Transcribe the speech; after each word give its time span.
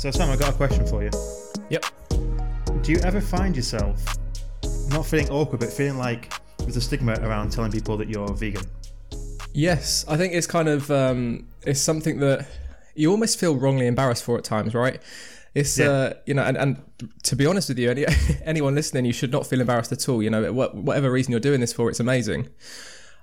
So, 0.00 0.10
Sam, 0.10 0.30
I 0.30 0.36
got 0.36 0.48
a 0.48 0.56
question 0.56 0.86
for 0.86 1.02
you. 1.04 1.10
Yep. 1.68 1.84
Do 2.80 2.90
you 2.90 3.00
ever 3.00 3.20
find 3.20 3.54
yourself 3.54 4.02
not 4.88 5.04
feeling 5.04 5.28
awkward, 5.28 5.60
but 5.60 5.70
feeling 5.70 5.98
like 5.98 6.32
there's 6.56 6.78
a 6.78 6.80
stigma 6.80 7.12
around 7.20 7.52
telling 7.52 7.70
people 7.70 7.98
that 7.98 8.08
you're 8.08 8.32
vegan? 8.32 8.62
Yes, 9.52 10.06
I 10.08 10.16
think 10.16 10.32
it's 10.32 10.46
kind 10.46 10.70
of 10.70 10.90
um, 10.90 11.48
it's 11.66 11.80
something 11.80 12.18
that 12.20 12.48
you 12.94 13.10
almost 13.10 13.38
feel 13.38 13.54
wrongly 13.56 13.86
embarrassed 13.86 14.24
for 14.24 14.38
at 14.38 14.44
times, 14.44 14.72
right? 14.72 15.02
It's 15.54 15.78
Yeah. 15.78 15.90
uh, 15.90 16.12
you 16.24 16.32
know, 16.32 16.44
and, 16.44 16.56
and 16.56 16.82
to 17.24 17.36
be 17.36 17.44
honest 17.44 17.68
with 17.68 17.78
you, 17.78 17.90
any, 17.90 18.06
anyone 18.46 18.74
listening, 18.74 19.04
you 19.04 19.12
should 19.12 19.32
not 19.32 19.46
feel 19.46 19.60
embarrassed 19.60 19.92
at 19.92 20.08
all. 20.08 20.22
You 20.22 20.30
know, 20.30 20.50
whatever 20.50 21.12
reason 21.12 21.32
you're 21.32 21.40
doing 21.40 21.60
this 21.60 21.74
for, 21.74 21.90
it's 21.90 22.00
amazing. 22.00 22.48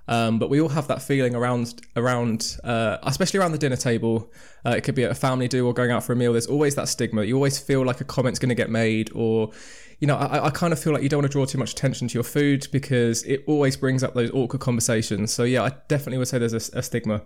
Um, 0.08 0.40
but 0.40 0.50
we 0.50 0.62
all 0.62 0.70
have 0.70 0.88
that 0.88 1.02
feeling 1.02 1.36
around 1.36 1.82
around, 1.96 2.58
uh, 2.64 2.98
especially 3.04 3.40
around 3.40 3.52
the 3.52 3.58
dinner 3.58 3.76
table. 3.76 4.32
Uh, 4.66 4.72
it 4.72 4.82
could 4.82 4.96
be 4.96 5.04
at 5.04 5.12
a 5.12 5.16
family 5.16 5.48
do 5.48 5.68
or 5.68 5.74
going 5.74 5.92
out 5.92 6.04
for 6.04 6.14
a 6.14 6.16
meal. 6.16 6.32
There's 6.32 6.48
always 6.48 6.76
that 6.76 6.88
stigma. 6.88 7.24
You 7.24 7.36
always 7.36 7.60
feel 7.60 7.86
like 7.86 8.00
a 8.00 8.06
comment's 8.06 8.40
going 8.40 8.50
to 8.50 8.56
get 8.56 8.70
made, 8.70 9.12
or 9.14 9.52
you 10.00 10.08
know, 10.08 10.16
I, 10.16 10.46
I 10.46 10.50
kind 10.50 10.72
of 10.72 10.80
feel 10.80 10.94
like 10.94 11.04
you 11.04 11.10
don't 11.10 11.20
want 11.20 11.32
to 11.32 11.36
draw 11.36 11.46
too 11.46 11.58
much 11.58 11.72
attention 11.72 12.08
to 12.08 12.14
your 12.14 12.24
food 12.24 12.68
because 12.72 13.24
it 13.24 13.44
always 13.48 13.76
brings 13.76 14.04
up 14.04 14.14
those 14.14 14.32
awkward 14.32 14.60
conversations. 14.62 15.34
So 15.34 15.44
yeah, 15.44 15.64
I 15.64 15.72
definitely 15.88 16.20
would 16.20 16.28
say 16.28 16.38
there's 16.38 16.54
a, 16.54 16.78
a 16.78 16.84
stigma. 16.84 17.24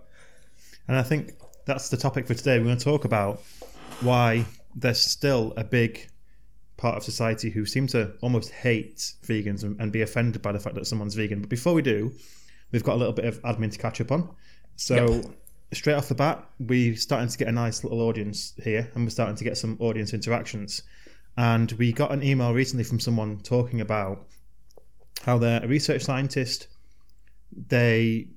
And 0.88 0.96
I 0.96 1.02
think 1.02 1.34
that's 1.66 1.90
the 1.90 1.96
topic 1.96 2.26
for 2.26 2.34
today. 2.34 2.58
We're 2.58 2.64
going 2.64 2.78
to 2.78 2.84
talk 2.84 3.04
about 3.04 3.42
why 4.00 4.46
there's 4.74 5.00
still 5.00 5.52
a 5.56 5.64
big 5.64 6.08
part 6.76 6.96
of 6.96 7.04
society 7.04 7.50
who 7.50 7.64
seem 7.64 7.86
to 7.88 8.12
almost 8.22 8.50
hate 8.50 9.12
vegans 9.24 9.62
and, 9.62 9.78
and 9.80 9.92
be 9.92 10.02
offended 10.02 10.42
by 10.42 10.50
the 10.50 10.58
fact 10.58 10.74
that 10.74 10.86
someone's 10.86 11.14
vegan. 11.14 11.40
But 11.40 11.50
before 11.50 11.74
we 11.74 11.82
do, 11.82 12.12
we've 12.72 12.84
got 12.84 12.94
a 12.94 12.98
little 12.98 13.12
bit 13.12 13.26
of 13.26 13.40
admin 13.42 13.70
to 13.72 13.78
catch 13.78 14.00
up 14.00 14.10
on. 14.10 14.28
So, 14.76 15.22
straight 15.72 15.94
off 15.94 16.08
the 16.08 16.14
bat, 16.14 16.44
we're 16.58 16.96
starting 16.96 17.28
to 17.28 17.38
get 17.38 17.48
a 17.48 17.52
nice 17.52 17.84
little 17.84 18.00
audience 18.02 18.54
here 18.62 18.90
and 18.94 19.04
we're 19.04 19.10
starting 19.10 19.36
to 19.36 19.44
get 19.44 19.56
some 19.56 19.76
audience 19.80 20.12
interactions. 20.12 20.82
And 21.36 21.72
we 21.72 21.92
got 21.92 22.12
an 22.12 22.22
email 22.22 22.52
recently 22.52 22.84
from 22.84 23.00
someone 23.00 23.38
talking 23.40 23.80
about 23.80 24.26
how 25.22 25.38
they're 25.38 25.64
a 25.64 25.68
research 25.68 26.02
scientist. 26.02 26.68
They 27.68 28.28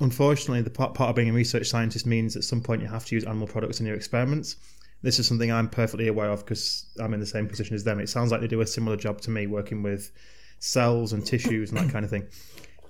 unfortunately, 0.00 0.62
the 0.62 0.70
part, 0.70 0.94
part 0.94 1.10
of 1.10 1.16
being 1.16 1.30
a 1.30 1.32
research 1.32 1.68
scientist 1.68 2.06
means 2.06 2.36
at 2.36 2.44
some 2.44 2.60
point 2.60 2.82
you 2.82 2.88
have 2.88 3.04
to 3.06 3.14
use 3.14 3.24
animal 3.24 3.46
products 3.46 3.80
in 3.80 3.86
your 3.86 3.96
experiments. 3.96 4.56
This 5.02 5.18
is 5.18 5.26
something 5.26 5.52
I'm 5.52 5.68
perfectly 5.68 6.08
aware 6.08 6.30
of 6.30 6.44
because 6.44 6.86
I'm 7.00 7.14
in 7.14 7.20
the 7.20 7.26
same 7.26 7.48
position 7.48 7.74
as 7.74 7.84
them. 7.84 8.00
It 8.00 8.08
sounds 8.08 8.30
like 8.30 8.40
they 8.40 8.46
do 8.46 8.60
a 8.60 8.66
similar 8.66 8.96
job 8.96 9.20
to 9.22 9.30
me, 9.30 9.46
working 9.46 9.82
with 9.82 10.10
cells 10.58 11.12
and 11.12 11.24
tissues 11.24 11.70
and 11.70 11.78
that 11.78 11.92
kind 11.92 12.04
of 12.04 12.10
thing. 12.10 12.26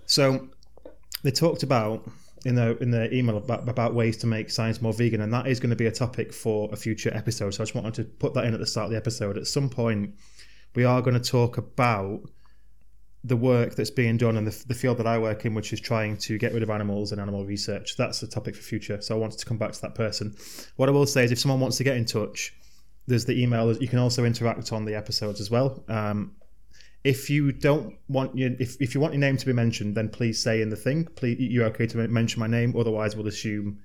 So 0.06 0.48
they 1.22 1.30
talked 1.30 1.62
about 1.62 2.08
in 2.44 2.54
the 2.54 2.76
in 2.78 2.90
the 2.90 3.12
email 3.12 3.36
about, 3.38 3.68
about 3.68 3.94
ways 3.94 4.16
to 4.18 4.26
make 4.26 4.50
science 4.50 4.80
more 4.80 4.92
vegan, 4.92 5.20
and 5.20 5.32
that 5.32 5.46
is 5.46 5.58
going 5.58 5.70
to 5.70 5.76
be 5.76 5.86
a 5.86 5.92
topic 5.92 6.32
for 6.32 6.68
a 6.72 6.76
future 6.76 7.12
episode. 7.14 7.50
So 7.54 7.62
I 7.62 7.64
just 7.64 7.74
wanted 7.74 7.94
to 7.94 8.04
put 8.04 8.34
that 8.34 8.44
in 8.44 8.54
at 8.54 8.60
the 8.60 8.66
start 8.66 8.86
of 8.86 8.90
the 8.92 8.96
episode. 8.96 9.36
At 9.36 9.46
some 9.46 9.68
point, 9.68 10.14
we 10.74 10.84
are 10.84 11.02
going 11.02 11.20
to 11.20 11.30
talk 11.30 11.58
about 11.58 12.20
the 13.24 13.36
work 13.36 13.74
that's 13.74 13.90
being 13.90 14.16
done 14.16 14.36
in 14.36 14.44
the, 14.44 14.64
the 14.68 14.74
field 14.74 14.98
that 14.98 15.06
I 15.06 15.18
work 15.18 15.44
in, 15.44 15.54
which 15.54 15.72
is 15.72 15.80
trying 15.80 16.16
to 16.18 16.38
get 16.38 16.52
rid 16.52 16.62
of 16.62 16.70
animals 16.70 17.10
and 17.10 17.20
animal 17.20 17.44
research. 17.44 17.96
That's 17.96 18.22
a 18.22 18.28
topic 18.28 18.54
for 18.54 18.62
future. 18.62 19.02
So 19.02 19.16
I 19.16 19.18
wanted 19.18 19.40
to 19.40 19.46
come 19.46 19.58
back 19.58 19.72
to 19.72 19.82
that 19.82 19.96
person. 19.96 20.36
What 20.76 20.88
I 20.88 20.92
will 20.92 21.06
say 21.06 21.24
is, 21.24 21.32
if 21.32 21.40
someone 21.40 21.58
wants 21.58 21.76
to 21.78 21.84
get 21.84 21.96
in 21.96 22.04
touch, 22.04 22.54
there's 23.08 23.24
the 23.24 23.42
email. 23.42 23.76
You 23.76 23.88
can 23.88 23.98
also 23.98 24.24
interact 24.24 24.72
on 24.72 24.84
the 24.84 24.94
episodes 24.94 25.40
as 25.40 25.50
well. 25.50 25.82
Um, 25.88 26.36
if 27.06 27.30
you 27.30 27.52
don't 27.52 27.94
want 28.08 28.36
your 28.36 28.50
if, 28.58 28.80
if 28.80 28.92
you 28.92 29.00
want 29.00 29.14
your 29.14 29.20
name 29.20 29.36
to 29.36 29.46
be 29.46 29.52
mentioned, 29.52 29.94
then 29.94 30.08
please 30.08 30.42
say 30.42 30.60
in 30.60 30.70
the 30.70 30.76
thing. 30.76 31.04
Please, 31.14 31.38
you're 31.38 31.66
okay 31.66 31.86
to 31.86 32.08
mention 32.08 32.40
my 32.40 32.48
name. 32.48 32.74
Otherwise, 32.76 33.14
we'll 33.14 33.28
assume 33.28 33.78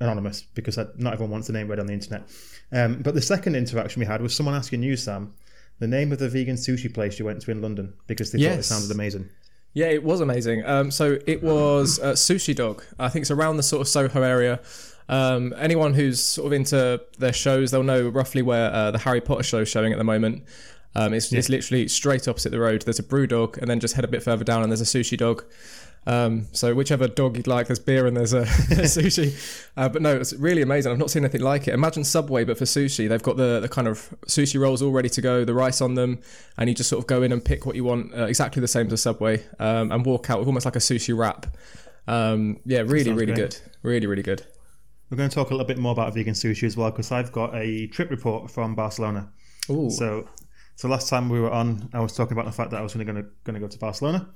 anonymous 0.00 0.42
because 0.42 0.76
not 0.98 1.14
everyone 1.14 1.30
wants 1.30 1.46
the 1.46 1.54
name 1.54 1.68
read 1.68 1.80
on 1.80 1.86
the 1.86 1.94
internet. 1.94 2.28
Um, 2.72 3.00
but 3.00 3.14
the 3.14 3.22
second 3.22 3.56
interaction 3.56 4.00
we 4.00 4.06
had 4.06 4.20
was 4.20 4.36
someone 4.36 4.54
asking 4.54 4.82
you, 4.82 4.94
Sam, 4.94 5.32
the 5.78 5.86
name 5.86 6.12
of 6.12 6.18
the 6.18 6.28
vegan 6.28 6.56
sushi 6.56 6.92
place 6.92 7.18
you 7.18 7.24
went 7.24 7.40
to 7.40 7.50
in 7.50 7.62
London 7.62 7.94
because 8.06 8.30
they 8.30 8.42
thought 8.42 8.58
it 8.58 8.64
sounded 8.64 8.90
amazing. 8.90 9.30
Yeah, 9.72 9.86
it 9.86 10.02
was 10.02 10.20
amazing. 10.20 10.64
Um, 10.66 10.90
so 10.90 11.18
it 11.26 11.42
was 11.42 11.98
uh, 11.98 12.12
Sushi 12.12 12.54
Dog. 12.54 12.82
I 12.98 13.08
think 13.08 13.22
it's 13.22 13.30
around 13.30 13.56
the 13.56 13.62
sort 13.62 13.80
of 13.80 13.88
Soho 13.88 14.22
area. 14.22 14.60
Um, 15.08 15.54
anyone 15.58 15.94
who's 15.94 16.20
sort 16.22 16.46
of 16.46 16.52
into 16.52 17.00
their 17.18 17.32
shows, 17.32 17.70
they'll 17.70 17.82
know 17.82 18.08
roughly 18.08 18.42
where 18.42 18.70
uh, 18.72 18.90
the 18.90 18.98
Harry 18.98 19.20
Potter 19.20 19.42
show 19.42 19.58
is 19.58 19.68
showing 19.68 19.92
at 19.92 19.98
the 19.98 20.04
moment. 20.04 20.44
Um, 20.96 21.14
it's, 21.14 21.32
it's 21.32 21.48
literally 21.48 21.88
straight 21.88 22.26
opposite 22.26 22.50
the 22.50 22.58
road. 22.58 22.82
There's 22.82 22.98
a 22.98 23.02
BrewDog, 23.04 23.58
and 23.58 23.68
then 23.68 23.80
just 23.80 23.94
head 23.94 24.04
a 24.04 24.08
bit 24.08 24.22
further 24.22 24.44
down, 24.44 24.62
and 24.62 24.72
there's 24.72 24.80
a 24.80 24.84
sushi 24.84 25.16
dog. 25.16 25.44
Um, 26.06 26.46
so 26.52 26.72
whichever 26.72 27.08
dog 27.08 27.36
you'd 27.36 27.48
like, 27.48 27.66
there's 27.66 27.80
beer 27.80 28.06
and 28.06 28.16
there's 28.16 28.32
a 28.32 28.42
sushi. 28.44 29.68
Uh, 29.76 29.88
but 29.88 30.02
no, 30.02 30.16
it's 30.16 30.32
really 30.34 30.62
amazing. 30.62 30.92
I've 30.92 30.98
not 30.98 31.10
seen 31.10 31.24
anything 31.24 31.40
like 31.40 31.66
it. 31.66 31.74
Imagine 31.74 32.04
Subway, 32.04 32.44
but 32.44 32.56
for 32.56 32.64
sushi. 32.64 33.08
They've 33.08 33.22
got 33.22 33.36
the, 33.36 33.60
the 33.60 33.68
kind 33.68 33.88
of 33.88 34.14
sushi 34.26 34.60
rolls 34.60 34.82
all 34.82 34.92
ready 34.92 35.08
to 35.10 35.20
go, 35.20 35.44
the 35.44 35.54
rice 35.54 35.80
on 35.80 35.94
them, 35.94 36.20
and 36.56 36.68
you 36.68 36.74
just 36.74 36.88
sort 36.88 37.02
of 37.02 37.06
go 37.08 37.22
in 37.22 37.32
and 37.32 37.44
pick 37.44 37.66
what 37.66 37.74
you 37.74 37.84
want, 37.84 38.14
uh, 38.14 38.24
exactly 38.24 38.60
the 38.60 38.68
same 38.68 38.86
as 38.86 38.92
a 38.92 38.96
Subway, 38.96 39.44
um, 39.58 39.90
and 39.90 40.06
walk 40.06 40.30
out 40.30 40.38
with 40.38 40.46
almost 40.46 40.64
like 40.64 40.76
a 40.76 40.80
sushi 40.80 41.16
wrap. 41.16 41.46
Um, 42.06 42.60
yeah, 42.64 42.80
really, 42.80 43.12
really 43.12 43.26
great. 43.26 43.36
good. 43.36 43.58
Really, 43.82 44.06
really 44.06 44.22
good. 44.22 44.46
We're 45.10 45.16
going 45.16 45.28
to 45.28 45.34
talk 45.34 45.50
a 45.50 45.54
little 45.54 45.66
bit 45.66 45.78
more 45.78 45.92
about 45.92 46.14
vegan 46.14 46.34
sushi 46.34 46.64
as 46.64 46.76
well 46.76 46.90
because 46.90 47.12
I've 47.12 47.32
got 47.32 47.54
a 47.54 47.88
trip 47.88 48.10
report 48.10 48.50
from 48.50 48.74
Barcelona. 48.74 49.28
Ooh. 49.70 49.90
So, 49.90 50.28
so 50.76 50.88
last 50.88 51.08
time 51.08 51.28
we 51.28 51.40
were 51.40 51.50
on, 51.50 51.90
I 51.92 52.00
was 52.00 52.12
talking 52.12 52.32
about 52.32 52.44
the 52.44 52.52
fact 52.52 52.70
that 52.70 52.78
I 52.78 52.82
was 52.82 52.94
going 52.94 53.06
to 53.06 53.12
going 53.44 53.54
to 53.54 53.60
go 53.60 53.66
to 53.66 53.78
Barcelona, 53.78 54.28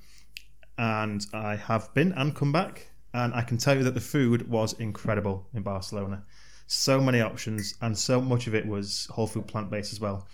and 0.79 1.25
I 1.33 1.57
have 1.57 1.93
been 1.95 2.13
and 2.13 2.35
come 2.35 2.51
back, 2.51 2.89
and 3.15 3.33
I 3.35 3.43
can 3.43 3.59
tell 3.59 3.77
you 3.77 3.85
that 3.85 3.95
the 3.95 4.01
food 4.01 4.49
was 4.49 4.73
incredible 4.75 5.47
in 5.55 5.63
Barcelona. 5.63 6.25
So 6.67 7.01
many 7.01 7.21
options, 7.21 7.75
and 7.83 7.97
so 7.97 8.21
much 8.21 8.47
of 8.47 8.55
it 8.55 8.67
was 8.67 9.07
whole 9.11 9.27
food 9.27 9.47
plant 9.47 9.71
based 9.71 9.93
as 9.93 10.01
well. 10.01 10.27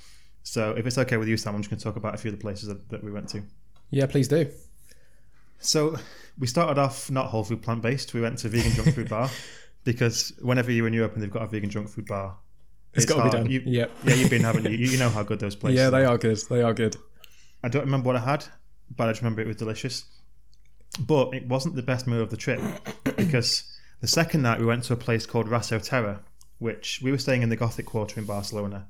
So, 0.43 0.73
if 0.79 0.87
it's 0.87 0.97
okay 0.97 1.17
with 1.17 1.27
you, 1.27 1.37
Sam, 1.37 1.57
I'm 1.57 1.61
just 1.61 1.71
going 1.71 1.79
to 1.79 1.85
talk 1.85 1.97
about 1.97 2.15
a 2.15 2.19
few 2.19 2.31
of 2.31 2.39
the 2.39 2.41
places 2.41 2.69
that, 2.69 2.89
that 2.91 3.03
we 3.03 3.11
went 3.11 3.29
to. 3.31 3.43
yeah, 3.91 4.07
please 4.07 4.29
do. 4.29 4.49
So 5.59 5.97
we 6.39 6.47
started 6.47 6.79
off 6.79 7.11
not 7.11 7.27
whole 7.27 7.45
food 7.45 7.63
plant 7.63 7.83
based. 7.83 8.15
We 8.15 8.21
went 8.21 8.39
to 8.39 8.49
vegan 8.49 8.73
junk 8.73 8.95
food 8.95 9.09
bar 9.09 9.31
because 9.85 10.33
whenever 10.41 10.71
you're 10.71 10.87
in 10.87 10.93
Europe 10.93 11.15
and 11.15 11.23
they've 11.23 11.31
got 11.31 11.43
a 11.43 11.47
vegan 11.47 11.71
junk 11.71 11.89
food 11.89 12.07
bar, 12.07 12.37
It's 12.97 13.05
gotta 13.07 13.25
be 13.25 13.31
done. 13.31 13.51
You, 13.51 13.63
Yep. 13.65 13.91
yeah, 14.05 14.15
you've 14.15 14.31
been, 14.31 14.43
haven't 14.43 14.65
you? 14.65 14.77
You 14.77 14.99
know 14.99 15.09
how 15.11 15.23
good 15.23 15.39
those 15.41 15.55
places. 15.61 15.79
Yeah, 15.79 15.91
they 15.91 16.05
are 16.05 16.19
good. 16.19 16.39
They 16.49 16.63
are 16.63 16.75
good. 16.75 16.97
I 17.63 17.69
don't 17.69 17.85
remember 17.85 18.07
what 18.09 18.17
I 18.17 18.21
had, 18.21 18.45
but 18.95 19.09
I 19.09 19.13
just 19.13 19.23
remember 19.23 19.41
it 19.43 19.47
was 19.47 19.57
delicious. 19.57 20.05
But 21.01 21.35
it 21.35 21.47
wasn't 21.49 21.77
the 21.77 21.83
best 21.83 22.07
meal 22.07 22.21
of 22.23 22.31
the 22.31 22.37
trip 22.37 22.61
because 23.17 23.65
the 24.01 24.07
second 24.07 24.43
night 24.43 24.61
we 24.61 24.67
went 24.67 24.85
to 24.85 24.93
a 24.93 24.97
place 24.97 25.27
called 25.27 25.47
Rasoterra, 25.49 26.21
which 26.59 27.01
we 27.03 27.11
were 27.11 27.19
staying 27.19 27.43
in 27.43 27.49
the 27.49 27.57
Gothic 27.57 27.87
Quarter 27.87 28.21
in 28.21 28.27
Barcelona, 28.27 28.87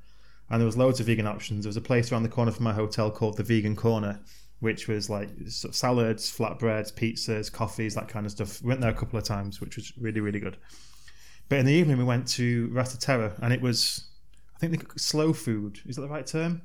and 0.49 0.61
there 0.61 0.65
was 0.65 0.77
loads 0.77 0.99
of 0.99 1.07
vegan 1.07 1.27
options. 1.27 1.63
There 1.65 1.69
was 1.69 1.77
a 1.77 1.81
place 1.81 2.11
around 2.11 2.23
the 2.23 2.29
corner 2.29 2.51
from 2.51 2.63
my 2.63 2.73
hotel 2.73 3.11
called 3.11 3.35
the 3.37 3.43
Vegan 3.43 3.75
Corner, 3.75 4.19
which 4.59 4.87
was 4.87 5.09
like 5.09 5.29
sort 5.47 5.71
of 5.71 5.75
salads, 5.75 6.31
flatbreads, 6.35 6.93
pizzas, 6.93 7.51
coffees, 7.51 7.95
that 7.95 8.07
kind 8.07 8.25
of 8.25 8.31
stuff. 8.31 8.61
We 8.61 8.69
went 8.69 8.79
there 8.81 8.89
a 8.91 8.93
couple 8.93 9.19
of 9.19 9.25
times, 9.25 9.59
which 9.59 9.75
was 9.75 9.91
really 9.97 10.21
really 10.21 10.39
good. 10.39 10.55
But 11.49 11.59
in 11.59 11.65
the 11.65 11.73
evening 11.73 11.97
we 11.97 12.03
went 12.03 12.27
to 12.29 12.67
Rasoterra, 12.69 13.37
and 13.41 13.53
it 13.53 13.61
was, 13.61 14.05
I 14.55 14.59
think, 14.59 14.93
the 14.93 14.99
slow 14.99 15.33
food. 15.33 15.79
Is 15.85 15.95
that 15.95 16.01
the 16.01 16.09
right 16.09 16.25
term? 16.25 16.61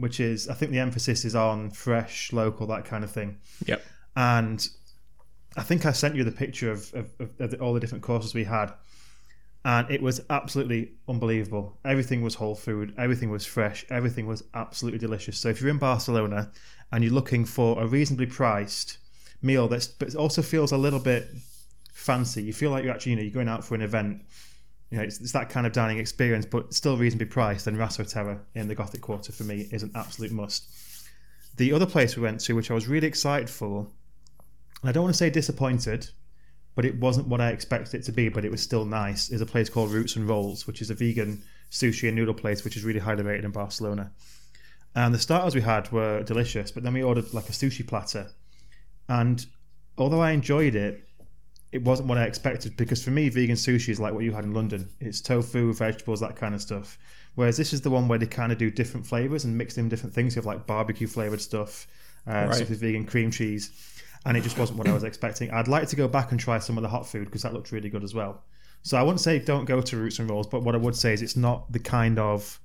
which 0.00 0.18
is 0.18 0.48
I 0.48 0.54
think 0.54 0.72
the 0.72 0.78
emphasis 0.78 1.24
is 1.24 1.36
on 1.36 1.70
fresh, 1.70 2.32
local, 2.32 2.66
that 2.68 2.84
kind 2.84 3.04
of 3.04 3.10
thing. 3.10 3.38
Yep. 3.66 3.84
And 4.16 4.66
I 5.56 5.62
think 5.62 5.84
I 5.84 5.92
sent 5.92 6.16
you 6.16 6.24
the 6.24 6.32
picture 6.32 6.70
of, 6.70 6.92
of, 6.94 7.10
of, 7.38 7.50
the, 7.50 7.58
all 7.58 7.74
the 7.74 7.80
different 7.80 8.02
courses 8.02 8.34
we 8.34 8.44
had, 8.44 8.72
and 9.64 9.90
it 9.90 10.00
was 10.00 10.22
absolutely 10.30 10.92
unbelievable. 11.06 11.78
Everything 11.84 12.22
was 12.22 12.34
whole 12.34 12.54
food, 12.54 12.94
everything 12.96 13.30
was 13.30 13.44
fresh, 13.44 13.84
everything 13.90 14.26
was 14.26 14.42
absolutely 14.54 14.98
delicious. 14.98 15.38
So 15.38 15.50
if 15.50 15.60
you're 15.60 15.70
in 15.70 15.78
Barcelona 15.78 16.50
and 16.92 17.04
you're 17.04 17.12
looking 17.12 17.44
for 17.44 17.80
a 17.80 17.86
reasonably 17.86 18.26
priced 18.26 18.98
meal 19.42 19.68
that's 19.68 19.86
but 19.86 20.14
also 20.14 20.42
feels 20.42 20.72
a 20.72 20.76
little 20.76 20.98
bit 20.98 21.28
fancy, 22.10 22.42
you 22.42 22.52
feel 22.52 22.72
like 22.72 22.82
you're 22.82 22.92
actually 22.92 23.12
you 23.12 23.16
know 23.16 23.22
you're 23.22 23.32
going 23.32 23.48
out 23.48 23.64
for 23.64 23.76
an 23.76 23.82
event. 23.82 24.22
You 24.90 24.98
know, 24.98 25.04
it's, 25.04 25.20
it's 25.20 25.30
that 25.32 25.48
kind 25.48 25.66
of 25.66 25.72
dining 25.72 25.98
experience, 25.98 26.44
but 26.44 26.74
still 26.74 26.96
reasonably 26.96 27.26
priced. 27.26 27.68
And 27.68 27.76
Rasoterra 27.78 28.40
in 28.56 28.66
the 28.66 28.74
Gothic 28.74 29.00
Quarter 29.00 29.30
for 29.30 29.44
me 29.44 29.68
is 29.70 29.84
an 29.84 29.92
absolute 29.94 30.32
must. 30.32 30.68
The 31.56 31.72
other 31.72 31.86
place 31.86 32.16
we 32.16 32.22
went 32.22 32.40
to, 32.40 32.54
which 32.54 32.70
I 32.70 32.74
was 32.74 32.88
really 32.88 33.06
excited 33.06 33.48
for, 33.48 33.86
and 34.80 34.90
I 34.90 34.92
don't 34.92 35.04
want 35.04 35.14
to 35.14 35.18
say 35.18 35.30
disappointed, 35.30 36.10
but 36.74 36.84
it 36.84 36.98
wasn't 36.98 37.28
what 37.28 37.40
I 37.40 37.50
expected 37.50 38.00
it 38.00 38.04
to 38.06 38.12
be, 38.12 38.28
but 38.28 38.44
it 38.44 38.50
was 38.50 38.62
still 38.62 38.84
nice, 38.84 39.30
is 39.30 39.40
a 39.40 39.46
place 39.46 39.68
called 39.68 39.92
Roots 39.92 40.16
and 40.16 40.28
Rolls, 40.28 40.66
which 40.66 40.82
is 40.82 40.90
a 40.90 40.94
vegan 40.94 41.42
sushi 41.70 42.08
and 42.08 42.16
noodle 42.16 42.34
place, 42.34 42.64
which 42.64 42.76
is 42.76 42.82
really 42.82 42.98
highly 42.98 43.22
rated 43.22 43.44
in 43.44 43.52
Barcelona. 43.52 44.10
And 44.96 45.14
the 45.14 45.18
starters 45.20 45.54
we 45.54 45.60
had 45.60 45.92
were 45.92 46.24
delicious, 46.24 46.72
but 46.72 46.82
then 46.82 46.94
we 46.94 47.02
ordered 47.04 47.32
like 47.32 47.48
a 47.48 47.52
sushi 47.52 47.86
platter. 47.86 48.30
And 49.08 49.46
although 49.96 50.22
I 50.22 50.32
enjoyed 50.32 50.74
it, 50.74 51.06
it 51.72 51.82
wasn't 51.84 52.08
what 52.08 52.18
I 52.18 52.24
expected 52.24 52.76
because 52.76 53.02
for 53.02 53.10
me, 53.10 53.28
vegan 53.28 53.56
sushi 53.56 53.90
is 53.90 54.00
like 54.00 54.12
what 54.12 54.24
you 54.24 54.32
had 54.32 54.44
in 54.44 54.52
London. 54.54 54.88
It's 55.00 55.20
tofu, 55.20 55.72
vegetables, 55.72 56.20
that 56.20 56.36
kind 56.36 56.54
of 56.54 56.60
stuff. 56.62 56.98
Whereas 57.36 57.56
this 57.56 57.72
is 57.72 57.80
the 57.80 57.90
one 57.90 58.08
where 58.08 58.18
they 58.18 58.26
kind 58.26 58.50
of 58.50 58.58
do 58.58 58.70
different 58.70 59.06
flavors 59.06 59.44
and 59.44 59.56
mix 59.56 59.78
in 59.78 59.88
different 59.88 60.14
things. 60.14 60.34
You 60.34 60.40
have 60.40 60.46
like 60.46 60.66
barbecue 60.66 61.06
flavored 61.06 61.40
stuff, 61.40 61.86
uh, 62.26 62.32
Right. 62.32 62.54
stuff 62.54 62.70
with 62.70 62.80
vegan 62.80 63.04
cream 63.06 63.30
cheese, 63.30 63.70
and 64.26 64.36
it 64.36 64.42
just 64.42 64.58
wasn't 64.58 64.78
what 64.78 64.88
I 64.88 64.92
was 64.92 65.04
expecting. 65.04 65.50
I'd 65.52 65.68
like 65.68 65.88
to 65.88 65.96
go 65.96 66.08
back 66.08 66.32
and 66.32 66.40
try 66.40 66.58
some 66.58 66.76
of 66.76 66.82
the 66.82 66.88
hot 66.88 67.06
food 67.06 67.26
because 67.26 67.42
that 67.42 67.54
looked 67.54 67.70
really 67.70 67.88
good 67.88 68.02
as 68.02 68.14
well. 68.14 68.42
So 68.82 68.96
I 68.96 69.02
wouldn't 69.02 69.20
say 69.20 69.38
don't 69.38 69.64
go 69.64 69.80
to 69.80 69.96
Roots 69.96 70.18
and 70.18 70.28
Rolls, 70.28 70.46
but 70.48 70.62
what 70.62 70.74
I 70.74 70.78
would 70.78 70.96
say 70.96 71.12
is 71.12 71.22
it's 71.22 71.36
not 71.36 71.70
the 71.70 71.78
kind 71.78 72.18
of 72.18 72.58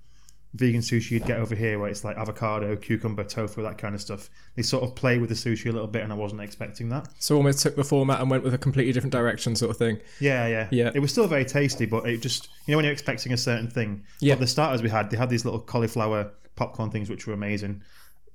vegan 0.56 0.80
sushi 0.80 1.12
you'd 1.12 1.26
get 1.26 1.38
over 1.38 1.54
here 1.54 1.78
where 1.78 1.90
it's 1.90 2.04
like 2.04 2.18
avocado, 2.18 2.76
cucumber, 2.78 3.24
tofu, 3.24 3.62
that 3.62 3.78
kind 3.78 3.94
of 3.94 4.02
stuff. 4.02 4.30
They 4.56 4.62
sort 4.62 4.84
of 4.84 4.96
play 4.96 5.18
with 5.18 5.30
the 5.30 5.36
sushi 5.36 5.70
a 5.70 5.72
little 5.72 5.88
bit, 5.88 6.02
and 6.02 6.12
I 6.12 6.16
wasn't 6.16 6.42
expecting 6.42 6.90
that. 6.90 7.10
So 7.20 7.36
almost 7.36 7.60
took 7.60 7.76
the 7.76 7.84
format 7.84 8.22
and 8.22 8.32
went 8.32 8.44
with 8.44 8.54
a 8.54 8.58
completely 8.58 8.94
different 8.94 9.12
direction, 9.12 9.56
sort 9.56 9.72
of 9.72 9.78
thing. 9.78 10.00
Yeah, 10.20 10.48
yeah, 10.48 10.68
Yeah. 10.72 10.92
It 10.94 11.00
was 11.00 11.12
still 11.12 11.28
very 11.28 11.46
tasty, 11.46 11.86
but 11.86 12.08
it 12.08 12.22
just 12.22 12.50
you 12.66 12.72
know 12.72 12.78
when 12.78 12.86
you're 12.86 12.94
expecting 12.94 13.34
a 13.34 13.38
certain 13.38 13.70
thing. 13.70 14.04
Yeah. 14.22 14.36
But 14.36 14.42
the 14.42 14.48
starters 14.48 14.82
we 14.82 14.90
had, 14.90 15.10
they 15.10 15.18
had 15.18 15.30
these 15.30 15.46
little 15.46 15.60
cauliflower 15.60 16.32
popcorn 16.56 16.90
things 16.90 17.10
which 17.10 17.28
were 17.28 17.34
amazing. 17.34 17.82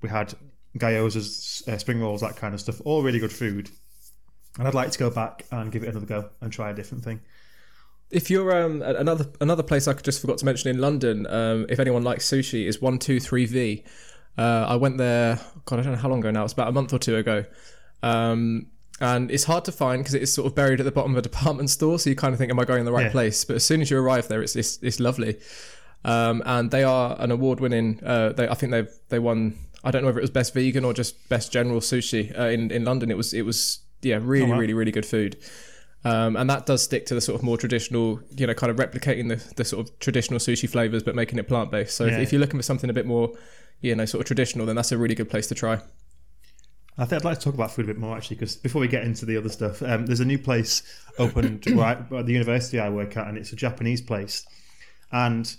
We 0.03 0.09
had 0.11 0.35
gyozas, 0.77 1.67
uh, 1.69 1.79
spring 1.79 2.01
rolls, 2.01 2.21
that 2.21 2.37
kind 2.37 2.55
of 2.55 2.61
stuff. 2.61 2.81
All 2.85 3.03
really 3.03 3.19
good 3.19 3.33
food. 3.33 3.71
And 4.59 4.67
I'd 4.69 4.75
like 4.75 4.91
to 4.91 4.99
go 4.99 5.11
back 5.11 5.47
and 5.51 5.73
give 5.73 5.85
it 5.85 5.89
another 5.89 6.07
go 6.07 6.31
and 6.41 6.53
try 6.53 6.71
a 6.71 6.75
different 6.75 7.05
thing. 7.05 7.21
If 8.11 8.31
you're 8.31 8.65
um 8.65 8.83
another 8.83 9.27
another 9.41 9.63
place 9.63 9.87
I 9.87 9.93
just 9.95 10.21
forgot 10.21 10.39
to 10.39 10.45
mention 10.45 10.71
in 10.71 10.79
London, 10.79 11.27
um, 11.29 11.67
if 11.69 11.79
anyone 11.79 12.03
likes 12.03 12.29
sushi, 12.29 12.67
is 12.67 12.83
one 12.83 12.99
two 12.99 13.21
three 13.21 13.47
V. 13.47 13.85
Uh, 14.37 14.67
I 14.69 14.77
went 14.77 14.99
there. 14.99 15.39
God, 15.65 15.79
I 15.79 15.83
don't 15.83 15.93
know 15.93 15.99
how 15.99 16.09
long 16.09 16.21
ago 16.21 16.31
now. 16.31 16.45
It's 16.45 16.53
about 16.53 16.69
a 16.69 16.73
month 16.73 16.93
or 16.93 16.99
two 16.99 17.17
ago. 17.17 17.45
Um, 18.03 18.67
and 19.01 19.31
it's 19.31 19.45
hard 19.45 19.65
to 19.65 19.73
find 19.73 20.01
because 20.01 20.15
it 20.15 20.23
is 20.23 20.33
sort 20.33 20.47
of 20.47 20.55
buried 20.55 20.81
at 20.81 20.85
the 20.85 20.93
bottom 20.93 21.13
of 21.13 21.19
a 21.19 21.23
department 21.23 21.71
store. 21.71 21.99
So 21.99 22.11
you 22.11 22.17
kind 22.17 22.33
of 22.33 22.39
think, 22.39 22.51
"Am 22.51 22.59
I 22.59 22.65
going 22.65 22.81
in 22.81 22.87
the 22.87 22.93
right 22.93 23.07
Yeah. 23.07 23.13
place?" 23.13 23.45
But 23.45 23.57
as 23.57 23.65
soon 23.65 23.81
as 23.81 23.91
you 23.91 23.99
arrive 23.99 24.29
there, 24.29 24.43
it's 24.43 24.57
it's, 24.57 24.79
it's 24.83 25.01
lovely. 25.01 25.39
Um, 26.05 26.43
and 26.47 26.71
they 26.71 26.83
are 26.83 27.17
an 27.19 27.31
award-winning. 27.31 28.01
Uh, 28.05 28.33
they, 28.33 28.49
I 28.49 28.55
think 28.55 28.73
they've 28.73 28.91
they 29.09 29.19
won. 29.19 29.55
I 29.85 29.91
don't 29.91 30.03
know 30.03 30.09
if 30.09 30.17
it 30.17 30.21
was 30.21 30.31
best 30.31 30.53
vegan 30.55 30.85
or 30.85 30.93
just 30.93 31.29
best 31.29 31.53
general 31.53 31.81
sushi 31.81 32.39
uh, 32.39 32.45
in 32.45 32.71
in 32.71 32.85
London. 32.85 33.11
It 33.11 33.17
was 33.17 33.33
it 33.35 33.43
was 33.43 33.81
yeah 34.03 34.19
really 34.21 34.51
wow. 34.51 34.59
really 34.59 34.75
really 34.75 34.93
good 34.93 35.07
food. 35.07 35.37
Um, 36.05 36.35
and 36.37 36.49
that 36.49 36.65
does 36.65 36.83
stick 36.83 37.05
to 37.07 37.15
the 37.15 37.21
sort 37.21 37.39
of 37.39 37.43
more 37.43 37.59
traditional, 37.59 38.21
you 38.35 38.47
know, 38.47 38.55
kind 38.55 38.71
of 38.71 38.77
replicating 38.77 39.29
the, 39.29 39.55
the 39.57 39.65
sort 39.65 39.87
of 39.87 39.99
traditional 39.99 40.41
sushi 40.41 40.69
flavors, 40.69 41.03
but 41.03 41.15
making 41.15 41.39
it 41.39 41.47
plant 41.47 41.71
based. 41.71 41.95
So 41.97 42.07
Yeah. 42.07 42.15
if, 42.15 42.21
if 42.21 42.33
you're 42.33 42.41
looking 42.41 42.59
for 42.59 42.63
something 42.65 42.89
a 42.89 42.93
bit 42.95 43.05
more, 43.07 43.33
you 43.83 43.95
know, 43.95 44.07
sort 44.07 44.21
of 44.23 44.27
traditional, 44.27 44.65
then 44.67 44.77
that's 44.77 44.93
a 44.93 44.99
really 44.99 45.15
good 45.15 45.29
place 45.29 45.47
to 45.49 45.55
try. 45.55 45.81
I 46.99 47.05
think 47.05 47.23
I'd 47.23 47.25
like 47.25 47.39
to 47.39 47.45
talk 47.45 47.55
about 47.55 47.71
food 47.71 47.85
a 47.85 47.89
bit 47.89 47.99
more 47.99 48.17
actually, 48.17 48.37
because 48.37 48.57
before 48.57 48.81
we 48.81 48.89
get 48.89 49.05
into 49.05 49.25
the 49.27 49.37
other 49.37 49.49
stuff, 49.49 49.83
um, 49.83 50.07
there's 50.07 50.21
a 50.21 50.25
new 50.25 50.39
place 50.39 50.83
opened 51.19 51.67
right 51.75 51.99
at 52.13 52.27
the 52.27 52.33
university 52.33 52.79
I 52.79 52.89
work 52.91 53.17
at, 53.17 53.27
and 53.27 53.37
it's 53.39 53.53
a 53.53 53.57
Japanese 53.57 54.01
place. 54.01 54.47
And 55.13 55.55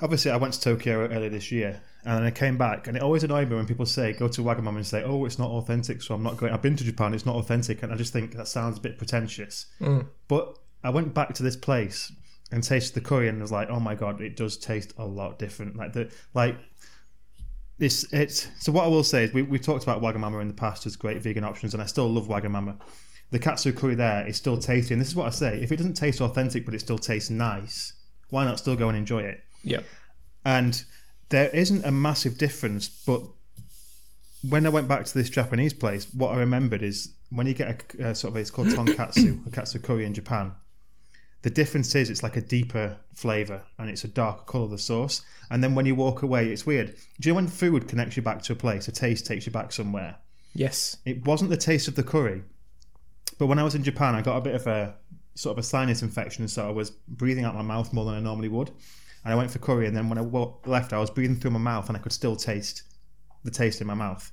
obviously, 0.00 0.30
I 0.30 0.36
went 0.36 0.54
to 0.54 0.60
Tokyo 0.60 1.06
earlier 1.06 1.28
this 1.30 1.50
year, 1.52 1.80
and 2.04 2.18
then 2.18 2.24
I 2.24 2.30
came 2.30 2.58
back, 2.58 2.88
and 2.88 2.96
it 2.96 3.02
always 3.02 3.22
annoyed 3.22 3.48
me 3.48 3.56
when 3.56 3.66
people 3.66 3.86
say 3.86 4.12
go 4.12 4.28
to 4.28 4.42
Wagamama 4.42 4.76
and 4.76 4.86
say, 4.86 5.02
"Oh, 5.04 5.24
it's 5.24 5.38
not 5.38 5.50
authentic," 5.50 6.02
so 6.02 6.14
I'm 6.14 6.22
not 6.22 6.36
going. 6.36 6.52
I've 6.52 6.62
been 6.62 6.76
to 6.76 6.84
Japan; 6.84 7.14
it's 7.14 7.26
not 7.26 7.36
authentic, 7.36 7.82
and 7.82 7.92
I 7.92 7.96
just 7.96 8.12
think 8.12 8.34
that 8.36 8.48
sounds 8.48 8.78
a 8.78 8.80
bit 8.80 8.98
pretentious. 8.98 9.66
Mm. 9.80 10.06
But 10.28 10.58
I 10.82 10.90
went 10.90 11.14
back 11.14 11.34
to 11.34 11.42
this 11.42 11.56
place 11.56 12.12
and 12.50 12.62
tasted 12.62 12.94
the 12.94 13.00
curry, 13.00 13.28
and 13.28 13.40
was 13.40 13.52
like, 13.52 13.68
"Oh 13.70 13.80
my 13.80 13.94
god, 13.94 14.20
it 14.20 14.36
does 14.36 14.56
taste 14.56 14.92
a 14.98 15.06
lot 15.06 15.38
different." 15.38 15.76
Like 15.76 15.92
the 15.92 16.10
like 16.34 16.56
it's 17.78 18.12
it's 18.12 18.48
so 18.58 18.72
what 18.72 18.84
I 18.84 18.88
will 18.88 19.04
say 19.04 19.24
is 19.24 19.32
we, 19.32 19.42
we've 19.42 19.62
talked 19.62 19.82
about 19.82 20.00
Wagamama 20.00 20.40
in 20.40 20.48
the 20.48 20.54
past 20.54 20.86
as 20.86 20.96
great 20.96 21.22
vegan 21.22 21.44
options 21.44 21.74
and 21.74 21.82
I 21.82 21.86
still 21.86 22.08
love 22.08 22.28
Wagamama. 22.28 22.76
The 23.30 23.38
katsu 23.38 23.72
curry 23.72 23.94
there 23.94 24.26
is 24.26 24.36
still 24.36 24.58
tasty 24.58 24.94
and 24.94 25.00
this 25.00 25.08
is 25.08 25.16
what 25.16 25.26
I 25.26 25.30
say, 25.30 25.60
if 25.62 25.72
it 25.72 25.76
doesn't 25.76 25.94
taste 25.94 26.20
authentic 26.20 26.64
but 26.64 26.74
it 26.74 26.80
still 26.80 26.98
tastes 26.98 27.30
nice, 27.30 27.94
why 28.30 28.44
not 28.44 28.58
still 28.58 28.76
go 28.76 28.88
and 28.88 28.96
enjoy 28.96 29.22
it? 29.22 29.42
Yeah. 29.64 29.80
And 30.44 30.84
there 31.32 31.48
isn't 31.48 31.84
a 31.84 31.90
massive 31.90 32.36
difference, 32.36 32.88
but 32.88 33.22
when 34.48 34.66
I 34.66 34.68
went 34.68 34.86
back 34.86 35.06
to 35.06 35.14
this 35.14 35.30
Japanese 35.30 35.72
place, 35.72 36.06
what 36.12 36.32
I 36.32 36.36
remembered 36.36 36.82
is 36.82 37.14
when 37.30 37.46
you 37.46 37.54
get 37.54 37.94
a 37.98 38.10
uh, 38.10 38.14
sort 38.14 38.34
of 38.34 38.36
it's 38.36 38.50
called 38.50 38.68
tonkatsu, 38.76 39.46
a 39.46 39.50
katsu 39.50 39.78
curry 39.78 40.04
in 40.04 40.12
Japan. 40.12 40.52
The 41.40 41.50
difference 41.50 41.94
is 41.94 42.10
it's 42.10 42.22
like 42.22 42.36
a 42.36 42.42
deeper 42.42 42.98
flavor 43.14 43.62
and 43.78 43.88
it's 43.88 44.04
a 44.04 44.08
darker 44.08 44.44
color 44.44 44.68
the 44.68 44.78
sauce. 44.78 45.22
And 45.50 45.64
then 45.64 45.74
when 45.74 45.86
you 45.86 45.94
walk 45.94 46.22
away, 46.22 46.50
it's 46.50 46.66
weird. 46.66 46.94
Do 47.18 47.28
you 47.28 47.32
know 47.32 47.36
when 47.36 47.48
food 47.48 47.88
connects 47.88 48.16
you 48.16 48.22
back 48.22 48.42
to 48.42 48.52
a 48.52 48.56
place, 48.56 48.86
a 48.86 48.92
taste 48.92 49.26
takes 49.26 49.46
you 49.46 49.52
back 49.52 49.72
somewhere? 49.72 50.16
Yes. 50.54 50.98
It 51.06 51.26
wasn't 51.26 51.50
the 51.50 51.56
taste 51.56 51.88
of 51.88 51.96
the 51.96 52.02
curry, 52.02 52.42
but 53.38 53.46
when 53.46 53.58
I 53.58 53.64
was 53.64 53.74
in 53.74 53.82
Japan, 53.82 54.14
I 54.14 54.20
got 54.20 54.36
a 54.36 54.42
bit 54.42 54.54
of 54.54 54.66
a 54.66 54.94
sort 55.34 55.56
of 55.56 55.64
a 55.64 55.66
sinus 55.66 56.02
infection, 56.02 56.46
so 56.46 56.68
I 56.68 56.70
was 56.70 56.90
breathing 56.90 57.44
out 57.44 57.54
my 57.54 57.62
mouth 57.62 57.90
more 57.92 58.04
than 58.04 58.14
I 58.14 58.20
normally 58.20 58.48
would. 58.48 58.70
And 59.24 59.32
I 59.32 59.36
went 59.36 59.50
for 59.50 59.58
curry, 59.58 59.86
and 59.86 59.96
then 59.96 60.08
when 60.08 60.18
I 60.18 60.22
left, 60.68 60.92
I 60.92 60.98
was 60.98 61.10
breathing 61.10 61.36
through 61.36 61.52
my 61.52 61.58
mouth, 61.60 61.88
and 61.88 61.96
I 61.96 62.00
could 62.00 62.12
still 62.12 62.36
taste 62.36 62.82
the 63.44 63.50
taste 63.50 63.80
in 63.80 63.86
my 63.86 63.94
mouth. 63.94 64.30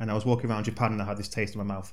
And 0.00 0.10
I 0.10 0.14
was 0.14 0.24
walking 0.24 0.50
around 0.50 0.64
Japan, 0.64 0.92
and 0.92 1.02
I 1.02 1.04
had 1.04 1.18
this 1.18 1.28
taste 1.28 1.54
in 1.54 1.58
my 1.58 1.64
mouth. 1.64 1.92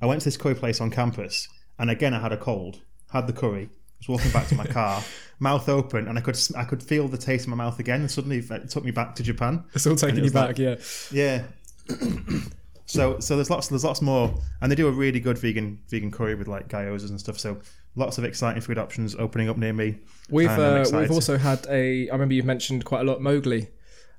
I 0.00 0.06
went 0.06 0.20
to 0.22 0.24
this 0.26 0.36
curry 0.36 0.54
place 0.54 0.80
on 0.80 0.90
campus, 0.90 1.48
and 1.78 1.90
again 1.90 2.14
I 2.14 2.20
had 2.20 2.32
a 2.32 2.36
cold. 2.36 2.80
Had 3.12 3.26
the 3.26 3.32
curry. 3.32 3.64
I 3.72 3.98
Was 4.00 4.08
walking 4.08 4.30
back 4.32 4.48
to 4.48 4.54
my 4.56 4.66
car, 4.66 5.02
mouth 5.38 5.68
open, 5.68 6.08
and 6.08 6.18
I 6.18 6.20
could 6.20 6.38
I 6.56 6.64
could 6.64 6.82
feel 6.82 7.08
the 7.08 7.16
taste 7.18 7.44
in 7.46 7.50
my 7.50 7.56
mouth 7.56 7.78
again. 7.78 8.00
And 8.00 8.10
suddenly 8.10 8.38
it 8.38 8.70
took 8.70 8.84
me 8.84 8.90
back 8.90 9.14
to 9.16 9.22
Japan. 9.22 9.64
It's 9.74 9.86
all 9.86 9.96
taking 9.96 10.16
you 10.16 10.22
was 10.24 10.34
like- 10.34 10.56
back, 10.56 10.58
yeah. 10.58 10.76
Yeah. 11.10 11.44
so 12.86 13.18
so 13.20 13.36
there's 13.36 13.50
lots 13.50 13.68
there's 13.68 13.84
lots 13.84 14.00
more, 14.02 14.34
and 14.60 14.70
they 14.70 14.76
do 14.76 14.88
a 14.88 14.92
really 14.92 15.20
good 15.20 15.38
vegan 15.38 15.80
vegan 15.88 16.10
curry 16.10 16.34
with 16.34 16.48
like 16.48 16.68
gyozas 16.68 17.10
and 17.10 17.20
stuff. 17.20 17.38
So 17.38 17.58
lots 17.94 18.18
of 18.18 18.24
exciting 18.24 18.62
food 18.62 18.78
options 18.78 19.14
opening 19.16 19.48
up 19.48 19.56
near 19.56 19.72
me. 19.72 19.98
We've 20.30 20.48
uh, 20.50 20.84
we've 20.92 21.10
also 21.10 21.36
had 21.36 21.66
a. 21.68 22.08
I 22.08 22.12
remember 22.12 22.34
you've 22.34 22.44
mentioned 22.46 22.84
quite 22.84 23.00
a 23.00 23.04
lot 23.04 23.20
Mowgli. 23.20 23.68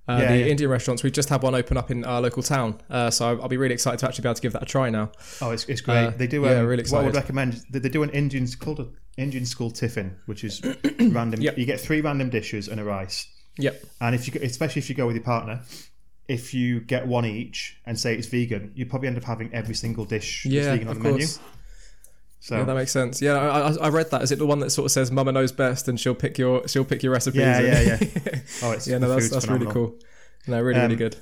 Uh, 0.09 0.19
Yeah, 0.21 0.31
the 0.31 0.37
yeah. 0.37 0.45
Indian 0.45 0.69
restaurants. 0.69 1.03
We've 1.03 1.11
just 1.11 1.27
had 1.27 1.41
one 1.43 1.53
open 1.53 1.75
up 1.75 1.91
in 1.91 2.05
our 2.05 2.21
local 2.21 2.41
town, 2.41 2.79
uh, 2.89 3.09
so 3.09 3.27
I'll, 3.27 3.41
I'll 3.41 3.49
be 3.49 3.57
really 3.57 3.73
excited 3.73 3.99
to 3.99 4.07
actually 4.07 4.21
be 4.21 4.29
able 4.29 4.35
to 4.35 4.41
give 4.41 4.53
that 4.53 4.63
a 4.63 4.65
try 4.65 4.89
now. 4.89 5.11
Oh, 5.41 5.51
it's, 5.51 5.65
it's 5.65 5.81
great. 5.81 5.97
Uh, 6.05 6.09
they 6.11 6.27
do. 6.27 6.45
Um, 6.45 6.51
yeah, 6.51 6.59
really 6.61 6.79
excited. 6.79 6.95
What 6.95 7.01
I 7.03 7.05
would 7.07 7.15
recommend 7.15 7.61
they, 7.69 7.79
they 7.79 7.89
do 7.89 8.03
an 8.03 8.09
Indian 8.11 8.47
called 8.57 8.79
an 8.79 8.95
Indian 9.17 9.45
school 9.45 9.69
tiffin, 9.69 10.15
which 10.25 10.45
is 10.45 10.61
random. 11.01 11.41
Yep. 11.41 11.57
You 11.57 11.65
get 11.65 11.81
three 11.81 11.99
random 11.99 12.29
dishes 12.29 12.69
and 12.69 12.79
a 12.79 12.85
rice, 12.85 13.27
Yep. 13.57 13.83
and 13.99 14.15
if 14.15 14.33
you 14.33 14.39
especially 14.41 14.79
if 14.79 14.89
you 14.89 14.95
go 14.95 15.07
with 15.07 15.17
your 15.17 15.25
partner. 15.25 15.61
If 16.27 16.53
you 16.53 16.81
get 16.81 17.07
one 17.07 17.25
each 17.25 17.77
and 17.85 17.97
say 17.97 18.15
it's 18.15 18.27
vegan, 18.27 18.71
you 18.75 18.85
probably 18.85 19.07
end 19.07 19.17
up 19.17 19.23
having 19.23 19.53
every 19.53 19.75
single 19.75 20.05
dish 20.05 20.43
that's 20.43 20.53
Yeah, 20.53 20.73
vegan 20.73 20.87
on 20.89 20.97
of 20.97 21.03
the 21.03 21.09
menu. 21.09 21.25
course. 21.25 21.39
So 22.39 22.57
Yeah, 22.57 22.63
that 22.65 22.75
makes 22.75 22.91
sense. 22.91 23.21
Yeah, 23.21 23.33
I, 23.33 23.73
I, 23.75 23.89
read 23.89 24.11
that. 24.11 24.21
Is 24.21 24.31
it 24.31 24.39
the 24.39 24.45
one 24.45 24.59
that 24.59 24.69
sort 24.69 24.85
of 24.85 24.91
says 24.91 25.11
"Mama 25.11 25.31
knows 25.31 25.51
best" 25.51 25.87
and 25.87 25.99
she'll 25.99 26.15
pick 26.15 26.37
your 26.37 26.67
she'll 26.67 26.85
pick 26.85 27.01
your 27.01 27.11
recipes? 27.11 27.39
Yeah, 27.39 27.61
yeah, 27.61 27.81
yeah. 27.81 27.99
oh, 28.63 28.71
it's 28.71 28.87
yeah, 28.87 28.97
no, 28.99 29.09
that's 29.09 29.29
that's 29.29 29.47
really 29.47 29.65
cool. 29.71 29.95
No, 30.47 30.61
really, 30.61 30.79
really 30.79 30.93
Um, 30.93 30.97
good. 30.97 31.15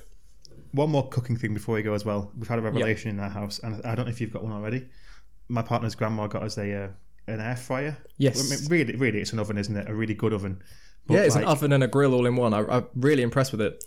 One 0.71 0.89
more 0.89 1.07
cooking 1.07 1.37
thing 1.37 1.53
before 1.53 1.75
we 1.75 1.83
go 1.83 1.93
as 1.93 2.03
well. 2.03 2.31
We've 2.37 2.47
had 2.47 2.59
a 2.59 2.61
revelation 2.61 3.09
in 3.09 3.19
our 3.19 3.29
house, 3.29 3.59
and 3.59 3.81
I 3.85 3.95
don't 3.95 4.05
know 4.05 4.11
if 4.11 4.19
you've 4.19 4.33
got 4.33 4.43
one 4.43 4.51
already. 4.51 4.87
My 5.47 5.61
partner's 5.61 5.95
grandma 5.95 6.27
got 6.27 6.43
us 6.43 6.57
a 6.57 6.73
uh, 6.73 6.87
an 7.27 7.39
air 7.39 7.55
fryer. 7.55 7.97
Yes. 8.17 8.51
I 8.51 8.55
mean, 8.55 8.67
really, 8.69 8.95
really, 8.95 9.21
it's 9.21 9.33
an 9.33 9.39
oven, 9.39 9.57
isn't 9.57 9.75
it? 9.75 9.89
A 9.89 9.93
really 9.95 10.13
good 10.13 10.33
oven. 10.33 10.61
But 11.07 11.13
Yeah, 11.15 11.19
it's 11.21 11.35
an 11.35 11.45
oven 11.45 11.71
and 11.71 11.83
a 11.83 11.87
grill 11.87 12.13
all 12.13 12.25
in 12.25 12.35
one. 12.35 12.53
I, 12.53 12.65
I'm 12.67 12.87
really 12.95 13.23
impressed 13.23 13.51
with 13.51 13.61
it. 13.61 13.83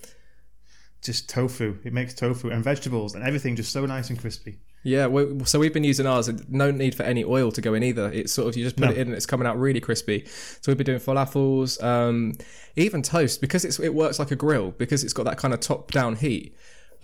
Just 1.03 1.29
tofu. 1.31 1.79
It 1.85 1.93
makes 1.93 2.15
tofu 2.15 2.51
and 2.51 2.63
vegetables 2.65 3.15
and 3.15 3.25
everything 3.25 3.57
just 3.57 3.73
so 3.73 3.87
nice 3.87 4.11
and 4.11 4.19
crispy. 4.19 4.59
Yeah, 4.85 5.07
we, 5.09 5.45
so 5.45 5.59
we've 5.59 5.73
been 5.73 5.85
using 5.85 6.07
ours. 6.07 6.29
and 6.29 6.49
No 6.51 6.71
need 6.71 6.95
for 6.95 7.03
any 7.03 7.25
oil 7.25 7.51
to 7.53 7.61
go 7.61 7.75
in 7.75 7.83
either. 7.83 8.11
It's 8.13 8.33
sort 8.33 8.49
of 8.49 8.57
you 8.57 8.65
just 8.65 8.77
put 8.77 8.87
No. 8.87 8.91
it 8.93 8.99
in 8.99 9.09
and 9.09 9.17
it's 9.17 9.27
coming 9.27 9.47
out 9.47 9.59
really 9.59 9.81
crispy. 9.81 10.25
So 10.27 10.63
we've 10.73 10.77
been 10.77 10.87
doing 10.87 11.01
falafels, 11.01 11.83
um, 11.83 12.35
even 12.77 13.03
toast 13.03 13.41
because 13.41 13.65
it's 13.65 13.79
it 13.81 13.95
works 13.95 14.19
like 14.19 14.31
a 14.31 14.37
grill 14.37 14.73
because 14.73 15.03
it's 15.05 15.13
got 15.13 15.25
that 15.25 15.37
kind 15.39 15.53
of 15.55 15.61
top 15.61 15.91
down 15.91 16.17
heat. 16.17 16.55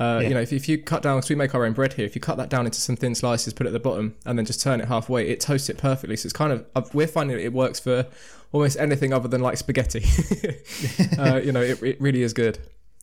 Uh, 0.01 0.19
Yeah. 0.23 0.29
You 0.29 0.35
know, 0.35 0.41
if, 0.41 0.53
if 0.53 0.69
you 0.69 0.79
cut 0.79 1.03
down, 1.03 1.19
because 1.19 1.31
we 1.31 1.37
make 1.37 1.55
our 1.55 1.65
own 1.65 1.73
bread 1.73 1.93
here, 1.93 2.05
if 2.05 2.15
you 2.17 2.21
cut 2.21 2.37
that 2.39 2.49
down 2.49 2.65
into 2.67 2.81
some 2.81 2.97
thin 2.97 3.15
slices, 3.15 3.53
put 3.53 3.67
it 3.67 3.71
at 3.71 3.73
the 3.75 3.81
bottom, 3.81 4.15
and 4.27 4.37
then 4.39 4.45
just 4.45 4.61
turn 4.61 4.81
it 4.81 4.87
halfway, 4.89 5.29
it 5.29 5.39
toasts 5.41 5.69
it 5.69 5.79
perfectly. 5.79 6.17
So 6.17 6.27
it's 6.27 6.33
kind 6.33 6.53
of 6.53 6.95
we're 6.95 7.07
finding 7.07 7.39
it 7.39 7.53
works 7.53 7.79
for 7.81 8.07
almost 8.53 8.77
anything 8.79 9.13
other 9.13 9.29
than 9.29 9.41
like 9.41 9.57
spaghetti. 9.57 10.05
uh, 11.19 11.41
you 11.45 11.53
know, 11.53 11.61
it, 11.63 11.83
it 11.83 12.01
really 12.01 12.23
is 12.23 12.33
good. 12.33 12.59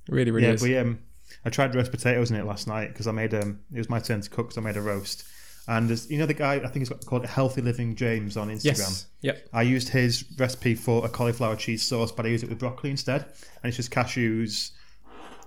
Really, 0.10 0.32
really 0.32 0.48
yeah, 0.48 0.54
is. 0.54 0.62
we 0.62 0.78
um, 0.78 1.00
I 1.46 1.50
tried 1.50 1.74
roast 1.76 1.92
potatoes 1.92 2.32
in 2.32 2.38
it 2.38 2.46
last 2.46 2.68
night 2.68 2.90
because 2.90 3.08
I 3.08 3.12
made 3.12 3.34
um, 3.34 3.60
it 3.74 3.78
was 3.78 3.90
my 3.90 4.00
turn 4.00 4.22
to 4.22 4.30
cook, 4.30 4.52
so 4.52 4.62
I 4.62 4.64
made 4.64 4.78
a 4.78 4.82
roast. 4.82 5.24
And 5.68 5.88
there's, 5.88 6.10
you 6.10 6.18
know 6.18 6.26
the 6.26 6.34
guy 6.34 6.56
I 6.56 6.60
think 6.60 6.78
he's 6.78 6.90
got 6.90 7.06
called 7.06 7.26
Healthy 7.26 7.62
Living 7.62 7.96
James 7.96 8.36
on 8.36 8.50
Instagram. 8.50 8.64
yes. 8.64 9.06
Yep. 9.22 9.50
I 9.54 9.62
used 9.62 9.90
his 9.90 10.26
recipe 10.38 10.76
for 10.76 11.06
a 11.06 11.10
cauliflower 11.10 11.56
cheese 11.56 11.84
sauce, 11.84 12.12
but 12.12 12.26
I 12.26 12.30
used 12.30 12.44
it 12.44 12.50
with 12.50 12.60
broccoli 12.60 12.90
instead. 12.90 13.22
And 13.22 13.70
it's 13.70 13.78
just 13.78 13.92
cashews, 13.92 14.72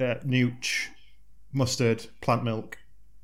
uh, 0.01 0.17
nooch, 0.25 0.87
mustard, 1.53 2.07
plant 2.21 2.45
milk, 2.45 2.79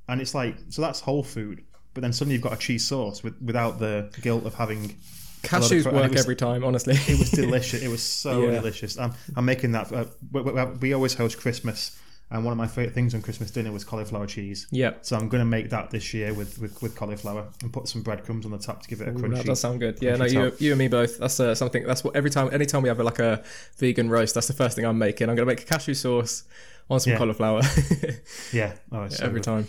and 0.09 0.21
it's 0.21 0.35
like 0.35 0.57
so 0.69 0.83
that's 0.83 1.01
whole 1.01 1.23
food. 1.23 1.65
But 1.95 2.03
then 2.03 2.13
suddenly 2.13 2.35
you've 2.35 2.43
got 2.43 2.53
a 2.53 2.57
cheese 2.57 2.87
sauce 2.87 3.23
with, 3.23 3.41
without 3.41 3.79
the 3.79 4.11
guilt 4.21 4.45
of 4.45 4.55
having. 4.55 4.97
Cashews 5.43 5.91
work 5.91 6.13
was- 6.13 6.21
every 6.21 6.37
time, 6.37 6.65
honestly. 6.65 6.95
It 6.95 7.19
was 7.19 7.31
delicious. 7.43 7.83
It 7.83 7.89
was 7.89 8.03
so 8.03 8.43
Yeah. 8.45 8.53
delicious. 8.59 8.99
I'm, 8.99 9.13
I'm 9.37 9.45
making 9.45 9.73
that. 9.73 9.93
Uh, 9.93 10.05
we, 10.33 10.43
we, 10.43 10.65
we 10.81 10.93
always 10.93 11.15
host 11.15 11.39
Christmas, 11.39 11.99
and 12.31 12.45
one 12.45 12.53
of 12.53 12.59
my 12.59 12.67
favorite 12.67 12.95
things 12.95 13.15
on 13.15 13.23
Christmas 13.23 13.51
dinner 13.51 13.73
was 13.73 13.83
cauliflower 13.85 14.27
cheese. 14.27 14.67
yep. 14.71 15.05
So 15.05 15.17
I'm 15.17 15.29
going 15.29 15.41
to 15.41 15.45
make 15.47 15.71
that 15.71 15.91
this 15.91 16.13
year 16.15 16.33
with, 16.35 16.59
with, 16.59 16.81
with 16.83 16.95
cauliflower 16.95 17.49
and 17.63 17.73
put 17.73 17.89
some 17.89 18.03
breadcrumbs 18.03 18.45
on 18.45 18.53
the 18.53 18.59
top 18.59 18.83
to 18.83 18.89
give 18.89 19.01
it 19.01 19.09
a 19.09 19.11
Ooh, 19.11 19.15
crunchy. 19.15 19.37
that 19.37 19.47
does 19.47 19.61
sound 19.61 19.81
good. 19.81 19.99
Yeah, 20.01 20.17
no, 20.17 20.27
you, 20.27 20.51
top. 20.51 20.61
you 20.61 20.73
and 20.73 20.79
me 20.79 20.89
both. 20.89 21.19
That's 21.19 21.41
uh, 21.41 21.55
something. 21.55 21.85
That's 21.85 22.05
what 22.05 22.15
every 22.15 22.31
time, 22.31 22.53
anytime 22.53 22.83
we 22.83 22.89
have 22.89 22.99
like 23.01 23.19
a 23.19 23.43
vegan 23.79 24.09
roast, 24.11 24.35
that's 24.35 24.47
the 24.47 24.53
first 24.55 24.77
thing 24.77 24.85
I'm 24.85 24.99
making. 24.99 25.29
I'm 25.29 25.35
gonna 25.37 25.47
make 25.47 25.63
a 25.63 25.65
cashew 25.65 25.95
sauce 25.95 26.45
on 26.89 27.01
some 27.01 27.13
Yeah. 27.13 27.19
cauliflower 27.19 27.63
Yeah, 28.53 28.75
oh, 28.93 29.05
it's 29.05 29.17
so 29.19 29.25
every 29.25 29.41
good. 29.41 29.45
time. 29.45 29.69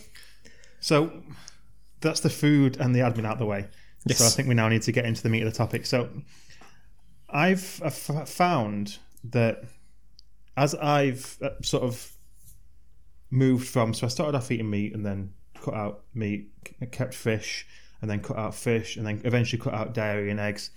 So 0.81 1.11
that's 2.01 2.19
the 2.19 2.29
food 2.29 2.77
and 2.79 2.93
the 2.95 2.99
admin 2.99 3.25
out 3.25 3.37
the 3.39 3.45
way. 3.45 3.67
Yes. 4.05 4.19
So 4.19 4.25
I 4.25 4.29
think 4.29 4.47
we 4.47 4.55
now 4.55 4.67
need 4.67 4.81
to 4.83 4.91
get 4.91 5.05
into 5.05 5.21
the 5.21 5.29
meat 5.29 5.43
of 5.43 5.51
the 5.51 5.57
topic. 5.57 5.85
So 5.85 6.09
I've, 7.29 7.81
I've 7.83 8.09
f- 8.09 8.29
found 8.29 8.97
that 9.25 9.63
as 10.57 10.75
I've 10.75 11.37
uh, 11.41 11.49
sort 11.61 11.83
of 11.83 12.11
moved 13.29 13.67
from, 13.67 13.93
so 13.93 14.05
I 14.05 14.09
started 14.09 14.35
off 14.37 14.51
eating 14.51 14.69
meat 14.69 14.93
and 14.93 15.05
then 15.05 15.33
cut 15.61 15.73
out 15.73 16.03
meat, 16.13 16.49
kept 16.91 17.13
fish, 17.13 17.65
and 18.01 18.09
then 18.09 18.19
cut 18.19 18.37
out 18.37 18.55
fish, 18.55 18.97
and 18.97 19.05
then 19.05 19.21
eventually 19.23 19.61
cut 19.61 19.73
out 19.73 19.93
dairy 19.93 20.31
and 20.31 20.39
eggs. 20.39 20.71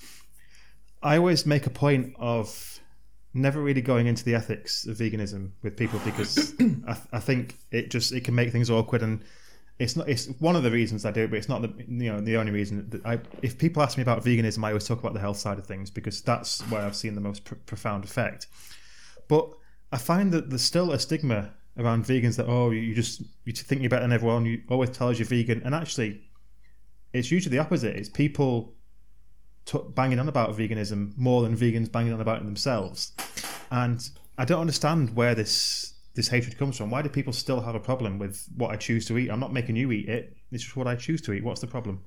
I 1.02 1.16
always 1.16 1.46
make 1.46 1.66
a 1.66 1.70
point 1.70 2.14
of 2.18 2.80
never 3.34 3.60
really 3.60 3.82
going 3.82 4.06
into 4.06 4.24
the 4.24 4.34
ethics 4.34 4.86
of 4.86 4.96
veganism 4.96 5.50
with 5.62 5.76
people 5.76 6.00
because 6.04 6.54
I, 6.88 6.96
I 7.12 7.20
think 7.20 7.58
it 7.72 7.90
just 7.90 8.12
it 8.12 8.22
can 8.22 8.34
make 8.34 8.52
things 8.52 8.70
awkward 8.70 9.02
and 9.02 9.22
it's 9.78 9.96
not 9.96 10.08
it's 10.08 10.26
one 10.38 10.54
of 10.54 10.62
the 10.62 10.70
reasons 10.70 11.04
I 11.04 11.10
do 11.10 11.24
it, 11.24 11.30
but 11.30 11.36
it's 11.36 11.48
not 11.48 11.62
the 11.62 11.72
you 11.88 12.12
know 12.12 12.20
the 12.20 12.36
only 12.36 12.52
reason 12.52 12.88
that 12.90 13.04
I 13.04 13.18
if 13.42 13.58
people 13.58 13.82
ask 13.82 13.96
me 13.96 14.02
about 14.02 14.24
veganism, 14.24 14.64
I 14.64 14.68
always 14.68 14.86
talk 14.86 15.00
about 15.00 15.14
the 15.14 15.20
health 15.20 15.38
side 15.38 15.58
of 15.58 15.66
things 15.66 15.90
because 15.90 16.20
that's 16.20 16.60
where 16.70 16.82
I've 16.82 16.94
seen 16.94 17.14
the 17.14 17.20
most 17.20 17.44
pr- 17.44 17.56
profound 17.66 18.04
effect. 18.04 18.46
But 19.26 19.50
I 19.90 19.98
find 19.98 20.32
that 20.32 20.50
there's 20.50 20.62
still 20.62 20.92
a 20.92 20.98
stigma 20.98 21.50
around 21.76 22.04
vegans 22.04 22.36
that 22.36 22.46
oh 22.46 22.70
you 22.70 22.94
just 22.94 23.22
you 23.44 23.52
think 23.52 23.80
you're 23.80 23.90
better 23.90 24.02
than 24.02 24.12
everyone, 24.12 24.46
you 24.46 24.62
always 24.68 24.90
tell 24.90 25.08
us 25.08 25.18
you're 25.18 25.26
vegan, 25.26 25.62
and 25.64 25.74
actually 25.74 26.22
it's 27.12 27.32
usually 27.32 27.56
the 27.56 27.62
opposite. 27.62 27.96
It's 27.96 28.08
people 28.08 28.74
t- 29.64 29.80
banging 29.94 30.20
on 30.20 30.28
about 30.28 30.56
veganism 30.56 31.16
more 31.16 31.42
than 31.42 31.56
vegans 31.56 31.90
banging 31.90 32.12
on 32.12 32.20
about 32.20 32.42
it 32.42 32.44
themselves, 32.44 33.12
and 33.72 34.08
I 34.38 34.44
don't 34.44 34.60
understand 34.60 35.16
where 35.16 35.34
this 35.34 35.93
this 36.14 36.28
hatred 36.28 36.56
comes 36.58 36.76
from. 36.76 36.90
Why 36.90 37.02
do 37.02 37.08
people 37.08 37.32
still 37.32 37.60
have 37.60 37.74
a 37.74 37.80
problem 37.80 38.18
with 38.18 38.48
what 38.56 38.70
I 38.70 38.76
choose 38.76 39.06
to 39.06 39.18
eat? 39.18 39.30
I'm 39.30 39.40
not 39.40 39.52
making 39.52 39.76
you 39.76 39.92
eat 39.92 40.08
it. 40.08 40.36
It's 40.52 40.62
just 40.62 40.76
what 40.76 40.86
I 40.86 40.94
choose 40.94 41.20
to 41.22 41.32
eat. 41.32 41.42
What's 41.44 41.60
the 41.60 41.66
problem? 41.66 42.00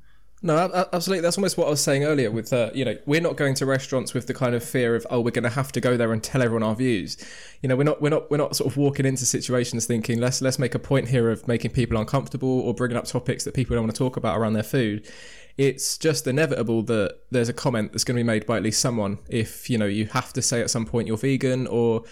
No, 0.44 0.86
absolutely. 0.94 1.22
That's 1.22 1.38
almost 1.38 1.58
what 1.58 1.66
I 1.66 1.72
was 1.72 1.82
saying 1.82 2.04
earlier. 2.04 2.30
With 2.30 2.54
uh, 2.54 2.70
you 2.74 2.86
know, 2.86 2.96
we're 3.08 3.22
not 3.22 3.38
going 3.38 3.56
to 3.56 3.66
restaurants 3.66 4.14
with 4.14 4.28
the 4.28 4.36
kind 4.36 4.54
of 4.54 4.64
fear 4.64 4.96
of 4.96 5.06
oh, 5.10 5.20
we're 5.20 5.32
going 5.32 5.44
to 5.44 5.50
have 5.50 5.72
to 5.72 5.82
go 5.82 5.98
there 5.98 6.14
and 6.14 6.24
tell 6.24 6.44
everyone 6.44 6.62
our 6.62 6.76
views. 6.76 7.18
You 7.64 7.70
know, 7.70 7.76
we're 7.76 7.84
not 7.84 8.04
we're 8.04 8.10
not 8.10 8.30
we're 8.30 8.38
not 8.38 8.56
sort 8.56 8.72
of 8.72 8.78
walking 8.78 9.08
into 9.08 9.26
situations 9.26 9.88
thinking 9.88 10.20
let's 10.20 10.40
let's 10.40 10.60
make 10.60 10.76
a 10.76 10.80
point 10.80 11.08
here 11.08 11.32
of 11.32 11.48
making 11.48 11.72
people 11.72 11.98
uncomfortable 11.98 12.62
or 12.62 12.76
bringing 12.76 12.98
up 12.98 13.06
topics 13.06 13.46
that 13.46 13.56
people 13.56 13.76
don't 13.76 13.86
want 13.86 13.96
to 13.96 13.98
talk 13.98 14.16
about 14.16 14.38
around 14.38 14.54
their 14.54 14.62
food. 14.62 15.10
It's 15.58 15.98
just 15.98 16.28
inevitable 16.28 16.84
that 16.84 17.18
there's 17.32 17.50
a 17.50 17.54
comment 17.54 17.92
that's 17.92 18.04
going 18.04 18.16
to 18.16 18.20
be 18.20 18.28
made 18.28 18.46
by 18.46 18.58
at 18.58 18.64
least 18.64 18.80
someone 18.80 19.18
if 19.28 19.72
you 19.72 19.80
know 19.80 19.88
you 19.88 20.06
have 20.06 20.34
to 20.34 20.42
say 20.44 20.62
at 20.62 20.70
some 20.70 20.86
point 20.86 21.08
you're 21.08 21.18
vegan 21.18 21.66
or 21.66 22.04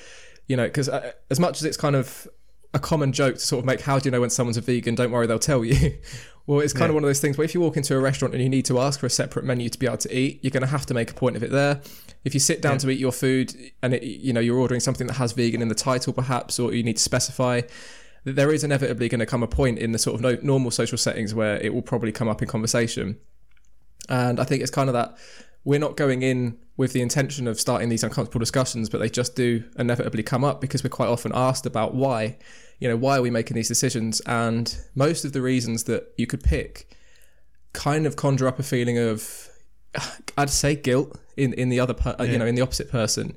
you 0.47 0.55
know 0.55 0.65
because 0.65 0.89
uh, 0.89 1.11
as 1.29 1.39
much 1.39 1.57
as 1.57 1.63
it's 1.65 1.77
kind 1.77 1.95
of 1.95 2.27
a 2.73 2.79
common 2.79 3.11
joke 3.13 3.35
to 3.35 3.39
sort 3.41 3.59
of 3.59 3.65
make 3.65 3.81
how 3.81 3.97
do 3.99 4.07
you 4.07 4.11
know 4.11 4.21
when 4.21 4.29
someone's 4.29 4.57
a 4.57 4.61
vegan? 4.61 4.95
Don't 4.95 5.11
worry 5.11 5.27
they'll 5.27 5.39
tell 5.39 5.63
you. 5.65 5.97
Well 6.47 6.59
it's 6.59 6.73
kind 6.73 6.89
of 6.91 6.93
one 6.93 7.03
of 7.03 7.07
those 7.07 7.19
things 7.19 7.39
where 7.39 7.45
if 7.45 7.55
you 7.55 7.59
walk 7.59 7.75
into 7.75 7.95
a 7.95 7.99
restaurant 7.99 8.35
and 8.35 8.43
you 8.43 8.49
need 8.49 8.65
to 8.65 8.79
ask 8.79 8.99
for 8.99 9.07
a 9.07 9.09
separate 9.09 9.45
menu 9.45 9.67
to 9.67 9.79
be 9.79 9.87
able 9.87 9.97
to 9.97 10.15
eat 10.15 10.41
you're 10.43 10.51
going 10.51 10.61
to 10.61 10.67
have 10.67 10.85
to 10.85 10.93
make 10.93 11.09
a 11.09 11.13
point 11.15 11.35
of 11.35 11.41
it 11.41 11.49
there. 11.49 11.81
If 12.23 12.35
you 12.35 12.39
sit 12.39 12.61
down 12.61 12.73
Yeah. 12.73 12.77
to 12.77 12.89
eat 12.91 12.99
your 12.99 13.11
food 13.11 13.55
and 13.81 13.95
it, 13.95 14.03
you 14.03 14.31
know 14.31 14.39
you're 14.41 14.59
ordering 14.59 14.79
something 14.79 15.07
that 15.07 15.13
has 15.15 15.31
vegan 15.31 15.63
in 15.63 15.69
the 15.69 15.73
title 15.75 16.13
perhaps 16.13 16.59
or 16.59 16.71
you 16.71 16.83
need 16.83 16.97
to 16.97 17.01
specify 17.01 17.61
that 18.25 18.35
there 18.35 18.51
is 18.53 18.63
inevitably 18.63 19.09
going 19.09 19.19
to 19.21 19.25
come 19.25 19.41
a 19.41 19.47
point 19.47 19.79
in 19.79 19.91
the 19.91 19.97
sort 19.97 20.13
of 20.13 20.21
no, 20.21 20.37
normal 20.43 20.69
social 20.69 20.99
settings 20.99 21.33
where 21.33 21.55
it 21.57 21.73
will 21.73 21.81
probably 21.81 22.11
come 22.11 22.27
up 22.27 22.43
in 22.43 22.47
conversation. 22.47 23.17
And 24.07 24.39
I 24.39 24.43
think 24.43 24.61
it's 24.61 24.69
kind 24.69 24.87
of 24.87 24.93
that 24.93 25.17
we're 25.65 25.79
not 25.79 25.97
going 25.97 26.21
in 26.21 26.57
with 26.77 26.93
the 26.93 27.01
intention 27.01 27.47
of 27.47 27.59
starting 27.59 27.89
these 27.89 28.03
uncomfortable 28.03 28.39
discussions, 28.39 28.87
but 28.87 28.99
they 28.99 29.09
just 29.09 29.35
do 29.35 29.63
inevitably 29.77 30.23
come 30.23 30.43
up 30.43 30.61
because 30.61 30.83
we're 30.83 30.89
quite 30.89 31.07
often 31.07 31.31
asked 31.33 31.65
about 31.65 31.95
why, 31.95 32.37
you 32.79 32.87
know, 32.87 32.95
why 32.95 33.17
are 33.17 33.21
we 33.21 33.31
making 33.31 33.55
these 33.55 33.67
decisions? 33.67 34.21
And 34.21 34.77
most 34.93 35.25
of 35.25 35.33
the 35.33 35.41
reasons 35.41 35.85
that 35.85 36.13
you 36.17 36.27
could 36.27 36.43
pick 36.43 36.95
kind 37.73 38.05
of 38.05 38.15
conjure 38.15 38.47
up 38.47 38.59
a 38.59 38.63
feeling 38.63 38.97
of, 38.97 39.49
I'd 40.37 40.49
say 40.49 40.75
guilt 40.75 41.19
in, 41.35 41.53
in 41.53 41.69
the 41.69 41.79
other, 41.79 41.93
per, 41.93 42.15
uh, 42.19 42.23
you 42.23 42.37
know, 42.37 42.45
in 42.45 42.55
the 42.55 42.61
opposite 42.61 42.91
person. 42.91 43.35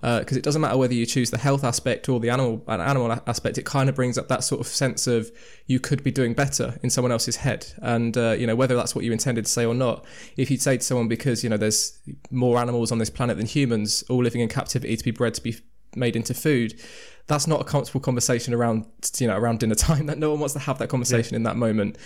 Because 0.00 0.36
it 0.36 0.44
doesn't 0.44 0.62
matter 0.62 0.76
whether 0.76 0.94
you 0.94 1.06
choose 1.06 1.30
the 1.30 1.38
health 1.38 1.64
aspect 1.64 2.08
or 2.08 2.20
the 2.20 2.30
animal 2.30 2.62
an 2.68 2.80
animal 2.80 3.10
aspect, 3.26 3.58
it 3.58 3.64
kind 3.64 3.88
of 3.88 3.96
brings 3.96 4.16
up 4.16 4.28
that 4.28 4.44
sort 4.44 4.60
of 4.60 4.68
sense 4.68 5.06
of 5.06 5.30
you 5.66 5.80
could 5.80 6.04
be 6.04 6.12
doing 6.12 6.34
better 6.34 6.78
in 6.82 6.90
someone 6.90 7.10
else's 7.10 7.36
head, 7.36 7.66
and 7.82 8.16
uh, 8.16 8.30
you 8.30 8.46
know 8.46 8.54
whether 8.54 8.76
that's 8.76 8.94
what 8.94 9.04
you 9.04 9.12
intended 9.12 9.44
to 9.44 9.50
say 9.50 9.64
or 9.64 9.74
not. 9.74 10.04
If 10.36 10.50
you'd 10.50 10.62
say 10.62 10.76
to 10.76 10.82
someone 10.84 11.08
because 11.08 11.42
you 11.42 11.50
know 11.50 11.56
there's 11.56 11.98
more 12.30 12.58
animals 12.58 12.92
on 12.92 12.98
this 12.98 13.10
planet 13.10 13.36
than 13.38 13.46
humans, 13.46 14.04
all 14.08 14.22
living 14.22 14.40
in 14.40 14.48
captivity 14.48 14.96
to 14.96 15.04
be 15.04 15.10
bred 15.10 15.34
to 15.34 15.42
be 15.42 15.56
made 15.96 16.14
into 16.14 16.32
food, 16.32 16.80
that's 17.26 17.46
not 17.46 17.60
a 17.60 17.64
comfortable 17.64 18.00
conversation 18.00 18.54
around 18.54 18.86
you 19.18 19.26
know 19.26 19.36
around 19.36 19.58
dinner 19.58 19.74
time. 19.88 20.06
That 20.06 20.18
no 20.18 20.30
one 20.30 20.40
wants 20.40 20.54
to 20.54 20.60
have 20.60 20.78
that 20.78 20.88
conversation 20.88 21.34
in 21.34 21.42
that 21.42 21.56
moment. 21.56 21.98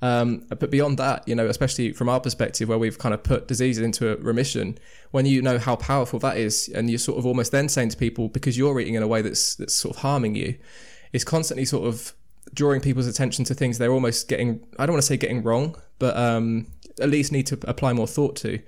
Um, 0.00 0.46
but 0.48 0.70
beyond 0.70 0.98
that, 0.98 1.26
you 1.26 1.34
know, 1.34 1.46
especially 1.46 1.92
from 1.92 2.08
our 2.08 2.20
perspective, 2.20 2.68
where 2.68 2.78
we've 2.78 2.98
kind 2.98 3.14
of 3.14 3.22
put 3.22 3.48
diseases 3.48 3.82
into 3.82 4.12
a 4.12 4.16
remission, 4.16 4.78
when 5.10 5.26
you 5.26 5.42
know 5.42 5.58
how 5.58 5.76
powerful 5.76 6.18
that 6.20 6.36
is, 6.36 6.68
and 6.68 6.88
you're 6.88 6.98
sort 6.98 7.18
of 7.18 7.26
almost 7.26 7.50
then 7.50 7.68
saying 7.68 7.88
to 7.90 7.96
people, 7.96 8.28
because 8.28 8.56
you're 8.56 8.78
eating 8.78 8.94
in 8.94 9.02
a 9.02 9.08
way 9.08 9.22
that's 9.22 9.56
that's 9.56 9.74
sort 9.74 9.96
of 9.96 10.02
harming 10.02 10.36
you, 10.36 10.56
it's 11.12 11.24
constantly 11.24 11.64
sort 11.64 11.86
of 11.88 12.12
drawing 12.54 12.80
people's 12.80 13.06
attention 13.06 13.44
to 13.44 13.54
things 13.54 13.78
they're 13.78 13.92
almost 13.92 14.28
getting. 14.28 14.64
I 14.78 14.86
don't 14.86 14.94
want 14.94 15.02
to 15.02 15.06
say 15.06 15.16
getting 15.16 15.42
wrong, 15.42 15.76
but 15.98 16.16
um, 16.16 16.68
at 17.00 17.08
least 17.08 17.32
need 17.32 17.46
to 17.48 17.58
apply 17.66 17.92
more 17.92 18.06
thought 18.06 18.36
to. 18.36 18.60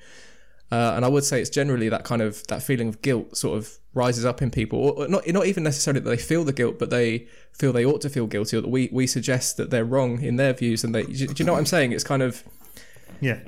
Uh, 0.72 0.92
and 0.94 1.04
I 1.04 1.08
would 1.08 1.24
say 1.24 1.40
it's 1.40 1.50
generally 1.50 1.88
that 1.88 2.04
kind 2.04 2.22
of 2.22 2.46
that 2.48 2.62
feeling 2.62 2.88
of 2.88 3.02
guilt 3.02 3.36
sort 3.36 3.58
of 3.58 3.78
rises 3.94 4.24
up 4.24 4.40
in 4.42 4.50
people, 4.50 4.78
or 4.78 5.08
not 5.08 5.26
not 5.28 5.46
even 5.46 5.62
necessarily 5.64 6.00
that 6.00 6.08
they 6.10 6.16
feel 6.16 6.44
the 6.44 6.52
guilt, 6.52 6.78
but 6.78 6.90
they 6.90 7.26
feel 7.52 7.72
they 7.72 7.84
ought 7.84 8.00
to 8.02 8.08
feel 8.10 8.26
guilty, 8.26 8.56
or 8.56 8.60
that 8.60 8.68
we 8.68 8.88
we 8.92 9.06
suggest 9.06 9.56
that 9.56 9.70
they're 9.70 9.84
wrong 9.84 10.22
in 10.22 10.36
their 10.36 10.52
views, 10.52 10.84
and 10.84 10.94
they. 10.94 11.02
Do 11.04 11.26
you 11.36 11.44
know 11.44 11.52
what 11.52 11.58
I'm 11.58 11.66
saying? 11.66 11.92
It's 11.92 12.04
kind 12.04 12.22
of 12.22 12.42
Yeah, 13.20 13.40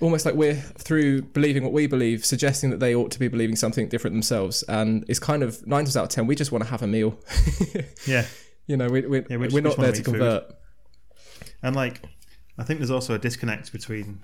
almost 0.00 0.26
like 0.26 0.34
we're 0.34 0.56
through 0.56 1.22
believing 1.22 1.62
what 1.62 1.72
we 1.72 1.86
believe, 1.86 2.24
suggesting 2.24 2.70
that 2.70 2.80
they 2.80 2.94
ought 2.94 3.10
to 3.12 3.18
be 3.18 3.28
believing 3.28 3.56
something 3.56 3.88
different 3.88 4.14
themselves, 4.14 4.62
and 4.64 5.04
it's 5.08 5.20
kind 5.20 5.42
of 5.42 5.64
nine 5.66 5.84
times 5.84 5.96
out 5.96 6.04
of 6.04 6.08
ten 6.10 6.26
we 6.26 6.34
just 6.34 6.50
want 6.52 6.64
to 6.64 6.70
have 6.70 6.82
a 6.82 6.86
meal. 6.86 7.16
yeah. 8.06 8.26
you 8.66 8.76
know, 8.76 8.88
we, 8.88 9.02
we, 9.06 9.18
Yeah, 9.30 9.36
we 9.36 9.46
just- 9.46 9.54
we're 9.54 9.60
not 9.60 9.76
there 9.76 9.92
to 9.92 9.98
eat 10.00 10.04
food. 10.04 10.12
convert. 10.12 10.44
And 11.62 11.74
like, 11.76 12.02
I 12.58 12.64
think 12.64 12.80
there's 12.80 12.90
also 12.90 13.14
a 13.14 13.18
disconnect 13.18 13.72
between 13.72 14.20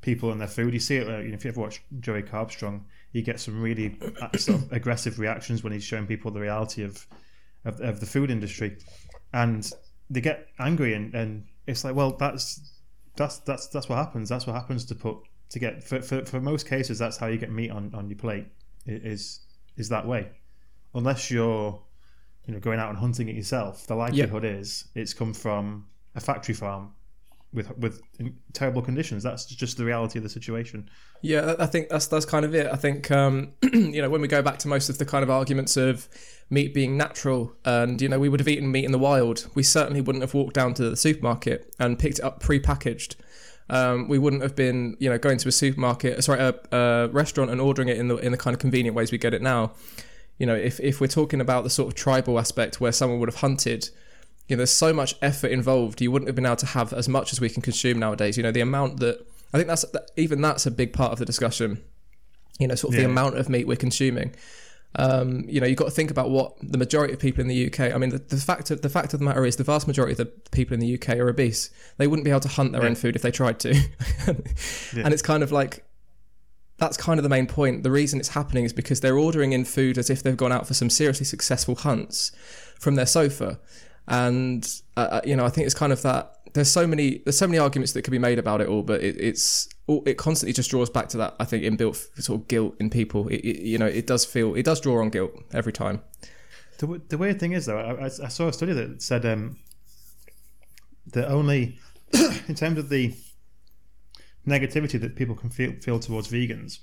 people 0.00 0.32
and 0.32 0.40
their 0.40 0.48
food. 0.48 0.72
You 0.74 0.80
see 0.80 0.96
it 0.96 1.08
uh, 1.08 1.18
you 1.18 1.28
know, 1.28 1.34
if 1.34 1.44
you 1.44 1.50
ever 1.50 1.60
watch 1.60 1.82
Joey 2.00 2.22
Carbstrong, 2.22 2.82
he 3.12 3.22
gets 3.22 3.42
some 3.42 3.60
really 3.60 3.98
uh, 4.20 4.36
sort 4.36 4.62
of 4.62 4.72
aggressive 4.72 5.18
reactions 5.18 5.62
when 5.62 5.72
he's 5.72 5.84
showing 5.84 6.06
people 6.06 6.30
the 6.30 6.40
reality 6.40 6.82
of 6.82 7.06
of, 7.64 7.80
of 7.80 8.00
the 8.00 8.06
food 8.06 8.30
industry, 8.30 8.76
and 9.32 9.70
they 10.10 10.20
get 10.20 10.48
angry 10.58 10.94
and, 10.94 11.14
and 11.14 11.44
it's 11.66 11.84
like, 11.84 11.94
well, 11.94 12.12
that's 12.12 12.72
that's 13.16 13.38
that's 13.40 13.68
that's 13.68 13.88
what 13.88 13.96
happens. 13.96 14.28
That's 14.28 14.46
what 14.46 14.54
happens 14.54 14.84
to 14.86 14.94
put 14.94 15.18
to 15.50 15.58
get 15.58 15.84
for, 15.84 16.00
for, 16.00 16.24
for 16.24 16.40
most 16.40 16.66
cases. 16.66 16.98
That's 16.98 17.16
how 17.16 17.26
you 17.26 17.38
get 17.38 17.50
meat 17.50 17.70
on, 17.70 17.92
on 17.94 18.08
your 18.08 18.18
plate. 18.18 18.46
Is 18.86 19.40
is 19.76 19.88
that 19.90 20.06
way, 20.06 20.28
unless 20.94 21.30
you're 21.30 21.80
you 22.46 22.54
know 22.54 22.60
going 22.60 22.80
out 22.80 22.90
and 22.90 22.98
hunting 22.98 23.28
it 23.28 23.36
yourself. 23.36 23.86
The 23.86 23.94
likelihood 23.94 24.44
is 24.44 24.86
it's 24.94 25.14
come 25.14 25.32
from 25.32 25.86
a 26.14 26.20
factory 26.20 26.54
farm 26.54 26.94
with 27.52 27.76
with 27.78 28.00
terrible 28.52 28.82
conditions. 28.82 29.22
That's 29.22 29.44
just 29.46 29.76
the 29.76 29.84
reality 29.84 30.18
of 30.18 30.22
the 30.22 30.28
situation. 30.28 30.88
Yeah, 31.20 31.54
I 31.58 31.66
think 31.66 31.88
that's 31.88 32.06
that's 32.06 32.24
kind 32.24 32.44
of 32.44 32.54
it. 32.54 32.66
I 32.66 32.76
think 32.76 33.10
um, 33.10 33.52
you 33.62 34.00
know 34.00 34.10
when 34.10 34.20
we 34.20 34.28
go 34.28 34.42
back 34.42 34.58
to 34.60 34.68
most 34.68 34.88
of 34.88 34.98
the 34.98 35.04
kind 35.04 35.22
of 35.22 35.30
arguments 35.30 35.76
of 35.76 36.08
meat 36.50 36.74
being 36.74 36.96
natural, 36.96 37.52
and 37.64 38.00
you 38.00 38.08
know 38.08 38.18
we 38.18 38.28
would 38.28 38.40
have 38.40 38.48
eaten 38.48 38.70
meat 38.70 38.84
in 38.84 38.92
the 38.92 38.98
wild, 38.98 39.48
we 39.54 39.62
certainly 39.62 40.00
wouldn't 40.00 40.22
have 40.22 40.34
walked 40.34 40.54
down 40.54 40.74
to 40.74 40.88
the 40.88 40.96
supermarket 40.96 41.74
and 41.78 41.98
picked 41.98 42.18
it 42.18 42.24
up 42.24 42.40
pre-packaged. 42.40 43.16
Um, 43.70 44.08
we 44.08 44.18
wouldn't 44.18 44.42
have 44.42 44.56
been 44.56 44.96
you 44.98 45.10
know 45.10 45.18
going 45.18 45.38
to 45.38 45.48
a 45.48 45.52
supermarket, 45.52 46.22
sorry, 46.24 46.40
a, 46.40 46.54
a 46.76 47.08
restaurant 47.08 47.50
and 47.50 47.60
ordering 47.60 47.88
it 47.88 47.98
in 47.98 48.08
the 48.08 48.16
in 48.16 48.32
the 48.32 48.38
kind 48.38 48.54
of 48.54 48.60
convenient 48.60 48.96
ways 48.96 49.12
we 49.12 49.18
get 49.18 49.34
it 49.34 49.42
now. 49.42 49.72
You 50.38 50.46
know, 50.46 50.54
if 50.54 50.80
if 50.80 51.00
we're 51.00 51.06
talking 51.06 51.40
about 51.40 51.64
the 51.64 51.70
sort 51.70 51.88
of 51.88 51.94
tribal 51.94 52.38
aspect 52.38 52.80
where 52.80 52.92
someone 52.92 53.20
would 53.20 53.28
have 53.28 53.40
hunted. 53.40 53.90
You 54.48 54.56
know, 54.56 54.58
there's 54.58 54.70
so 54.72 54.92
much 54.92 55.14
effort 55.22 55.50
involved. 55.50 56.00
You 56.00 56.10
wouldn't 56.10 56.28
have 56.28 56.34
been 56.36 56.46
able 56.46 56.56
to 56.56 56.66
have 56.66 56.92
as 56.92 57.08
much 57.08 57.32
as 57.32 57.40
we 57.40 57.48
can 57.48 57.62
consume 57.62 57.98
nowadays. 57.98 58.36
You 58.36 58.42
know, 58.42 58.52
the 58.52 58.60
amount 58.60 59.00
that 59.00 59.24
I 59.54 59.56
think 59.56 59.68
that's 59.68 59.82
that, 59.92 60.10
even 60.16 60.40
that's 60.40 60.66
a 60.66 60.70
big 60.70 60.92
part 60.92 61.12
of 61.12 61.18
the 61.18 61.24
discussion. 61.24 61.82
You 62.58 62.68
know, 62.68 62.74
sort 62.74 62.94
of 62.94 62.98
the 63.00 63.06
amount 63.06 63.38
of 63.38 63.48
meat 63.48 63.66
we're 63.66 63.76
consuming. 63.76 64.34
Um, 64.94 65.44
you 65.48 65.58
know, 65.58 65.66
you've 65.66 65.78
got 65.78 65.86
to 65.86 65.90
think 65.90 66.10
about 66.10 66.28
what 66.28 66.52
the 66.62 66.76
majority 66.76 67.14
of 67.14 67.18
people 67.18 67.40
in 67.40 67.48
the 67.48 67.66
UK. 67.66 67.94
I 67.94 67.96
mean, 67.96 68.10
the, 68.10 68.18
the 68.18 68.36
fact 68.36 68.70
of 68.70 68.82
the 68.82 68.90
fact 68.90 69.14
of 69.14 69.20
the 69.20 69.24
matter 69.24 69.46
is, 69.46 69.56
the 69.56 69.64
vast 69.64 69.86
majority 69.86 70.12
of 70.12 70.18
the 70.18 70.26
people 70.50 70.74
in 70.74 70.80
the 70.80 70.94
UK 70.94 71.16
are 71.16 71.30
obese. 71.30 71.70
They 71.96 72.06
wouldn't 72.06 72.24
be 72.24 72.30
able 72.30 72.40
to 72.40 72.48
hunt 72.48 72.72
their 72.72 72.82
Yeah. 72.82 72.88
own 72.88 72.94
food 72.94 73.16
if 73.16 73.22
they 73.22 73.30
tried 73.30 73.58
to. 73.60 73.74
Yeah. 74.94 75.04
And 75.04 75.14
it's 75.14 75.22
kind 75.22 75.42
of 75.42 75.50
like 75.50 75.84
that's 76.76 76.96
kind 76.98 77.18
of 77.18 77.22
the 77.22 77.28
main 77.30 77.46
point. 77.46 77.84
The 77.84 77.90
reason 77.90 78.18
it's 78.20 78.30
happening 78.30 78.64
is 78.64 78.72
because 78.72 79.00
they're 79.00 79.16
ordering 79.18 79.52
in 79.52 79.64
food 79.64 79.96
as 79.98 80.10
if 80.10 80.22
they've 80.22 80.36
gone 80.36 80.52
out 80.52 80.66
for 80.66 80.74
some 80.74 80.90
seriously 80.90 81.24
successful 81.24 81.74
hunts 81.76 82.32
from 82.78 82.96
their 82.96 83.06
sofa, 83.06 83.58
and 84.08 84.68
uh, 84.96 85.20
you 85.24 85.36
know, 85.36 85.44
I 85.44 85.48
think 85.48 85.66
it's 85.66 85.74
kind 85.74 85.92
of 85.92 86.02
that. 86.02 86.38
There's 86.54 86.70
so 86.70 86.86
many 86.86 87.18
there's 87.24 87.38
so 87.38 87.46
many 87.46 87.58
arguments 87.58 87.92
that 87.92 88.02
could 88.02 88.10
be 88.10 88.18
made 88.18 88.38
about 88.38 88.60
it 88.60 88.68
all, 88.68 88.82
but 88.82 89.02
it, 89.02 89.16
it's 89.18 89.68
it 89.88 90.18
constantly 90.18 90.52
just 90.52 90.70
draws 90.70 90.90
back 90.90 91.08
to 91.10 91.16
that. 91.18 91.34
I 91.40 91.44
think 91.44 91.64
inbuilt 91.64 91.96
sort 92.22 92.40
of 92.40 92.48
guilt 92.48 92.74
in 92.78 92.90
people. 92.90 93.28
It, 93.28 93.36
it, 93.36 93.62
you 93.62 93.78
know, 93.78 93.86
it 93.86 94.06
does 94.06 94.24
feel 94.24 94.54
it 94.54 94.64
does 94.64 94.80
draw 94.80 95.00
on 95.00 95.10
guilt 95.10 95.32
every 95.52 95.72
time. 95.72 96.02
The, 96.78 97.00
the 97.08 97.18
weird 97.18 97.38
thing 97.38 97.52
is, 97.52 97.66
though, 97.66 97.78
I, 97.78 98.06
I 98.06 98.08
saw 98.08 98.48
a 98.48 98.52
study 98.52 98.72
that 98.72 99.00
said 99.02 99.24
um, 99.24 99.56
only 101.16 101.78
in 102.48 102.54
terms 102.54 102.78
of 102.78 102.88
the 102.88 103.14
negativity 104.46 105.00
that 105.00 105.16
people 105.16 105.34
can 105.34 105.50
feel 105.50 105.72
feel 105.80 105.98
towards 105.98 106.28
vegans. 106.28 106.80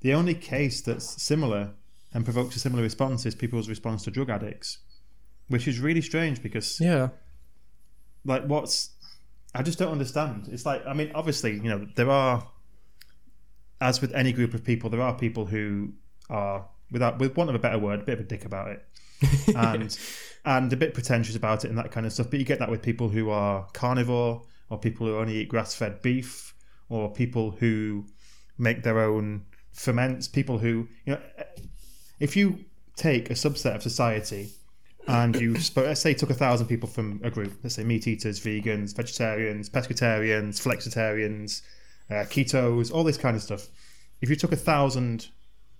The 0.00 0.14
only 0.14 0.34
case 0.34 0.80
that's 0.80 1.22
similar 1.22 1.72
and 2.12 2.24
provokes 2.24 2.56
a 2.56 2.58
similar 2.58 2.82
response 2.82 3.26
is 3.26 3.34
people's 3.34 3.68
response 3.68 4.04
to 4.04 4.10
drug 4.10 4.30
addicts, 4.30 4.78
which 5.50 5.68
is 5.68 5.78
really 5.80 6.00
strange 6.00 6.42
because 6.42 6.80
Yeah. 6.80 7.08
like 8.24 8.44
what's 8.46 8.90
I 9.52 9.62
just 9.62 9.78
don't 9.80 9.90
understand. 9.92 10.48
It's 10.52 10.64
like 10.64 10.82
I 10.86 10.94
mean, 10.94 11.10
obviously, 11.14 11.54
you 11.54 11.68
know, 11.68 11.86
there 11.96 12.08
are 12.10 12.46
as 13.80 14.00
with 14.00 14.12
any 14.14 14.32
group 14.32 14.54
of 14.54 14.62
people, 14.64 14.88
there 14.90 15.02
are 15.02 15.14
people 15.18 15.46
who 15.46 15.92
are 16.28 16.68
without 16.92 17.18
with 17.18 17.36
want 17.36 17.50
of 17.50 17.56
a 17.56 17.58
better 17.58 17.78
word, 17.78 18.00
a 18.00 18.04
bit 18.04 18.14
of 18.14 18.20
a 18.20 18.28
dick 18.28 18.44
about 18.44 18.68
it. 18.68 18.86
And 19.56 19.98
and 20.44 20.72
a 20.72 20.76
bit 20.76 20.94
pretentious 20.94 21.36
about 21.36 21.64
it 21.64 21.68
and 21.68 21.76
that 21.78 21.90
kind 21.90 22.06
of 22.06 22.12
stuff. 22.12 22.30
But 22.30 22.38
you 22.38 22.44
get 22.46 22.60
that 22.60 22.70
with 22.70 22.80
people 22.80 23.08
who 23.08 23.28
are 23.30 23.66
carnivore 23.74 24.42
or 24.70 24.78
people 24.78 25.06
who 25.06 25.16
only 25.18 25.36
eat 25.36 25.48
grass 25.48 25.74
fed 25.74 26.00
beef 26.00 26.54
or 26.88 27.12
people 27.12 27.50
who 27.50 28.06
make 28.56 28.82
their 28.82 29.00
own 29.00 29.44
ferments, 29.72 30.28
people 30.28 30.58
who 30.58 30.88
you 31.04 31.14
know 31.14 31.20
if 32.20 32.36
you 32.36 32.64
take 32.96 33.30
a 33.30 33.34
subset 33.34 33.74
of 33.74 33.82
society 33.82 34.50
and 35.10 35.34
you 35.40 35.54
let's 35.76 36.00
say 36.00 36.14
took 36.14 36.30
a 36.30 36.34
thousand 36.34 36.68
people 36.68 36.88
from 36.88 37.20
a 37.24 37.30
group, 37.30 37.52
let's 37.64 37.74
say 37.74 37.82
meat 37.82 38.06
eaters, 38.06 38.38
vegans, 38.38 38.94
vegetarians, 38.94 39.68
pescatarians, 39.68 40.60
flexitarians, 40.60 41.62
uh, 42.10 42.24
ketos, 42.26 42.92
all 42.92 43.02
this 43.02 43.18
kind 43.18 43.36
of 43.36 43.42
stuff. 43.42 43.66
If 44.20 44.30
you 44.30 44.36
took 44.36 44.52
a 44.52 44.56
thousand 44.56 45.28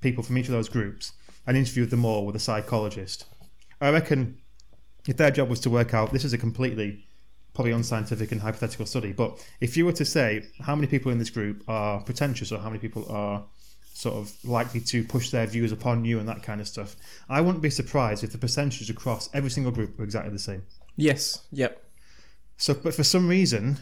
people 0.01 0.25
from 0.25 0.37
each 0.37 0.47
of 0.47 0.53
those 0.53 0.69
groups 0.69 1.13
and 1.47 1.57
interviewed 1.57 1.91
them 1.91 2.05
all 2.05 2.27
with 2.27 2.35
a 2.35 2.41
psychologist, 2.41 3.25
I 3.81 3.91
reckon 3.91 4.39
if 5.07 5.17
their 5.17 5.31
job 5.31 5.49
was 5.49 5.61
to 5.61 5.71
work 5.71 5.95
out, 5.95 6.13
this 6.13 6.25
is 6.25 6.33
a 6.33 6.39
completely 6.39 7.07
probably 7.55 7.73
unscientific 7.73 8.33
and 8.33 8.41
hypothetical 8.41 8.87
study, 8.87 9.13
but 9.13 9.45
if 9.61 9.77
you 9.77 9.85
were 9.85 9.93
to 9.93 10.05
say 10.05 10.45
how 10.61 10.75
many 10.75 10.87
people 10.89 11.13
in 11.13 11.19
this 11.19 11.31
group 11.31 11.63
are 11.69 12.01
pretentious 12.01 12.51
or 12.51 12.59
how 12.59 12.69
many 12.69 12.81
people 12.81 13.07
are 13.11 13.45
sort 14.01 14.17
of 14.17 14.33
likely 14.45 14.81
to 14.81 15.05
push 15.05 15.29
their 15.31 15.47
views 15.47 15.73
upon 15.73 16.07
you 16.07 16.19
and 16.19 16.29
that 16.29 16.43
kind 16.43 16.61
of 16.61 16.67
stuff, 16.67 16.97
I 17.29 17.43
wouldn't 17.43 17.63
be 17.63 17.69
surprised 17.69 18.25
if 18.25 18.33
the 18.33 18.39
percentages 18.39 18.89
across 18.89 19.29
every 19.35 19.51
single 19.51 19.73
group 19.73 19.99
were 19.99 20.05
exactly 20.05 20.33
the 20.33 20.39
same. 20.39 20.63
Yes. 20.97 21.45
Yep. 21.53 21.85
So, 22.57 22.75
but 22.75 22.95
for 22.95 23.05
some 23.05 23.29
reason, 23.29 23.79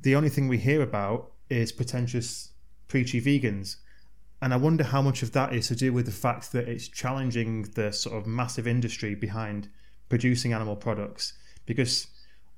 the 0.00 0.14
only 0.14 0.28
thing 0.28 0.48
we 0.48 0.58
hear 0.58 0.82
about 0.82 1.30
is 1.48 1.72
pretentious, 1.72 2.50
preachy 2.88 3.20
vegans. 3.20 3.76
And 4.42 4.52
I 4.52 4.56
wonder 4.56 4.84
how 4.84 5.00
much 5.00 5.22
of 5.22 5.32
that 5.32 5.54
is 5.54 5.68
to 5.68 5.76
do 5.76 5.94
with 5.94 6.04
the 6.04 6.12
fact 6.12 6.52
that 6.52 6.68
it's 6.68 6.86
challenging 6.86 7.62
the 7.74 7.90
sort 7.90 8.16
of 8.16 8.26
massive 8.26 8.66
industry 8.66 9.14
behind 9.14 9.68
producing 10.10 10.52
animal 10.52 10.76
products. 10.76 11.32
Because 11.64 12.08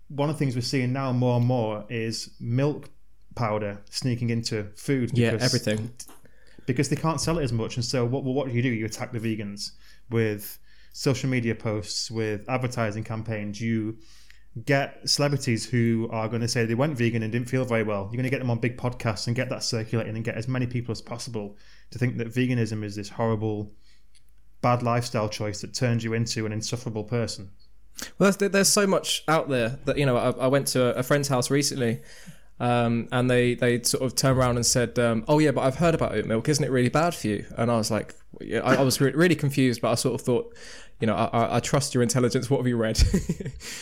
one 0.08 0.28
of 0.28 0.34
the 0.34 0.38
things 0.40 0.56
we're 0.56 0.62
seeing 0.62 0.92
now 0.92 1.12
more 1.12 1.36
and 1.36 1.46
more 1.46 1.84
is 1.88 2.30
milk 2.40 2.90
powder 3.36 3.80
sneaking 3.90 4.30
into 4.30 4.64
food. 4.74 5.16
Yeah. 5.16 5.36
Everything. 5.40 5.92
Because 6.66 6.88
they 6.88 6.96
can't 6.96 7.20
sell 7.20 7.38
it 7.38 7.44
as 7.44 7.52
much. 7.52 7.76
And 7.76 7.84
so, 7.84 8.04
what 8.04 8.24
what 8.24 8.48
do 8.48 8.54
you 8.54 8.62
do? 8.62 8.68
You 8.68 8.86
attack 8.86 9.12
the 9.12 9.20
vegans 9.20 9.72
with 10.10 10.58
social 10.92 11.28
media 11.28 11.54
posts, 11.54 12.10
with 12.10 12.48
advertising 12.48 13.04
campaigns. 13.04 13.60
You 13.60 13.98
get 14.64 15.06
celebrities 15.08 15.68
who 15.68 16.08
are 16.10 16.28
going 16.28 16.40
to 16.40 16.48
say 16.48 16.64
they 16.64 16.74
went 16.74 16.96
vegan 16.96 17.22
and 17.22 17.30
didn't 17.30 17.48
feel 17.48 17.64
very 17.64 17.82
well. 17.82 18.04
You're 18.04 18.16
going 18.16 18.24
to 18.24 18.30
get 18.30 18.38
them 18.38 18.50
on 18.50 18.58
big 18.58 18.78
podcasts 18.78 19.26
and 19.26 19.36
get 19.36 19.50
that 19.50 19.62
circulating 19.62 20.16
and 20.16 20.24
get 20.24 20.36
as 20.36 20.48
many 20.48 20.66
people 20.66 20.92
as 20.92 21.02
possible 21.02 21.56
to 21.90 21.98
think 21.98 22.16
that 22.16 22.28
veganism 22.28 22.82
is 22.82 22.96
this 22.96 23.10
horrible, 23.10 23.72
bad 24.62 24.82
lifestyle 24.82 25.28
choice 25.28 25.60
that 25.60 25.74
turns 25.74 26.02
you 26.02 26.14
into 26.14 26.46
an 26.46 26.52
insufferable 26.52 27.04
person. 27.04 27.50
Well, 28.18 28.32
there's, 28.32 28.68
so 28.68 28.86
much 28.86 29.24
out 29.26 29.48
there 29.48 29.78
that 29.86 29.96
you 29.96 30.04
know. 30.04 30.16
I, 30.16 30.30
I 30.30 30.46
went 30.48 30.66
to 30.68 30.96
a 30.96 31.02
friend's 31.02 31.28
house 31.28 31.50
recently, 31.50 32.02
um, 32.58 33.08
and 33.12 33.30
they 33.30 33.54
they 33.54 33.82
sort 33.82 34.02
of 34.04 34.14
turned 34.14 34.38
around 34.38 34.56
and 34.56 34.64
said, 34.64 34.98
um, 34.98 35.24
"Oh 35.28 35.38
yeah, 35.38 35.50
but 35.50 35.62
I've 35.62 35.76
heard 35.76 35.94
about 35.94 36.14
oat 36.14 36.24
milk. 36.26 36.48
Isn't 36.48 36.64
it 36.64 36.70
really 36.70 36.88
bad 36.88 37.14
for 37.14 37.26
you?" 37.26 37.44
And 37.56 37.70
I 37.70 37.76
was 37.76 37.90
like, 37.90 38.14
yeah, 38.40 38.60
I, 38.60 38.76
I 38.76 38.82
was 38.82 39.00
re- 39.00 39.12
really 39.12 39.34
confused, 39.34 39.80
but 39.80 39.90
I 39.90 39.94
sort 39.94 40.14
of 40.18 40.24
thought, 40.24 40.54
you 41.00 41.06
know, 41.06 41.14
I, 41.14 41.24
I, 41.24 41.56
I 41.56 41.60
trust 41.60 41.94
your 41.94 42.02
intelligence. 42.02 42.48
What 42.50 42.58
have 42.58 42.66
you 42.66 42.76
read? 42.76 42.98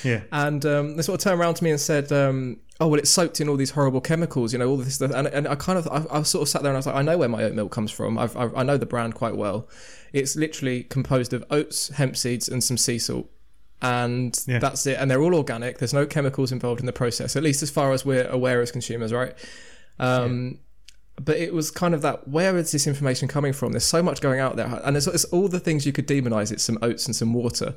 Yeah. 0.04 0.20
and 0.32 0.64
um, 0.66 0.96
they 0.96 1.02
sort 1.02 1.18
of 1.20 1.24
turned 1.24 1.40
around 1.40 1.54
to 1.54 1.64
me 1.64 1.70
and 1.70 1.80
said, 1.80 2.12
um, 2.12 2.58
"Oh 2.80 2.88
well, 2.88 2.98
it's 2.98 3.10
soaked 3.10 3.40
in 3.40 3.48
all 3.48 3.56
these 3.56 3.70
horrible 3.70 4.00
chemicals, 4.00 4.52
you 4.52 4.58
know, 4.58 4.68
all 4.68 4.76
this 4.76 4.96
stuff." 4.96 5.12
And, 5.14 5.28
and 5.28 5.48
I 5.48 5.54
kind 5.54 5.78
of, 5.78 5.88
I, 5.88 6.18
I 6.18 6.22
sort 6.22 6.42
of 6.42 6.48
sat 6.48 6.62
there 6.62 6.70
and 6.70 6.76
I 6.76 6.80
was 6.80 6.86
like, 6.86 6.96
"I 6.96 7.02
know 7.02 7.16
where 7.16 7.28
my 7.28 7.44
oat 7.44 7.54
milk 7.54 7.70
comes 7.72 7.90
from. 7.90 8.18
I've, 8.18 8.36
I, 8.36 8.50
I 8.56 8.62
know 8.64 8.76
the 8.76 8.86
brand 8.86 9.14
quite 9.14 9.36
well. 9.36 9.68
It's 10.12 10.36
literally 10.36 10.82
composed 10.82 11.32
of 11.32 11.44
oats, 11.50 11.88
hemp 11.90 12.16
seeds, 12.16 12.48
and 12.48 12.62
some 12.62 12.76
sea 12.76 12.98
salt." 12.98 13.30
And 13.82 14.38
Yeah. 14.46 14.58
that's 14.60 14.86
it. 14.86 14.96
And 14.98 15.10
they're 15.10 15.22
all 15.22 15.34
organic. 15.34 15.78
There's 15.78 15.92
no 15.92 16.06
chemicals 16.06 16.52
involved 16.52 16.80
in 16.80 16.86
the 16.86 16.92
process, 16.92 17.36
at 17.36 17.42
least 17.42 17.62
as 17.62 17.70
far 17.70 17.92
as 17.92 18.04
we're 18.06 18.26
aware 18.28 18.60
as 18.62 18.70
consumers, 18.70 19.12
right? 19.12 19.34
Um, 19.98 20.58
But 21.22 21.36
it 21.36 21.54
was 21.54 21.70
kind 21.70 21.94
of 21.94 22.02
that. 22.02 22.26
Where 22.26 22.56
is 22.56 22.72
this 22.72 22.86
information 22.88 23.28
coming 23.28 23.52
from? 23.52 23.70
There's 23.72 23.84
so 23.84 24.02
much 24.02 24.20
going 24.20 24.40
out 24.40 24.56
there, 24.56 24.80
and 24.84 24.96
it's, 24.96 25.06
it's 25.06 25.24
all 25.26 25.46
the 25.46 25.60
things 25.60 25.86
you 25.86 25.92
could 25.92 26.08
demonize. 26.08 26.50
It's 26.50 26.64
some 26.64 26.76
oats 26.82 27.06
and 27.06 27.14
some 27.14 27.32
water. 27.32 27.74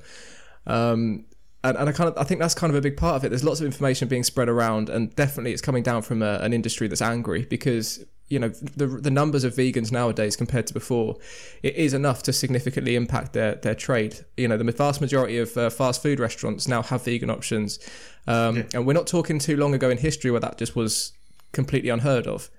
Um, 0.65 1.25
and, 1.63 1.77
and 1.77 1.87
I 1.89 1.91
kind 1.91 2.09
of 2.09 2.17
I 2.17 2.23
think 2.23 2.39
that's 2.39 2.55
kind 2.55 2.71
of 2.71 2.77
a 2.77 2.81
big 2.81 2.97
part 2.97 3.15
of 3.15 3.23
it. 3.25 3.29
There's 3.29 3.43
lots 3.43 3.59
of 3.59 3.65
information 3.67 4.07
being 4.07 4.23
spread 4.23 4.49
around, 4.49 4.89
and 4.89 5.15
definitely 5.15 5.51
it's 5.53 5.61
coming 5.61 5.83
down 5.83 6.01
from 6.01 6.23
a, 6.23 6.39
an 6.41 6.51
industry 6.53 6.87
that's 6.87 7.01
angry 7.01 7.45
because 7.45 8.03
you 8.29 8.39
know 8.39 8.49
the 8.49 8.87
the 8.87 9.11
numbers 9.11 9.43
of 9.43 9.53
vegans 9.53 9.91
nowadays 9.91 10.35
compared 10.35 10.67
to 10.67 10.73
before, 10.73 11.17
it 11.63 11.75
is 11.75 11.93
enough 11.93 12.23
to 12.23 12.33
significantly 12.33 12.95
impact 12.95 13.33
their 13.33 13.55
their 13.55 13.75
trade. 13.75 14.25
You 14.35 14.47
know, 14.47 14.57
the 14.57 14.71
vast 14.71 15.01
majority 15.01 15.37
of 15.37 15.55
uh, 15.55 15.69
fast 15.69 16.01
food 16.01 16.19
restaurants 16.19 16.67
now 16.67 16.81
have 16.81 17.05
vegan 17.05 17.29
options, 17.29 17.79
um, 18.27 18.65
and 18.73 18.85
we're 18.85 18.93
not 18.93 19.07
talking 19.07 19.39
too 19.39 19.55
long 19.55 19.73
ago 19.73 19.89
in 19.89 19.97
history 19.97 20.31
where 20.31 20.41
that 20.41 20.57
just 20.57 20.75
was 20.75 21.13
completely 21.53 21.89
unheard 21.89 22.27
of. 22.27 22.49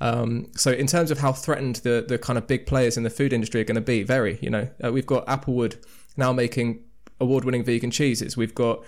Um, 0.00 0.46
so 0.54 0.70
in 0.70 0.86
terms 0.86 1.10
of 1.10 1.18
how 1.18 1.32
threatened 1.32 1.76
the 1.76 2.04
the 2.06 2.18
kind 2.18 2.38
of 2.38 2.46
big 2.46 2.66
players 2.66 2.96
in 2.96 3.02
the 3.02 3.10
food 3.10 3.32
industry 3.32 3.60
are 3.60 3.64
going 3.64 3.74
to 3.74 3.80
be, 3.80 4.04
very. 4.04 4.38
You 4.40 4.50
know, 4.50 4.68
uh, 4.84 4.92
we've 4.92 5.06
got 5.06 5.26
Applewood 5.26 5.84
now 6.16 6.32
making 6.32 6.84
award-winning 7.20 7.64
vegan 7.64 7.90
cheeses. 7.90 8.36
We've 8.36 8.54
got 8.54 8.84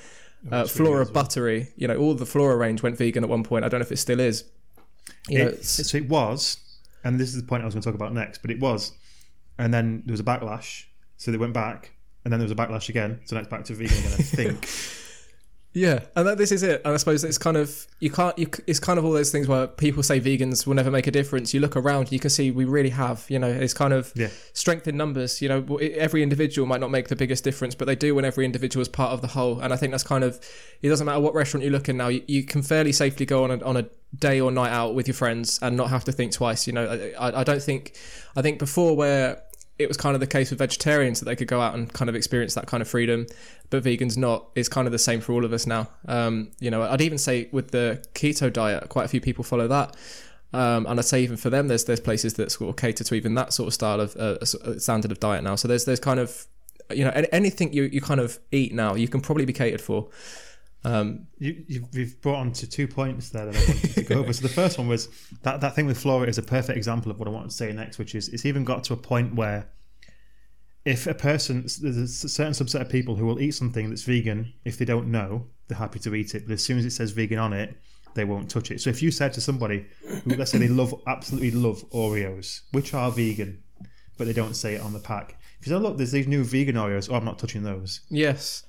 uh, 0.50 0.64
Flora 0.66 1.06
Buttery. 1.06 1.68
You 1.76 1.88
know, 1.88 1.96
all 1.96 2.14
the 2.14 2.26
Flora 2.26 2.56
range 2.56 2.82
went 2.84 2.96
vegan 2.96 3.24
at 3.24 3.30
one 3.30 3.42
point. 3.42 3.64
I 3.64 3.68
don't 3.68 3.80
know 3.80 3.86
if 3.86 3.92
it 3.92 3.98
still 3.98 4.20
is. 4.20 4.44
You 5.28 5.38
know, 5.38 5.46
It, 5.48 5.64
so 5.64 5.98
it 5.98 6.08
was, 6.08 6.58
and 7.04 7.18
this 7.18 7.28
is 7.28 7.36
the 7.40 7.46
point 7.46 7.62
I 7.62 7.66
was 7.66 7.74
going 7.74 7.82
to 7.82 7.88
talk 7.88 7.94
about 7.94 8.12
next, 8.12 8.42
but 8.42 8.50
it 8.50 8.60
was. 8.60 8.92
And 9.58 9.72
then 9.72 10.02
there 10.06 10.12
was 10.12 10.20
a 10.20 10.24
backlash. 10.24 10.84
So 11.16 11.30
they 11.30 11.38
went 11.38 11.52
back, 11.52 11.92
and 12.24 12.32
then 12.32 12.40
there 12.40 12.44
was 12.44 12.52
a 12.52 12.54
backlash 12.54 12.88
again. 12.88 13.20
So 13.24 13.36
now 13.36 13.40
it's 13.40 13.50
back 13.50 13.64
to 13.64 13.74
vegan 13.74 13.98
again, 13.98 14.12
I 14.12 14.22
think. 14.22 14.68
Yeah, 15.72 16.00
and 16.16 16.26
that, 16.26 16.36
this 16.36 16.50
is 16.50 16.64
it. 16.64 16.82
And 16.84 16.94
I 16.94 16.96
suppose 16.96 17.22
it's 17.22 17.38
kind 17.38 17.56
of 17.56 17.86
you 18.00 18.10
can't. 18.10 18.36
You, 18.36 18.48
it's 18.66 18.80
kind 18.80 18.98
of 18.98 19.04
all 19.04 19.12
those 19.12 19.30
things 19.30 19.46
where 19.46 19.68
people 19.68 20.02
say 20.02 20.20
vegans 20.20 20.66
will 20.66 20.74
never 20.74 20.90
make 20.90 21.06
a 21.06 21.12
difference. 21.12 21.54
You 21.54 21.60
look 21.60 21.76
around, 21.76 22.10
you 22.10 22.18
can 22.18 22.28
see 22.30 22.50
we 22.50 22.64
really 22.64 22.88
have. 22.90 23.24
You 23.28 23.38
know, 23.38 23.46
it's 23.46 23.72
kind 23.72 23.92
of 23.92 24.12
Yeah. 24.16 24.30
strength 24.52 24.88
in 24.88 24.96
numbers. 24.96 25.40
You 25.40 25.48
know, 25.48 25.76
every 25.78 26.24
individual 26.24 26.66
might 26.66 26.80
not 26.80 26.90
make 26.90 27.06
the 27.06 27.14
biggest 27.14 27.44
difference, 27.44 27.76
but 27.76 27.84
they 27.84 27.94
do 27.94 28.16
when 28.16 28.24
every 28.24 28.44
individual 28.44 28.82
is 28.82 28.88
part 28.88 29.12
of 29.12 29.20
the 29.20 29.28
whole. 29.28 29.60
And 29.60 29.72
I 29.72 29.76
think 29.76 29.92
that's 29.92 30.02
kind 30.02 30.24
of. 30.24 30.40
It 30.82 30.88
doesn't 30.88 31.06
matter 31.06 31.20
what 31.20 31.34
restaurant 31.34 31.62
you 31.62 31.70
look 31.70 31.88
in 31.88 31.96
now. 31.96 32.08
You, 32.08 32.24
you 32.26 32.42
can 32.42 32.62
fairly 32.62 32.90
safely 32.90 33.24
go 33.24 33.44
on 33.44 33.52
a, 33.52 33.64
on 33.64 33.76
a 33.76 33.86
day 34.18 34.40
or 34.40 34.50
night 34.50 34.72
out 34.72 34.96
with 34.96 35.06
your 35.06 35.14
friends 35.14 35.60
and 35.62 35.76
not 35.76 35.90
have 35.90 36.04
to 36.06 36.10
think 36.12 36.32
twice. 36.32 36.66
You 36.66 36.72
know, 36.72 37.14
I, 37.16 37.28
I- 37.30 37.40
I 37.42 37.44
don't 37.44 37.62
think. 37.62 37.94
I 38.34 38.42
think 38.42 38.58
before 38.58 38.96
where 38.96 39.42
it 39.80 39.88
was 39.88 39.96
kind 39.96 40.14
of 40.14 40.20
the 40.20 40.26
case 40.26 40.50
with 40.50 40.58
vegetarians 40.58 41.20
that 41.20 41.24
they 41.24 41.34
could 41.34 41.48
go 41.48 41.60
out 41.60 41.74
and 41.74 41.90
kind 41.92 42.08
of 42.10 42.14
experience 42.14 42.54
that 42.54 42.66
kind 42.66 42.82
of 42.82 42.88
freedom, 42.88 43.26
but 43.70 43.82
vegans 43.82 44.16
not. 44.16 44.48
It's 44.54 44.68
kind 44.68 44.86
of 44.86 44.92
the 44.92 44.98
same 44.98 45.20
for 45.20 45.32
all 45.32 45.44
of 45.44 45.54
us 45.54 45.66
now. 45.66 45.88
Um, 46.06 46.50
you 46.60 46.70
know, 46.70 46.82
I'd 46.82 47.00
even 47.00 47.16
say 47.16 47.48
with 47.50 47.70
the 47.70 48.04
keto 48.14 48.52
diet, 48.52 48.90
quite 48.90 49.06
a 49.06 49.08
few 49.08 49.22
people 49.22 49.42
follow 49.42 49.66
that. 49.68 49.96
Um, 50.52 50.84
and 50.86 50.98
I'd 50.98 51.06
say 51.06 51.22
even 51.22 51.38
for 51.38 51.48
them, 51.48 51.68
there's 51.68 51.84
there's 51.84 52.00
places 52.00 52.34
that 52.34 52.52
sort 52.52 52.68
of 52.68 52.76
cater 52.76 53.04
to 53.04 53.14
even 53.14 53.34
that 53.36 53.54
sort 53.54 53.68
of 53.68 53.74
style 53.74 54.00
of 54.00 54.14
uh, 54.16 54.36
uh, 54.42 54.78
standard 54.78 55.12
of 55.12 55.18
diet 55.18 55.42
now. 55.42 55.54
So 55.54 55.66
there's 55.66 55.86
there's 55.86 56.00
kind 56.00 56.20
of 56.20 56.46
you 56.92 57.04
know 57.04 57.12
anything 57.32 57.72
you, 57.72 57.84
you 57.84 58.02
kind 58.02 58.20
of 58.20 58.38
eat 58.52 58.74
now, 58.74 58.94
you 58.94 59.08
can 59.08 59.22
probably 59.22 59.46
be 59.46 59.54
catered 59.54 59.80
for. 59.80 60.08
Um, 60.82 61.26
You, 61.38 61.64
you've, 61.68 61.84
you've 61.92 62.20
brought 62.22 62.38
on 62.38 62.52
to 62.52 62.66
two 62.68 62.88
points 62.88 63.28
there 63.30 63.46
that 63.46 63.54
I 63.56 63.58
wanted 63.58 63.94
to 63.94 64.02
go 64.02 64.20
over. 64.20 64.32
So 64.32 64.42
the 64.42 64.48
first 64.48 64.78
one 64.78 64.88
was 64.88 65.08
that, 65.42 65.60
that 65.60 65.74
thing 65.74 65.86
with 65.86 65.98
Flora 65.98 66.26
is 66.26 66.38
a 66.38 66.42
perfect 66.42 66.76
example 66.76 67.10
of 67.10 67.18
what 67.18 67.28
I 67.28 67.30
want 67.30 67.50
to 67.50 67.56
say 67.56 67.72
next, 67.72 67.98
which 67.98 68.14
is 68.14 68.28
it's 68.30 68.46
even 68.46 68.64
got 68.64 68.84
to 68.84 68.94
a 68.94 68.96
point 68.96 69.34
where 69.34 69.68
if 70.84 71.06
a 71.06 71.14
person, 71.14 71.66
there's 71.82 71.98
a 71.98 72.08
certain 72.08 72.54
subset 72.54 72.80
of 72.80 72.88
people 72.88 73.14
who 73.16 73.26
will 73.26 73.40
eat 73.40 73.50
something 73.50 73.90
that's 73.90 74.02
vegan, 74.02 74.52
if 74.64 74.78
they 74.78 74.86
don't 74.86 75.08
know, 75.08 75.46
they're 75.68 75.76
happy 75.76 75.98
to 75.98 76.14
eat 76.14 76.34
it. 76.34 76.46
But 76.46 76.54
as 76.54 76.64
soon 76.64 76.78
as 76.78 76.86
it 76.86 76.92
says 76.92 77.10
vegan 77.10 77.38
on 77.38 77.52
it, 77.52 77.76
they 78.14 78.24
won't 78.24 78.50
touch 78.50 78.70
it. 78.70 78.80
So 78.80 78.88
if 78.90 79.02
you 79.02 79.10
said 79.10 79.32
to 79.34 79.40
somebody, 79.40 79.86
who, 80.24 80.34
let's 80.36 80.50
say 80.50 80.58
they 80.58 80.68
love, 80.68 80.94
absolutely 81.06 81.50
love 81.50 81.84
Oreos, 81.90 82.62
which 82.72 82.94
are 82.94 83.10
vegan, 83.10 83.62
but 84.16 84.26
they 84.26 84.32
don't 84.32 84.54
say 84.54 84.74
it 84.74 84.80
on 84.80 84.92
the 84.94 84.98
pack. 84.98 85.38
If 85.60 85.66
you 85.66 85.72
say, 85.74 85.78
look, 85.78 85.98
there's 85.98 86.12
these 86.12 86.26
new 86.26 86.42
vegan 86.42 86.76
Oreos, 86.76 87.10
oh, 87.10 87.14
I'm 87.14 87.24
not 87.24 87.38
touching 87.38 87.62
those. 87.62 88.00
yes, 88.08 88.64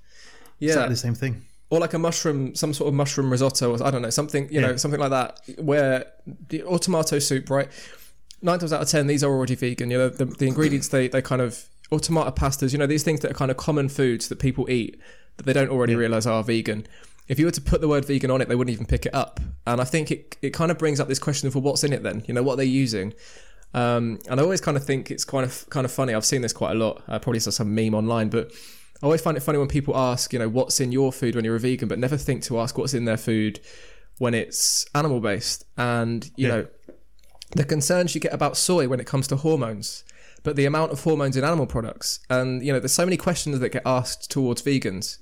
yeah, 0.59 0.71
exactly 0.71 0.93
the 0.93 0.99
same 0.99 1.15
thing. 1.15 1.45
Or 1.71 1.79
like 1.79 1.93
a 1.93 1.99
mushroom, 1.99 2.53
some 2.53 2.73
sort 2.73 2.89
of 2.89 2.93
mushroom 2.93 3.31
risotto, 3.31 3.71
or 3.71 3.83
I 3.83 3.89
don't 3.89 4.01
know, 4.03 4.11
something 4.11 4.47
you 4.51 4.61
know, 4.61 4.75
something 4.75 4.99
like 4.99 5.09
that, 5.09 5.39
where 5.57 6.05
the 6.49 6.61
or 6.61 6.77
tomato 6.77 7.17
soup, 7.17 7.49
right? 7.49 7.69
Nine 8.41 8.59
times 8.59 8.73
out 8.73 8.81
of 8.81 8.89
ten, 8.89 9.07
these 9.07 9.23
are 9.23 9.31
already 9.31 9.55
vegan. 9.55 9.89
You 9.89 9.97
know, 9.97 10.09
the, 10.09 10.25
the 10.25 10.47
ingredients 10.47 10.89
they 10.89 11.07
they 11.07 11.21
kind 11.21 11.41
of 11.41 11.67
or 11.89 11.99
tomato 11.99 12.29
pastas. 12.31 12.73
You 12.73 12.77
know, 12.77 12.87
these 12.87 13.03
things 13.03 13.21
that 13.21 13.31
are 13.31 13.33
kind 13.33 13.49
of 13.49 13.57
common 13.57 13.87
foods 13.89 14.27
that 14.27 14.37
people 14.37 14.69
eat 14.69 14.99
that 15.37 15.45
they 15.45 15.53
don't 15.53 15.69
already 15.69 15.95
realize 15.95 16.27
are 16.27 16.43
vegan. 16.43 16.85
if 17.29 17.39
you 17.39 17.45
were 17.45 17.51
to 17.51 17.61
put 17.61 17.79
the 17.79 17.87
word 17.87 18.03
vegan 18.03 18.29
on 18.29 18.41
it, 18.41 18.49
they 18.49 18.55
wouldn't 18.55 18.73
even 18.73 18.85
pick 18.85 19.05
it 19.05 19.15
up. 19.15 19.39
And 19.65 19.79
I 19.79 19.85
think 19.85 20.11
it 20.11 20.37
it 20.41 20.49
kind 20.51 20.71
of 20.71 20.77
brings 20.77 20.99
up 20.99 21.07
this 21.07 21.19
question 21.19 21.47
of 21.47 21.55
well, 21.55 21.63
what's 21.63 21.83
in 21.85 21.93
it 21.93 22.03
then? 22.03 22.23
You 22.27 22.33
know, 22.33 22.43
what 22.43 22.57
they're 22.57 22.65
using? 22.65 23.13
Um, 23.73 24.19
and 24.29 24.41
I 24.41 24.43
always 24.43 24.59
kind 24.59 24.75
of 24.75 24.83
think 24.83 25.09
it's 25.09 25.23
kind 25.23 25.45
of 25.45 25.69
kind 25.69 25.85
of 25.85 25.91
funny. 25.91 26.13
I've 26.13 26.25
seen 26.25 26.41
this 26.41 26.51
quite 26.51 26.71
a 26.71 26.75
lot. 26.75 27.01
I 27.07 27.17
probably 27.19 27.39
saw 27.39 27.51
some 27.51 27.73
meme 27.73 27.95
online, 27.95 28.27
but 28.29 28.51
I 29.01 29.05
always 29.05 29.21
find 29.21 29.35
it 29.35 29.41
funny 29.41 29.57
when 29.57 29.67
people 29.67 29.95
ask, 29.97 30.31
you 30.33 30.39
know, 30.39 30.47
what's 30.49 30.79
in 30.79 30.91
your 30.91 31.11
food 31.11 31.35
when 31.35 31.43
you're 31.43 31.55
a 31.55 31.59
vegan, 31.59 31.87
but 31.87 31.97
never 31.99 32.17
think 32.17 32.43
to 32.43 32.59
ask 32.59 32.77
what's 32.77 32.93
in 32.93 33.05
their 33.05 33.17
food 33.17 33.59
when 34.19 34.33
it's 34.33 34.85
animal 34.93 35.19
based. 35.19 35.65
And 35.77 36.29
you 36.35 36.47
Yeah. 36.47 36.55
know, 36.55 36.67
the 37.55 37.65
concerns 37.65 38.13
you 38.15 38.21
get 38.21 38.33
about 38.33 38.55
soy 38.57 38.87
when 38.87 38.99
it 38.99 39.07
comes 39.07 39.27
to 39.29 39.35
hormones, 39.37 40.03
but 40.43 40.55
the 40.55 40.65
amount 40.65 40.91
of 40.91 41.03
hormones 41.03 41.35
in 41.35 41.43
animal 41.43 41.65
products, 41.65 42.19
and 42.29 42.63
you 42.63 42.71
know, 42.71 42.79
there's 42.79 42.93
so 42.93 43.05
many 43.05 43.17
questions 43.17 43.59
that 43.59 43.69
get 43.69 43.81
asked 43.85 44.29
towards 44.29 44.61
vegans, 44.61 45.17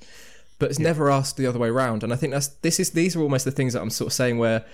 but 0.59 0.69
it's 0.69 0.79
never 0.79 1.09
asked 1.09 1.37
the 1.37 1.47
other 1.47 1.57
way 1.59 1.69
around. 1.69 2.03
And 2.03 2.11
I 2.11 2.17
think 2.17 2.33
that's 2.33 2.47
this 2.47 2.79
is 2.79 2.91
these 2.91 3.15
are 3.15 3.21
almost 3.21 3.45
the 3.45 3.51
things 3.51 3.73
that 3.73 3.81
I'm 3.81 3.89
sort 3.89 4.07
of 4.07 4.13
saying 4.13 4.37
where 4.37 4.65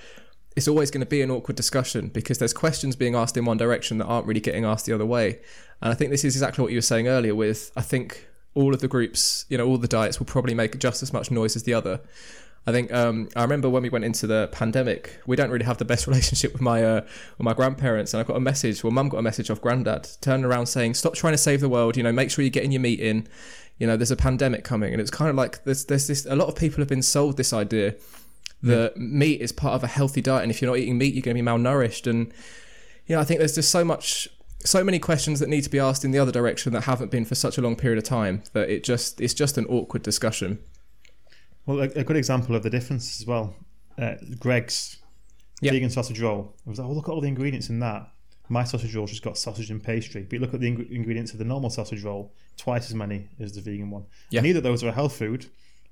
it's 0.56 0.68
always 0.68 0.90
going 0.90 1.02
to 1.02 1.06
be 1.06 1.22
an 1.22 1.30
awkward 1.30 1.56
discussion 1.56 2.08
because 2.08 2.38
there's 2.40 2.54
questions 2.54 2.96
being 2.96 3.14
asked 3.14 3.38
in 3.38 3.46
one 3.46 3.58
direction 3.58 3.98
that 4.00 4.06
aren't 4.06 4.26
really 4.26 4.40
getting 4.40 4.66
asked 4.66 4.86
the 4.86 4.94
other 4.94 5.06
way. 5.06 5.40
And 5.82 5.92
I 5.92 5.96
think 5.96 6.12
this 6.12 6.24
is 6.24 6.36
exactly 6.36 6.62
what 6.64 6.72
you 6.72 6.78
were 6.78 6.82
saying 6.82 7.08
earlier 7.08 7.36
with 7.36 7.72
I 7.76 7.82
think 7.82 8.26
all 8.56 8.74
of 8.74 8.80
the 8.80 8.88
groups, 8.88 9.46
you 9.50 9.58
know, 9.58 9.68
all 9.68 9.78
the 9.78 9.88
diets 9.88 10.20
will 10.20 10.26
probably 10.26 10.56
make 10.56 10.80
just 10.80 11.04
as 11.04 11.14
much 11.14 11.30
noise 11.30 11.56
as 11.56 11.64
the 11.64 11.74
other. 11.74 12.00
I 12.68 12.72
think 12.72 12.92
um, 12.92 13.30
I 13.36 13.44
remember 13.44 13.70
when 13.70 13.84
we 13.84 13.90
went 13.90 14.06
into 14.06 14.26
the 14.26 14.50
pandemic, 14.52 15.20
we 15.28 15.36
don't 15.36 15.52
really 15.52 15.66
have 15.66 15.78
the 15.78 15.86
best 15.86 16.08
relationship 16.08 16.54
with 16.54 16.62
my 16.62 16.84
uh, 16.84 17.02
with 17.38 17.46
my 17.46 17.54
grandparents, 17.54 18.14
and 18.14 18.22
I 18.22 18.24
got 18.24 18.38
a 18.38 18.40
message. 18.40 18.84
Well, 18.84 18.92
Mum 18.92 19.10
got 19.10 19.18
a 19.18 19.22
message 19.22 19.52
off 19.52 19.62
Granddad, 19.62 20.08
turning 20.22 20.46
around 20.46 20.66
saying, 20.66 20.96
"Stop 20.96 21.14
trying 21.14 21.34
to 21.34 21.38
save 21.38 21.62
the 21.62 21.70
world. 21.70 21.96
You 21.96 22.04
know, 22.04 22.12
make 22.12 22.32
sure 22.32 22.44
you're 22.44 22.50
getting 22.50 22.72
your 22.72 22.82
meat 22.82 23.00
in. 23.00 23.28
You 23.78 23.86
know, 23.86 23.98
there's 23.98 24.12
a 24.12 24.16
pandemic 24.16 24.64
coming." 24.64 24.94
And 24.94 25.02
it's 25.02 25.12
kind 25.12 25.30
of 25.30 25.36
like 25.36 25.64
there's 25.64 25.86
there's 25.86 26.08
this. 26.08 26.26
A 26.26 26.36
lot 26.36 26.48
of 26.48 26.56
people 26.56 26.80
have 26.80 26.88
been 26.88 27.04
sold 27.04 27.38
this 27.38 27.54
idea 27.54 27.96
that 28.64 28.98
meat 28.98 29.42
is 29.42 29.52
part 29.52 29.76
of 29.76 29.84
a 29.84 29.88
healthy 29.88 30.22
diet, 30.22 30.42
and 30.42 30.52
if 30.52 30.60
you're 30.60 30.72
not 30.72 30.80
eating 30.80 30.98
meat, 30.98 31.14
you're 31.14 31.22
going 31.22 31.38
to 31.38 31.44
be 31.44 31.48
malnourished. 31.48 32.10
And 32.10 32.34
you 33.06 33.16
know, 33.16 33.22
I 33.22 33.26
think 33.26 33.38
there's 33.38 33.56
just 33.56 33.70
so 33.70 33.86
much, 33.86 34.28
so 34.66 34.84
many 34.84 35.00
questions 35.00 35.40
that 35.40 35.48
need 35.50 35.62
to 35.64 35.70
be 35.70 35.80
asked 35.80 36.04
in 36.04 36.12
the 36.12 36.20
other 36.20 36.32
direction 36.32 36.74
that 36.74 36.82
haven't 36.82 37.12
been 37.12 37.24
for 37.26 37.36
such 37.36 37.58
a 37.58 37.62
long 37.62 37.76
period 37.76 37.98
of 37.98 38.04
time 38.04 38.44
that 38.54 38.70
it 38.70 38.84
just 38.84 39.22
it's 39.22 39.34
just 39.34 39.58
an 39.58 39.66
awkward 39.68 40.04
discussion. 40.04 40.60
Well, 41.66 41.80
a, 41.80 41.84
a 41.96 42.04
good 42.04 42.18
example 42.18 42.56
of 42.56 42.64
the 42.64 42.70
difference 42.70 43.20
as 43.22 43.26
well. 43.28 43.56
Uh, 43.98 44.16
Greggs 44.40 44.98
Yeah. 45.62 45.72
vegan 45.72 45.90
sausage 45.90 46.20
roll. 46.20 46.54
I 46.66 46.70
was 46.70 46.80
like, 46.80 46.88
oh, 46.88 46.92
look 46.92 47.08
at 47.08 47.12
all 47.12 47.22
the 47.22 47.28
ingredients 47.28 47.70
in 47.70 47.80
that. 47.80 48.12
My 48.50 48.64
sausage 48.64 48.94
roll 48.96 49.08
just 49.08 49.24
got 49.24 49.38
sausage 49.38 49.72
and 49.72 49.82
pastry. 49.84 50.22
But 50.24 50.34
you 50.34 50.40
look 50.40 50.54
at 50.54 50.60
the 50.60 50.68
ing- 50.68 50.88
ingredients 50.92 51.32
of 51.32 51.40
the 51.40 51.46
normal 51.46 51.70
sausage 51.72 52.04
roll, 52.04 52.34
twice 52.58 52.86
as 52.88 52.94
many 52.94 53.30
as 53.40 53.54
the 53.54 53.62
vegan 53.62 53.90
one. 53.90 54.06
Yeah. 54.30 54.42
Neither 54.42 54.60
of 54.60 54.64
those 54.64 54.84
are 54.84 54.90
a 54.90 54.92
health 54.92 55.16
food, 55.18 55.48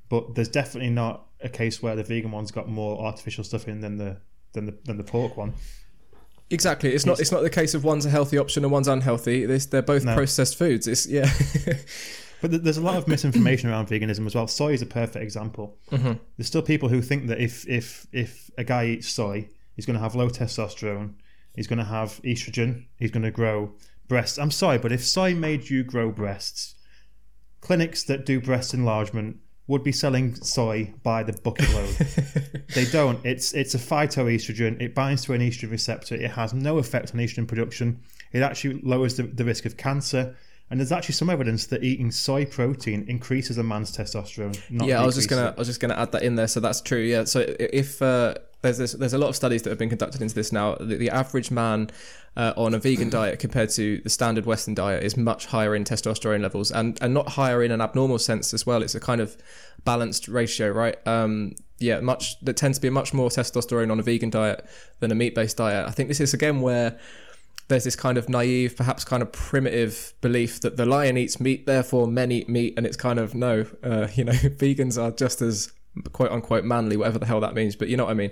but 0.09 0.35
there's 0.35 0.49
definitely 0.49 0.91
not 0.91 1.25
a 1.41 1.49
case 1.49 1.81
where 1.81 1.95
the 1.95 2.03
vegan 2.03 2.31
one's 2.31 2.51
got 2.51 2.69
more 2.69 3.01
artificial 3.03 3.43
stuff 3.43 3.67
in 3.67 3.81
than 3.81 3.97
the 3.97 4.17
than 4.53 4.65
the 4.67 4.77
than 4.85 4.97
the 4.97 5.03
pork 5.03 5.35
one. 5.35 5.53
Exactly. 6.49 6.93
It's 6.93 7.05
not. 7.05 7.19
It's 7.19 7.31
not 7.31 7.41
the 7.41 7.49
case 7.49 7.73
of 7.73 7.83
one's 7.83 8.05
a 8.05 8.09
healthy 8.09 8.37
option 8.37 8.63
and 8.63 8.71
one's 8.71 8.87
unhealthy. 8.87 9.45
This, 9.45 9.65
they're 9.65 9.81
both 9.81 10.03
No. 10.03 10.13
processed 10.15 10.57
foods. 10.57 10.87
It's 10.87 11.07
yeah. 11.07 11.29
But 12.41 12.61
there's 12.65 12.75
a 12.75 12.81
lot 12.81 12.97
of 12.97 13.07
misinformation 13.07 13.69
around 13.69 13.87
veganism 13.87 14.25
as 14.25 14.35
well. 14.35 14.47
Soy 14.49 14.73
is 14.73 14.81
a 14.81 14.85
perfect 14.85 15.23
example. 15.23 15.77
Mm-hmm. 15.91 16.11
There's 16.35 16.47
still 16.47 16.61
people 16.61 16.89
who 16.89 17.01
think 17.01 17.27
that 17.27 17.39
if 17.39 17.65
if 17.69 18.05
if 18.11 18.51
a 18.57 18.65
guy 18.65 18.87
eats 18.87 19.07
soy, 19.07 19.47
he's 19.77 19.85
going 19.85 19.95
to 19.95 20.01
have 20.01 20.13
low 20.13 20.27
testosterone, 20.27 21.13
he's 21.55 21.67
going 21.67 21.79
to 21.79 21.85
have 21.85 22.19
estrogen, 22.25 22.87
he's 22.97 23.11
going 23.11 23.23
to 23.23 23.31
grow 23.31 23.71
breasts. 24.09 24.37
I'm 24.37 24.51
sorry, 24.51 24.77
but 24.77 24.91
if 24.91 25.05
soy 25.05 25.33
made 25.33 25.69
you 25.69 25.85
grow 25.85 26.11
breasts, 26.11 26.75
clinics 27.61 28.03
that 28.03 28.25
do 28.25 28.41
breast 28.41 28.73
enlargement 28.73 29.37
would 29.67 29.83
be 29.83 29.91
selling 29.91 30.35
soy 30.35 30.93
by 31.03 31.23
the 31.23 31.33
bucket 31.33 31.73
load. 31.73 32.63
they 32.75 32.85
don't. 32.85 33.25
It's 33.25 33.53
it's 33.53 33.75
a 33.75 33.77
phytoestrogen. 33.77 34.81
It 34.81 34.93
binds 34.93 35.23
to 35.25 35.33
an 35.33 35.41
estrogen 35.41 35.71
receptor. 35.71 36.15
It 36.15 36.31
has 36.31 36.53
no 36.53 36.77
effect 36.77 37.13
on 37.13 37.19
estrogen 37.19 37.47
production. 37.47 38.01
It 38.33 38.41
actually 38.41 38.81
lowers 38.81 39.15
the, 39.15 39.23
the 39.23 39.45
risk 39.45 39.65
of 39.65 39.77
cancer. 39.77 40.35
And 40.69 40.79
there's 40.79 40.91
actually 40.91 41.13
some 41.13 41.29
evidence 41.29 41.67
that 41.67 41.83
eating 41.83 42.09
soy 42.09 42.45
protein 42.45 43.05
increases 43.07 43.57
a 43.57 43.63
man's 43.63 43.95
testosterone. 43.95 44.59
Not 44.71 44.87
yeah, 44.87 45.01
I 45.01 45.05
was 45.05 45.15
just 45.15 45.29
gonna. 45.29 45.49
it. 45.49 45.53
I 45.55 45.59
was 45.59 45.67
just 45.67 45.79
gonna 45.79 45.95
add 45.95 46.11
that 46.13 46.23
in 46.23 46.35
there. 46.35 46.47
So 46.47 46.59
that's 46.59 46.81
true. 46.81 47.01
Yeah. 47.01 47.25
So 47.25 47.45
if 47.59 48.01
uh, 48.01 48.35
there's 48.63 48.77
this, 48.77 48.93
there's 48.93 49.13
a 49.13 49.17
lot 49.17 49.27
of 49.27 49.35
studies 49.35 49.61
that 49.63 49.69
have 49.69 49.77
been 49.77 49.89
conducted 49.89 50.21
into 50.21 50.33
this 50.33 50.51
now. 50.51 50.75
The, 50.75 50.95
the 50.95 51.09
average 51.09 51.51
man 51.51 51.89
uh, 52.35 52.53
on 52.57 52.73
a 52.73 52.79
vegan 52.79 53.09
diet 53.11 53.37
compared 53.37 53.69
to 53.71 53.99
the 53.99 54.09
standard 54.09 54.45
Western 54.45 54.73
diet 54.73 55.03
is 55.03 55.15
much 55.15 55.47
higher 55.47 55.75
in 55.75 55.83
testosterone 55.83 56.41
levels, 56.41 56.71
and 56.71 56.97
and 57.01 57.13
not 57.13 57.29
higher 57.29 57.61
in 57.61 57.71
an 57.71 57.81
abnormal 57.81 58.17
sense 58.17 58.53
as 58.53 58.65
well. 58.65 58.81
It's 58.81 58.95
a 58.95 58.99
kind 58.99 59.21
of 59.21 59.37
balanced 59.83 60.29
ratio, 60.29 60.71
right? 60.71 60.95
Um, 61.05 61.55
yeah, 61.79 61.99
much 61.99 62.39
there 62.39 62.53
tends 62.53 62.77
to 62.77 62.81
be 62.81 62.89
much 62.89 63.13
more 63.13 63.29
testosterone 63.29 63.91
on 63.91 63.99
a 63.99 64.03
vegan 64.03 64.29
diet 64.29 64.65
than 65.01 65.11
a 65.11 65.15
meat-based 65.15 65.57
diet. 65.57 65.85
I 65.85 65.91
think 65.91 66.07
this 66.07 66.21
is 66.21 66.33
again 66.33 66.61
where 66.61 66.97
there's 67.67 67.83
this 67.83 67.97
kind 67.97 68.17
of 68.17 68.29
naive, 68.29 68.77
perhaps 68.77 69.03
kind 69.03 69.21
of 69.21 69.31
primitive 69.33 70.13
belief 70.21 70.61
that 70.61 70.77
the 70.77 70.85
lion 70.85 71.17
eats 71.17 71.39
meat, 71.39 71.65
therefore 71.65 72.07
men 72.07 72.31
eat 72.31 72.47
meat, 72.47 72.75
and 72.77 72.85
it's 72.85 72.97
kind 72.97 73.19
of 73.19 73.35
no, 73.35 73.65
uh, 73.83 74.07
you 74.15 74.23
know, 74.23 74.31
vegans 74.31 75.01
are 75.01 75.11
just 75.11 75.41
as 75.41 75.73
quote 76.11 76.31
unquote 76.31 76.63
manly, 76.63 76.97
whatever 76.97 77.19
the 77.19 77.25
hell 77.25 77.39
that 77.41 77.53
means. 77.53 77.75
But 77.75 77.87
you 77.89 77.97
know 77.97 78.05
what 78.05 78.11
I 78.11 78.15
mean? 78.15 78.31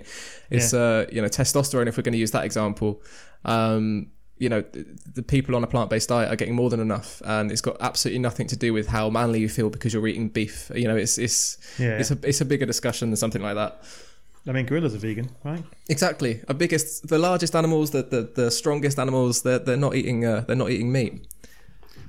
It's 0.50 0.74
uh, 0.74 1.06
you 1.12 1.20
know, 1.22 1.28
testosterone. 1.28 1.86
If 1.86 1.96
we're 1.96 2.02
going 2.02 2.12
to 2.12 2.18
use 2.18 2.32
that 2.32 2.44
example, 2.44 3.02
um, 3.44 4.08
you 4.38 4.48
know, 4.48 4.62
the, 4.62 4.84
the 5.14 5.22
people 5.22 5.54
on 5.54 5.62
a 5.62 5.66
plant-based 5.66 6.08
diet 6.08 6.32
are 6.32 6.36
getting 6.36 6.54
more 6.54 6.68
than 6.70 6.80
enough, 6.80 7.22
and 7.24 7.52
it's 7.52 7.60
got 7.60 7.76
absolutely 7.80 8.18
nothing 8.18 8.46
to 8.48 8.56
do 8.56 8.72
with 8.72 8.88
how 8.88 9.08
manly 9.10 9.40
you 9.40 9.48
feel 9.48 9.70
because 9.70 9.94
you're 9.94 10.06
eating 10.08 10.28
beef. 10.28 10.70
You 10.74 10.88
know, 10.88 10.96
it's 10.96 11.18
it's 11.18 11.58
Yeah. 11.78 11.98
it's 11.98 12.10
a 12.10 12.18
it's 12.24 12.40
a 12.40 12.44
bigger 12.44 12.66
discussion 12.66 13.10
than 13.10 13.16
something 13.16 13.42
like 13.42 13.54
that. 13.54 13.82
I 14.44 14.50
mean, 14.50 14.66
gorillas 14.66 14.92
are 14.92 14.98
vegan, 14.98 15.30
right? 15.44 15.62
Exactly. 15.88 16.40
Our 16.48 16.54
biggest, 16.54 17.06
the 17.06 17.18
largest 17.18 17.54
animals, 17.54 17.92
the 17.92 18.02
the, 18.02 18.22
the 18.34 18.50
strongest 18.50 18.98
animals, 18.98 19.42
they're 19.42 19.60
they're 19.60 19.76
not 19.76 19.94
eating 19.94 20.24
uh, 20.26 20.40
they're 20.46 20.56
not 20.56 20.70
eating 20.70 20.90
meat. 20.90 21.26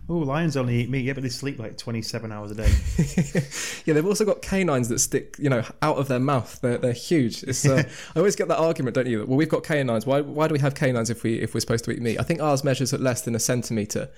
Oh, 0.09 0.17
lions 0.17 0.57
only 0.57 0.81
eat 0.81 0.89
meat, 0.89 1.05
yeah, 1.05 1.13
but 1.13 1.23
they 1.23 1.29
sleep 1.29 1.59
like 1.59 1.77
27 1.77 2.29
hours 2.29 2.51
a 2.51 2.55
day. 2.55 2.69
yeah, 3.85 3.93
they've 3.93 4.05
also 4.05 4.25
got 4.25 4.41
canines 4.41 4.89
that 4.89 4.99
stick, 4.99 5.35
you 5.39 5.49
know, 5.49 5.63
out 5.81 5.97
of 5.97 6.09
their 6.09 6.19
mouth. 6.19 6.59
They're 6.61 6.77
they're 6.77 6.91
huge. 6.91 7.43
It's 7.43 7.65
uh, 7.65 7.83
I 8.15 8.19
always 8.19 8.35
get 8.35 8.49
that 8.49 8.57
argument, 8.57 8.95
don't 8.95 9.07
you? 9.07 9.19
that, 9.19 9.29
Well, 9.29 9.37
we've 9.37 9.49
got 9.49 9.63
canines. 9.63 10.05
Why 10.05 10.19
why 10.19 10.47
do 10.47 10.53
we 10.53 10.59
have 10.59 10.75
canines 10.75 11.09
if 11.09 11.23
we 11.23 11.39
if 11.39 11.53
we're 11.53 11.61
supposed 11.61 11.85
to 11.85 11.91
eat 11.91 12.01
meat? 12.01 12.19
I 12.19 12.23
think 12.23 12.41
ours 12.41 12.65
measures 12.65 12.93
at 12.93 12.99
less 12.99 13.21
than 13.21 13.33
a 13.33 13.39
centimeter. 13.39 14.09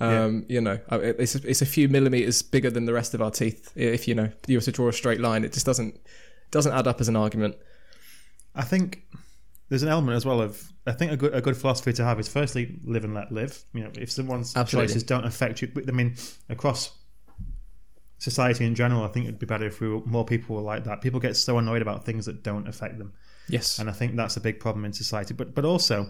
Um, 0.00 0.44
You 0.48 0.60
know, 0.60 0.78
it's 0.90 1.34
a, 1.34 1.48
it's 1.48 1.62
a 1.62 1.66
few 1.66 1.88
millimeters 1.88 2.42
bigger 2.42 2.70
than 2.70 2.84
the 2.84 2.92
rest 2.92 3.14
of 3.14 3.22
our 3.22 3.30
teeth. 3.30 3.72
If 3.74 4.06
you 4.06 4.14
know 4.14 4.30
you 4.46 4.58
were 4.58 4.62
to 4.62 4.72
draw 4.72 4.88
a 4.88 4.92
straight 4.92 5.20
line, 5.20 5.44
it 5.44 5.52
just 5.52 5.66
doesn't 5.66 5.98
doesn't 6.52 6.72
add 6.72 6.86
up 6.86 7.00
as 7.00 7.08
an 7.08 7.16
argument. 7.16 7.56
I 8.54 8.62
think 8.62 9.02
there's 9.74 9.82
an 9.82 9.88
element 9.88 10.16
as 10.16 10.24
well 10.24 10.40
of 10.40 10.72
I 10.86 10.92
think 10.92 11.10
a 11.10 11.16
good 11.16 11.34
a 11.34 11.40
good 11.40 11.56
philosophy 11.56 11.92
to 11.94 12.04
have 12.04 12.20
is 12.20 12.28
firstly 12.28 12.78
live 12.84 13.02
and 13.02 13.12
let 13.12 13.32
live. 13.32 13.64
You 13.72 13.82
know, 13.82 13.90
if 13.98 14.12
someone's 14.12 14.56
Absolutely. 14.56 14.86
choices 14.86 15.02
don't 15.02 15.24
affect 15.24 15.62
you, 15.62 15.72
I 15.88 15.90
mean, 15.90 16.14
across 16.48 16.92
society 18.18 18.66
in 18.66 18.76
general, 18.76 19.02
I 19.02 19.08
think 19.08 19.26
it'd 19.26 19.40
be 19.40 19.46
better 19.46 19.66
if 19.66 19.80
we 19.80 19.88
were, 19.88 20.00
more 20.06 20.24
people 20.24 20.54
were 20.54 20.62
like 20.62 20.84
that. 20.84 21.00
People 21.00 21.18
get 21.18 21.36
so 21.36 21.58
annoyed 21.58 21.82
about 21.82 22.04
things 22.04 22.26
that 22.26 22.44
don't 22.44 22.68
affect 22.68 22.98
them, 22.98 23.14
Yes. 23.48 23.80
and 23.80 23.90
I 23.90 23.92
think 23.92 24.14
that's 24.14 24.36
a 24.36 24.40
big 24.40 24.60
problem 24.60 24.84
in 24.84 24.92
society. 24.92 25.34
But 25.34 25.56
but 25.56 25.64
also, 25.64 26.08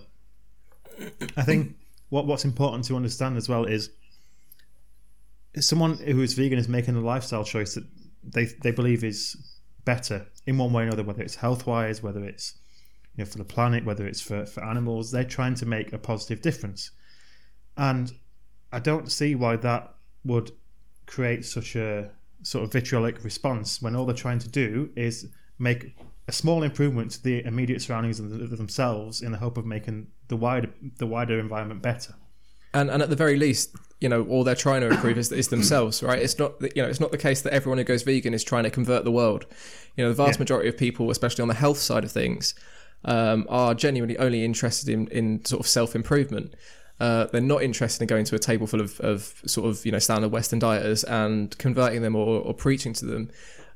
I 1.34 1.42
think 1.42 1.74
what 2.10 2.26
what's 2.26 2.44
important 2.44 2.84
to 2.88 2.96
understand 2.96 3.38
as 3.38 3.48
well 3.48 3.64
is 3.64 3.88
someone 5.58 5.96
who 5.96 6.20
is 6.20 6.34
vegan 6.34 6.58
is 6.58 6.68
making 6.68 6.96
a 6.96 7.00
lifestyle 7.00 7.44
choice 7.44 7.76
that 7.76 7.84
they 8.22 8.44
they 8.62 8.72
believe 8.72 9.02
is 9.04 9.36
better 9.86 10.26
in 10.46 10.58
one 10.58 10.70
way 10.74 10.82
or 10.82 10.86
another, 10.88 11.02
whether 11.02 11.22
it's 11.22 11.36
health 11.36 11.66
wise, 11.66 12.02
whether 12.02 12.22
it's 12.22 12.58
you 13.16 13.24
know 13.24 13.30
for 13.30 13.38
the 13.38 13.44
planet, 13.44 13.84
whether 13.84 14.06
it's 14.06 14.20
for, 14.20 14.44
for 14.46 14.64
animals. 14.64 15.10
They're 15.10 15.24
trying 15.24 15.54
to 15.56 15.66
make 15.66 15.92
a 15.92 15.98
positive 15.98 16.40
difference, 16.42 16.90
and 17.76 18.12
I 18.72 18.78
don't 18.80 19.10
see 19.10 19.34
why 19.34 19.56
that 19.56 19.94
would 20.24 20.52
create 21.06 21.44
such 21.44 21.76
a 21.76 22.10
sort 22.42 22.64
of 22.64 22.72
vitriolic 22.72 23.22
response 23.24 23.80
when 23.80 23.94
all 23.96 24.04
they're 24.06 24.14
trying 24.14 24.38
to 24.40 24.48
do 24.48 24.90
is 24.96 25.26
make 25.58 25.96
a 26.28 26.32
small 26.32 26.62
improvement 26.62 27.10
to 27.12 27.22
the 27.22 27.44
immediate 27.44 27.80
surroundings 27.82 28.18
of, 28.20 28.56
themselves 28.56 29.22
in 29.22 29.32
the 29.32 29.38
hope 29.38 29.56
of 29.58 29.66
making 29.66 30.06
the 30.28 30.36
wider 30.36 30.70
the 30.98 31.06
wider 31.06 31.38
environment 31.38 31.82
better. 31.82 32.14
and 32.72 32.90
and 32.90 33.02
at 33.02 33.10
the 33.10 33.16
very 33.16 33.36
least, 33.36 33.76
you 34.00 34.08
know, 34.08 34.24
all 34.24 34.42
they're 34.44 34.54
trying 34.54 34.80
to 34.80 34.88
improve 34.88 35.16
is, 35.18 35.30
is 35.30 35.48
themselves, 35.48 36.02
right? 36.02 36.18
It's 36.20 36.38
not, 36.38 36.54
you 36.74 36.82
know, 36.82 36.88
it's 36.88 37.00
not 37.00 37.12
the 37.12 37.18
case 37.18 37.42
that 37.42 37.52
everyone 37.52 37.78
who 37.78 37.84
goes 37.84 38.02
vegan 38.02 38.34
is 38.34 38.42
trying 38.42 38.64
to 38.64 38.70
convert 38.70 39.04
the 39.04 39.12
world. 39.12 39.46
You 39.96 40.04
know, 40.04 40.10
the 40.10 40.16
vast 40.16 40.38
Yeah. 40.38 40.42
majority 40.44 40.68
of 40.68 40.76
people, 40.76 41.10
especially 41.10 41.42
on 41.42 41.48
the 41.48 41.54
health 41.54 41.78
side 41.78 42.02
of 42.04 42.10
things, 42.10 42.54
um, 43.04 43.46
are 43.48 43.74
genuinely 43.74 44.18
only 44.18 44.44
interested 44.44 44.88
in 44.88 45.08
in 45.08 45.44
sort 45.44 45.60
of 45.60 45.66
self 45.66 45.94
improvement. 45.94 46.54
Uh, 47.00 47.26
they're 47.26 47.40
not 47.40 47.62
interested 47.62 48.02
in 48.02 48.06
going 48.06 48.24
to 48.24 48.36
a 48.36 48.38
table 48.38 48.66
full 48.66 48.80
of, 48.80 49.00
of 49.00 49.42
sort 49.46 49.68
of 49.68 49.84
you 49.84 49.92
know 49.92 49.98
standard 49.98 50.30
Western 50.30 50.60
dieters 50.60 51.04
and 51.08 51.56
converting 51.58 52.02
them 52.02 52.14
or, 52.14 52.40
or 52.40 52.54
preaching 52.54 52.92
to 52.94 53.04
them. 53.04 53.30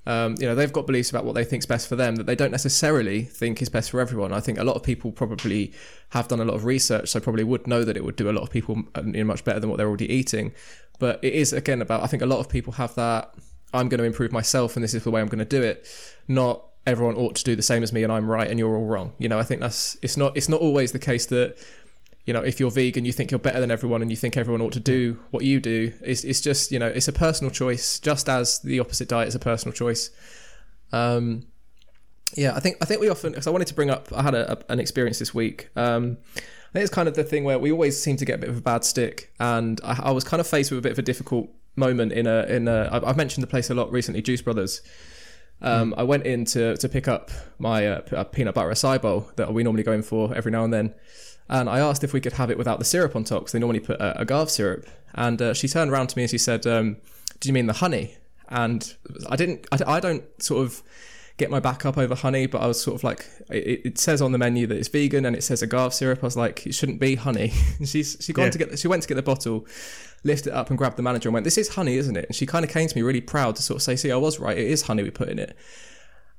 Um, 0.06 0.36
you 0.38 0.46
know, 0.46 0.54
they've 0.54 0.72
got 0.72 0.86
beliefs 0.86 1.10
about 1.10 1.26
what 1.26 1.34
they 1.34 1.44
think's 1.44 1.66
best 1.66 1.86
for 1.86 1.94
them 1.94 2.16
that 2.16 2.24
they 2.24 2.34
don't 2.34 2.50
necessarily 2.50 3.24
think 3.24 3.60
is 3.60 3.68
best 3.68 3.90
for 3.90 4.00
everyone. 4.00 4.32
I 4.32 4.40
think 4.40 4.58
a 4.58 4.64
lot 4.64 4.74
of 4.74 4.82
people 4.82 5.12
probably 5.12 5.74
have 6.10 6.28
done 6.28 6.40
a 6.40 6.46
lot 6.46 6.54
of 6.54 6.64
research, 6.64 7.10
so 7.10 7.20
probably 7.20 7.44
would 7.44 7.66
know 7.66 7.84
that 7.84 7.94
it 7.94 8.04
would 8.04 8.16
do 8.16 8.30
a 8.30 8.32
lot 8.32 8.42
of 8.42 8.50
people 8.50 8.84
know, 9.02 9.24
much 9.24 9.44
better 9.44 9.60
than 9.60 9.68
what 9.68 9.76
they're 9.76 9.88
already 9.88 10.10
eating. 10.10 10.52
But 10.98 11.22
it 11.22 11.34
is 11.34 11.52
again 11.52 11.82
about 11.82 12.02
I 12.02 12.06
think 12.06 12.22
a 12.22 12.26
lot 12.26 12.38
of 12.38 12.48
people 12.48 12.72
have 12.74 12.94
that 12.94 13.34
I'm 13.74 13.88
going 13.88 13.98
to 13.98 14.04
improve 14.04 14.32
myself 14.32 14.76
and 14.76 14.82
this 14.82 14.94
is 14.94 15.04
the 15.04 15.10
way 15.10 15.20
I'm 15.20 15.28
going 15.28 15.38
to 15.40 15.44
do 15.44 15.62
it. 15.62 15.86
Not 16.26 16.64
everyone 16.88 17.16
ought 17.16 17.36
to 17.36 17.44
do 17.44 17.54
the 17.54 17.62
same 17.62 17.82
as 17.82 17.92
me 17.92 18.02
and 18.02 18.12
I'm 18.12 18.28
right 18.28 18.48
and 18.48 18.58
you're 18.58 18.76
all 18.76 18.86
wrong. 18.86 19.12
You 19.18 19.28
know, 19.28 19.38
I 19.38 19.42
think 19.42 19.60
that's 19.60 19.96
it's 20.02 20.16
not 20.16 20.36
it's 20.36 20.48
not 20.48 20.60
always 20.60 20.92
the 20.92 20.98
case 20.98 21.26
that 21.26 21.56
you 22.24 22.32
know 22.32 22.40
if 22.40 22.58
you're 22.58 22.70
vegan 22.70 23.04
you 23.04 23.12
think 23.12 23.30
you're 23.30 23.38
better 23.38 23.60
than 23.60 23.70
everyone 23.70 24.02
and 24.02 24.10
you 24.10 24.16
think 24.16 24.36
everyone 24.36 24.60
ought 24.60 24.72
to 24.72 24.80
do 24.80 25.20
what 25.30 25.44
you 25.44 25.60
do. 25.60 25.92
It's 26.02 26.24
it's 26.24 26.40
just 26.40 26.72
you 26.72 26.78
know 26.78 26.88
it's 26.88 27.08
a 27.08 27.12
personal 27.12 27.50
choice, 27.50 28.00
just 28.00 28.28
as 28.28 28.58
the 28.60 28.80
opposite 28.80 29.08
diet 29.08 29.28
is 29.28 29.34
a 29.34 29.38
personal 29.38 29.72
choice. 29.72 30.10
Um, 30.92 31.46
yeah, 32.34 32.54
I 32.54 32.60
think 32.60 32.76
I 32.80 32.84
think 32.84 33.00
we 33.00 33.08
often 33.08 33.32
because 33.32 33.46
I 33.46 33.50
wanted 33.50 33.68
to 33.68 33.74
bring 33.74 33.90
up 33.90 34.08
I 34.14 34.22
had 34.22 34.34
a, 34.34 34.52
a, 34.52 34.72
an 34.72 34.80
experience 34.80 35.18
this 35.18 35.34
week. 35.34 35.68
Um, 35.76 36.18
I 36.36 36.72
think 36.72 36.82
it's 36.82 36.94
kind 36.94 37.08
of 37.08 37.14
the 37.14 37.24
thing 37.24 37.44
where 37.44 37.58
we 37.58 37.72
always 37.72 38.00
seem 38.00 38.16
to 38.16 38.24
get 38.24 38.36
a 38.36 38.38
bit 38.38 38.50
of 38.50 38.58
a 38.58 38.60
bad 38.60 38.84
stick, 38.84 39.32
and 39.40 39.80
I, 39.84 40.00
I 40.04 40.10
was 40.10 40.24
kind 40.24 40.40
of 40.40 40.46
faced 40.46 40.70
with 40.70 40.78
a 40.78 40.82
bit 40.82 40.92
of 40.92 40.98
a 40.98 41.02
difficult 41.02 41.48
moment 41.76 42.12
in 42.12 42.26
a 42.26 42.44
in 42.44 42.68
a. 42.68 42.88
I've 42.92 43.16
mentioned 43.16 43.42
the 43.42 43.48
place 43.48 43.70
a 43.70 43.74
lot 43.74 43.90
recently, 43.90 44.20
Juice 44.20 44.42
Brothers. 44.42 44.82
Um. 45.60 45.94
I 45.96 46.04
went 46.04 46.24
in 46.24 46.44
to, 46.46 46.76
to 46.76 46.88
pick 46.88 47.08
up 47.08 47.30
my 47.58 47.86
uh, 47.86 48.24
peanut 48.24 48.54
butter 48.54 48.70
acai 48.70 49.02
bowl 49.02 49.28
that 49.36 49.52
we 49.52 49.64
normally 49.64 49.82
go 49.82 49.92
in 49.92 50.02
for 50.02 50.32
every 50.34 50.52
now 50.52 50.62
and 50.62 50.72
then, 50.72 50.94
and 51.48 51.68
I 51.68 51.78
asked 51.78 52.04
if 52.04 52.12
we 52.12 52.20
could 52.20 52.34
have 52.34 52.50
it 52.50 52.58
without 52.58 52.78
the 52.78 52.84
syrup 52.84 53.16
on 53.16 53.24
top 53.24 53.40
because 53.40 53.52
they 53.52 53.58
normally 53.58 53.80
put 53.80 54.00
a 54.00 54.20
agave 54.20 54.50
syrup. 54.50 54.86
And 55.14 55.40
uh, 55.40 55.54
she 55.54 55.66
turned 55.66 55.90
around 55.90 56.08
to 56.08 56.16
me 56.18 56.24
and 56.24 56.30
she 56.30 56.38
said, 56.38 56.66
um, 56.66 56.98
"Do 57.40 57.48
you 57.48 57.52
mean 57.52 57.66
the 57.66 57.74
honey?" 57.74 58.16
And 58.48 58.94
I 59.28 59.36
didn't. 59.36 59.66
I, 59.72 59.96
I 59.96 60.00
don't 60.00 60.24
sort 60.42 60.64
of 60.64 60.82
get 61.38 61.50
my 61.50 61.60
back 61.60 61.86
up 61.86 61.96
over 61.96 62.14
honey, 62.14 62.46
but 62.46 62.60
I 62.60 62.66
was 62.66 62.82
sort 62.82 62.96
of 62.96 63.04
like, 63.04 63.24
it, 63.48 63.80
it, 63.84 63.98
says 63.98 64.20
on 64.20 64.32
the 64.32 64.38
menu 64.38 64.66
that 64.66 64.76
it's 64.76 64.88
vegan 64.88 65.24
and 65.24 65.36
it 65.36 65.44
says 65.44 65.62
agave 65.62 65.94
syrup. 65.94 66.18
I 66.22 66.26
was 66.26 66.36
like, 66.36 66.66
it 66.66 66.74
shouldn't 66.74 67.00
be 67.00 67.14
honey. 67.14 67.48
she's 67.84 68.16
she 68.20 68.32
gone 68.32 68.46
yeah. 68.46 68.50
to 68.50 68.58
get 68.58 68.78
she 68.78 68.88
went 68.88 69.02
to 69.02 69.08
get 69.08 69.14
the 69.14 69.22
bottle, 69.22 69.66
lifted 70.24 70.50
it 70.50 70.54
up 70.54 70.68
and 70.68 70.78
grabbed 70.78 70.96
the 70.96 71.02
manager 71.02 71.28
and 71.28 71.34
went, 71.34 71.44
this 71.44 71.58
is 71.58 71.70
honey, 71.70 71.96
isn't 71.96 72.16
it? 72.16 72.26
And 72.26 72.34
she 72.34 72.46
kind 72.46 72.64
of 72.64 72.70
came 72.70 72.88
to 72.88 72.96
me 72.96 73.02
really 73.02 73.20
proud 73.20 73.56
to 73.56 73.62
sort 73.62 73.76
of 73.76 73.82
say, 73.82 73.96
see, 73.96 74.10
I 74.10 74.16
was 74.16 74.38
right. 74.38 74.56
It 74.56 74.66
is 74.66 74.82
honey 74.82 75.02
we 75.02 75.10
put 75.10 75.28
in 75.28 75.38
it. 75.38 75.56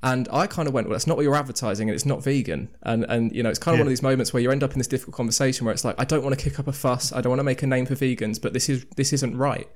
And 0.02 0.30
I 0.32 0.48
kind 0.48 0.68
of 0.68 0.74
went, 0.74 0.88
well, 0.88 0.94
that's 0.94 1.08
not 1.08 1.18
what 1.18 1.24
you're 1.24 1.36
advertising, 1.36 1.90
and 1.90 1.94
it's 1.94 2.06
not 2.06 2.24
vegan. 2.24 2.70
And 2.84 3.04
and 3.10 3.36
you 3.36 3.44
know, 3.44 3.50
it's 3.50 3.60
kind 3.60 3.76
of 3.76 3.80
yeah. 3.80 3.82
one 3.82 3.88
of 3.88 3.92
these 3.92 4.02
moments 4.02 4.32
where 4.32 4.42
you 4.42 4.50
end 4.50 4.64
up 4.64 4.72
in 4.72 4.78
this 4.78 4.88
difficult 4.88 5.14
conversation 5.14 5.66
where 5.66 5.74
it's 5.74 5.84
like, 5.84 6.00
I 6.00 6.06
don't 6.06 6.24
want 6.24 6.40
to 6.40 6.42
kick 6.42 6.58
up 6.58 6.68
a 6.68 6.72
fuss, 6.72 7.12
I 7.12 7.20
don't 7.20 7.32
want 7.32 7.42
to 7.42 7.44
make 7.44 7.64
a 7.64 7.68
name 7.68 7.86
for 7.86 7.96
vegans, 7.96 8.42
but 8.42 8.54
this 8.54 8.70
is 8.70 8.86
this 8.96 9.12
isn't 9.12 9.36
right. 9.36 9.68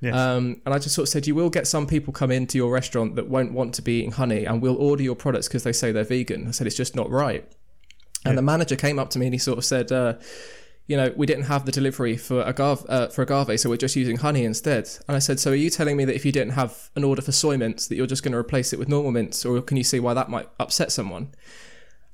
Yes. 0.00 0.14
Um, 0.14 0.60
and 0.64 0.72
I 0.74 0.78
just 0.78 0.94
sort 0.94 1.08
of 1.08 1.10
said, 1.10 1.26
you 1.26 1.34
will 1.34 1.50
get 1.50 1.66
some 1.66 1.86
people 1.86 2.12
come 2.12 2.30
into 2.30 2.58
your 2.58 2.70
restaurant 2.70 3.16
that 3.16 3.28
won't 3.28 3.52
want 3.52 3.74
to 3.74 3.82
be 3.82 3.98
eating 3.98 4.12
honey 4.12 4.44
and 4.44 4.62
will 4.62 4.76
order 4.76 5.02
your 5.02 5.16
products 5.16 5.48
because 5.48 5.64
they 5.64 5.72
say 5.72 5.90
they're 5.90 6.04
vegan. 6.04 6.46
I 6.46 6.50
said, 6.52 6.66
it's 6.66 6.76
just 6.76 6.94
not 6.94 7.10
right. 7.10 7.44
And 8.24 8.32
yeah. 8.32 8.36
the 8.36 8.42
manager 8.42 8.76
came 8.76 8.98
up 8.98 9.10
to 9.10 9.18
me 9.18 9.26
and 9.26 9.34
he 9.34 9.38
sort 9.38 9.58
of 9.58 9.64
said, 9.64 9.90
uh, 9.90 10.14
you 10.86 10.96
know, 10.96 11.12
we 11.16 11.26
didn't 11.26 11.44
have 11.44 11.66
the 11.66 11.72
delivery 11.72 12.16
for 12.16 12.42
agave, 12.42 12.84
uh, 12.88 13.08
for 13.08 13.22
agave, 13.22 13.58
so 13.58 13.68
we're 13.68 13.76
just 13.76 13.96
using 13.96 14.18
honey 14.18 14.44
instead. 14.44 14.88
And 15.08 15.16
I 15.16 15.18
said, 15.18 15.40
so 15.40 15.50
are 15.50 15.56
you 15.56 15.70
telling 15.70 15.96
me 15.96 16.04
that 16.04 16.14
if 16.14 16.24
you 16.24 16.32
didn't 16.32 16.52
have 16.52 16.90
an 16.94 17.02
order 17.02 17.22
for 17.22 17.32
soy 17.32 17.56
mints, 17.56 17.88
that 17.88 17.96
you're 17.96 18.06
just 18.06 18.22
going 18.22 18.32
to 18.32 18.38
replace 18.38 18.72
it 18.72 18.78
with 18.78 18.88
normal 18.88 19.10
mints, 19.10 19.44
or 19.44 19.60
can 19.62 19.76
you 19.76 19.84
see 19.84 19.98
why 19.98 20.14
that 20.14 20.28
might 20.28 20.48
upset 20.60 20.92
someone? 20.92 21.32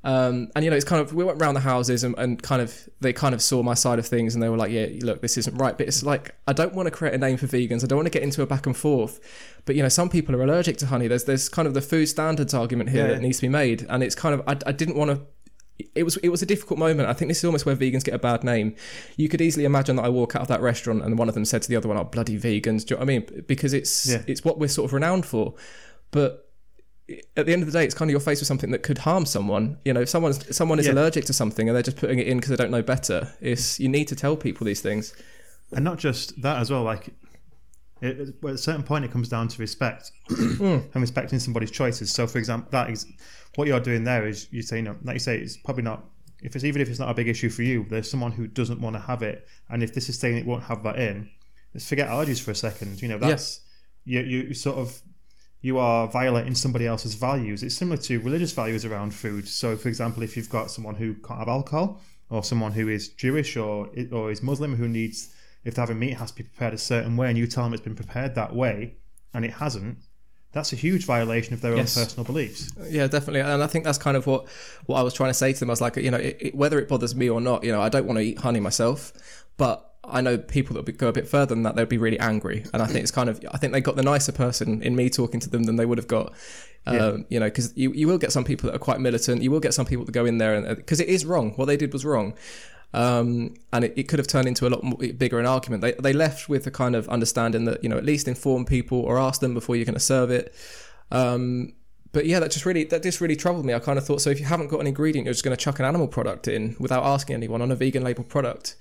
Um, 0.05 0.51
and 0.57 0.65
you 0.65 0.71
know, 0.71 0.77
it's 0.77 0.85
kind 0.85 1.01
of 1.01 1.15
we 1.15 1.23
went 1.23 1.41
around 1.41 1.55
the 1.55 1.61
houses 1.61 2.03
and, 2.03 2.17
and 2.19 2.43
kind 2.43 2.61
of 2.61 2.89
they 3.01 3.13
kind 3.13 3.35
of 3.35 3.43
saw 3.43 3.63
my 3.63 3.75
side 3.75 4.01
of 4.01 4.07
things 4.07 4.35
and 4.35 4.43
they 4.43 4.49
were 4.49 4.57
like, 4.57 4.73
yeah, 4.73 4.87
look, 5.01 5.23
this 5.23 5.39
isn't 5.39 5.57
right. 5.57 5.79
But 5.79 5.87
it's 5.87 6.03
like 6.03 6.35
I 6.49 6.53
don't 6.53 6.75
want 6.75 6.87
to 6.87 6.91
create 6.91 7.15
a 7.15 7.19
name 7.19 7.37
for 7.37 7.47
vegans. 7.47 7.85
I 7.85 7.87
don't 7.87 7.99
want 7.99 8.07
to 8.07 8.11
get 8.11 8.23
into 8.23 8.43
a 8.43 8.47
back 8.47 8.67
and 8.67 8.77
forth. 8.77 9.21
But 9.65 9.77
you 9.77 9.83
know, 9.83 9.89
some 9.89 10.09
people 10.09 10.35
are 10.35 10.43
allergic 10.43 10.77
to 10.79 10.87
honey. 10.87 11.07
There's 11.07 11.25
there's 11.25 11.49
kind 11.49 11.69
of 11.69 11.75
the 11.75 11.81
food 11.81 12.07
standards 12.07 12.53
argument 12.53 12.91
here 12.91 13.07
yeah. 13.07 13.15
that 13.15 13.23
needs 13.23 13.37
to 13.39 13.43
be 13.43 13.49
made, 13.49 13.87
and 13.89 14.03
it's 14.03 14.17
kind 14.17 14.35
of 14.35 14.43
I, 14.49 14.57
I 14.69 14.73
didn't 14.73 14.97
want 14.97 15.13
to 15.13 15.21
it 15.95 16.05
was 16.05 16.17
it 16.19 16.29
was 16.29 16.43
a 16.43 16.47
difficult 16.47 16.79
moment. 16.79 17.09
I 17.09 17.13
think 17.13 17.29
this 17.29 17.39
is 17.39 17.45
almost 17.45 17.67
where 17.67 17.77
vegans 17.77 18.05
get 18.05 18.15
a 18.15 18.19
bad 18.19 18.45
name. 18.45 18.75
You 19.17 19.29
could 19.29 19.41
easily 19.41 19.65
imagine 19.65 19.97
that 19.97 20.05
I 20.05 20.09
walk 20.09 20.37
out 20.37 20.43
of 20.43 20.49
that 20.49 20.61
restaurant 20.61 21.03
and 21.03 21.19
one 21.19 21.29
of 21.29 21.35
them 21.35 21.45
said 21.45 21.63
to 21.63 21.69
the 21.69 21.77
other 21.77 21.89
one, 21.89 21.97
"Oh, 21.97 22.05
bloody 22.05 22.39
vegans!" 22.39 22.85
Do 22.85 22.95
you 22.95 22.97
know 22.97 23.01
what 23.01 23.03
I 23.03 23.05
mean? 23.05 23.45
Because 23.47 23.73
it's 23.73 24.09
yeah. 24.09 24.23
it's 24.27 24.45
what 24.45 24.59
we're 24.59 24.69
sort 24.69 24.89
of 24.89 24.93
renowned 24.93 25.27
for. 25.27 25.55
But 26.11 26.49
at 27.37 27.47
the 27.47 27.53
end 27.53 27.63
of 27.63 27.71
the 27.71 27.79
day, 27.79 27.85
it's 27.85 27.95
kind 27.95 28.11
of 28.11 28.13
your 28.13 28.21
face 28.21 28.41
with 28.41 28.47
something 28.47 28.71
that 28.71 28.83
could 28.83 28.99
harm 28.99 29.27
someone. 29.27 29.79
You 29.85 29.93
know, 29.93 30.03
if 30.03 30.09
someone's 30.09 30.55
someone 30.55 30.79
is 30.79 30.87
yeah. 30.87 30.93
allergic 30.93 31.25
to 31.27 31.33
something 31.33 31.69
and 31.69 31.75
they're 31.75 31.83
just 31.83 31.97
putting 31.97 32.19
it 32.19 32.27
in 32.27 32.39
because 32.39 32.51
they 32.51 32.57
don't 32.57 32.71
know 32.71 32.83
better, 32.83 33.33
it's 33.41 33.81
you 33.81 33.89
need 33.89 34.09
to 34.09 34.17
tell 34.17 34.37
people 34.37 34.65
these 34.65 34.81
things. 34.81 35.15
And 35.73 35.85
not 35.85 35.99
just 35.99 36.41
that 36.43 36.59
as 36.59 36.71
well. 36.71 36.83
Like, 36.83 37.09
it, 38.03 38.35
at 38.45 38.51
a 38.51 38.59
certain 38.59 38.83
point, 38.83 39.05
it 39.05 39.12
comes 39.12 39.29
down 39.29 39.49
to 39.49 39.59
respect 39.61 40.11
hmm. 40.29 40.65
and 40.65 40.97
respecting 40.97 41.38
somebody's 41.38 41.71
choices. 41.71 42.12
So, 42.12 42.27
for 42.27 42.38
example, 42.38 42.69
that 42.73 42.91
is 42.91 43.07
what 43.55 43.69
you're 43.69 43.81
doing 43.81 44.05
there. 44.05 44.27
Is 44.27 44.49
you 44.51 44.62
say, 44.62 44.77
you 44.77 44.83
know, 44.83 44.97
like 45.05 45.15
you 45.15 45.21
say, 45.21 45.38
it's 45.38 45.57
probably 45.57 45.85
not. 45.85 46.05
If 46.43 46.57
it's 46.57 46.65
even 46.65 46.83
if 46.83 46.88
it's 46.88 46.99
not 46.99 47.09
a 47.09 47.15
big 47.15 47.29
issue 47.29 47.49
for 47.49 47.62
you, 47.62 47.87
there's 47.88 48.11
someone 48.11 48.33
who 48.33 48.49
doesn't 48.49 48.81
want 48.81 48.97
to 48.97 49.01
have 49.01 49.23
it, 49.23 49.47
and 49.71 49.83
if 49.83 49.95
this 49.95 50.09
is 50.09 50.19
saying 50.19 50.37
it 50.37 50.45
won't 50.45 50.65
have 50.65 50.83
that 50.83 50.99
in, 50.99 51.31
let's 51.73 51.88
forget 51.88 52.09
allergies 52.09 52.43
for 52.43 52.51
a 52.51 52.55
second. 52.57 53.01
You 53.01 53.09
know, 53.09 53.19
that's 53.19 53.61
yeah. 54.05 54.21
you 54.21 54.41
you 54.41 54.55
sort 54.55 54.79
of 54.79 55.01
you 55.61 55.79
are 55.79 56.09
violating 56.09 56.57
somebody 56.57 56.88
else's 56.88 57.15
values. 57.15 57.62
It's 57.62 57.77
similar 57.77 57.97
to 57.99 58.19
religious 58.19 58.51
values 58.51 58.85
around 58.85 59.15
food. 59.15 59.47
So, 59.47 59.77
for 59.77 59.88
example, 59.88 60.25
if 60.25 60.37
you've 60.37 60.51
got 60.51 60.73
someone 60.73 60.97
who 60.97 61.15
can't 61.15 61.38
have 61.38 61.49
alcohol, 61.49 62.01
or 62.31 62.43
someone 62.43 62.73
who 62.73 62.88
is 62.88 63.11
Jewish 63.11 63.57
or 63.57 63.88
or 64.11 64.33
is 64.33 64.43
Muslim 64.43 64.75
who 64.75 64.88
needs, 64.88 65.33
if 65.64 65.75
they're 65.75 65.83
having 65.83 65.98
meat, 65.98 66.12
it 66.12 66.18
has 66.18 66.31
to 66.31 66.37
be 66.38 66.42
prepared 66.44 66.75
a 66.75 66.79
certain 66.79 67.16
way, 67.16 67.29
and 67.29 67.38
you 67.38 67.46
tell 67.46 67.64
them 67.64 67.75
it's 67.75 67.83
been 67.83 67.94
prepared 67.94 68.35
that 68.35 68.55
way, 68.55 68.96
and 69.33 69.44
it 69.44 69.53
hasn't, 69.53 69.98
that's 70.53 70.72
a 70.72 70.77
huge 70.77 71.07
violation 71.07 71.55
of 71.55 71.61
their 71.61 71.77
yes. 71.77 71.96
own 71.96 72.05
personal 72.05 72.25
beliefs. 72.25 72.70
Yeah, 72.88 73.07
definitely, 73.07 73.40
and 73.40 73.62
I 73.62 73.66
think 73.66 73.85
that's 73.85 73.98
kind 73.98 74.16
of 74.16 74.27
what 74.27 74.46
what 74.87 74.98
I 74.98 75.03
was 75.03 75.14
trying 75.14 75.31
to 75.31 75.35
say 75.35 75.53
to 75.53 75.61
them. 75.61 75.70
I 75.70 75.72
was 75.72 75.81
like, 75.81 75.96
you 75.96 76.11
know, 76.11 76.18
it, 76.18 76.37
it, 76.40 76.55
whether 76.55 76.79
it 76.79 76.88
bothers 76.88 77.14
me 77.14 77.31
or 77.31 77.40
not, 77.40 77.64
you 77.64 77.72
know, 77.72 77.81
I 77.81 77.88
don't 77.88 78.07
want 78.07 78.18
to 78.18 78.25
eat 78.25 78.38
honey 78.38 78.61
myself, 78.61 79.12
but 79.57 79.88
I 80.05 80.20
know 80.20 80.37
people 80.37 80.75
that 80.75 80.85
would 80.85 80.98
go 80.98 81.09
a 81.09 81.12
bit 81.12 81.29
further 81.29 81.55
than 81.55 81.62
that, 81.62 81.77
they'd 81.77 81.88
be 81.88 81.96
really 81.96 82.18
angry. 82.18 82.64
And 82.72 82.83
I 82.83 82.87
think 82.87 83.01
it's 83.01 83.12
kind 83.12 83.31
of, 83.31 83.40
I 83.53 83.57
think 83.57 83.72
they 83.72 83.81
got 83.81 83.94
the 83.94 84.03
nicer 84.03 84.33
person 84.33 84.83
in 84.83 84.96
me 84.96 85.09
talking 85.09 85.38
to 85.40 85.48
them 85.48 85.62
than 85.62 85.77
they 85.77 85.87
would 85.87 85.98
have 85.98 86.09
got. 86.09 86.33
Um, 86.87 86.96
yeah. 86.96 87.16
You 87.29 87.40
know, 87.40 87.46
because 87.46 87.72
you, 87.77 87.92
you 87.92 88.09
will 88.09 88.18
get 88.18 88.33
some 88.33 88.42
people 88.42 88.68
that 88.68 88.75
are 88.75 88.81
quite 88.81 88.98
militant. 88.98 89.42
You 89.42 89.53
will 89.53 89.61
get 89.61 89.75
some 89.75 89.87
people 89.87 90.05
that 90.05 90.11
go 90.11 90.25
in 90.27 90.38
there 90.38 90.55
and 90.55 90.77
because 90.77 90.98
it 90.98 91.09
is 91.09 91.25
wrong. 91.25 91.53
What 91.53 91.66
they 91.66 91.77
did 91.77 91.92
was 91.92 92.05
wrong. 92.05 92.35
Um, 92.95 93.55
and 93.73 93.85
it, 93.85 93.95
it, 93.97 94.03
could 94.05 94.19
have 94.19 94.27
turned 94.27 94.47
into 94.47 94.67
a 94.67 94.71
lot 94.71 94.83
more, 94.83 94.99
bigger 94.99 95.41
an 95.41 95.47
argument. 95.47 95.81
They, 95.81 95.93
they 95.93 96.13
left 96.13 96.49
with 96.49 96.67
a 96.67 96.71
kind 96.71 96.95
of 96.95 97.09
understanding 97.09 97.65
that, 97.65 97.83
you 97.83 97.89
know, 97.89 97.97
at 97.97 98.05
least 98.05 98.29
inform 98.29 98.67
people 98.67 99.01
or 99.01 99.19
ask 99.19 99.41
them 99.41 99.55
before 99.55 99.77
you're 99.77 99.87
going 99.87 99.95
to 99.95 100.01
serve 100.01 100.31
it. 100.31 100.55
Um, 101.11 101.73
but 102.13 102.27
yeah, 102.27 102.41
that 102.41 102.51
just 102.51 102.67
really 102.67 102.85
that 102.85 103.03
just 103.03 103.21
really 103.21 103.37
troubled 103.37 103.65
me. 103.65 103.73
I 103.73 103.79
kind 103.79 103.99
of 103.99 104.05
thought 104.05 104.21
so 104.21 104.29
if 104.29 104.39
you 104.39 104.45
haven't 104.45 104.69
got 104.69 104.81
an 104.81 104.87
ingredient, 104.87 105.25
you're 105.25 105.33
just 105.33 105.45
going 105.45 105.57
to 105.57 105.63
chuck 105.63 105.79
an 105.79 105.87
animal 105.87 106.07
product 106.07 106.47
in 106.47 106.77
without 106.79 107.05
asking 107.05 107.35
anyone 107.35 107.63
on 107.63 107.73
a 107.73 107.77
vegan 107.77 108.05
label 108.05 108.25
product. 108.25 108.77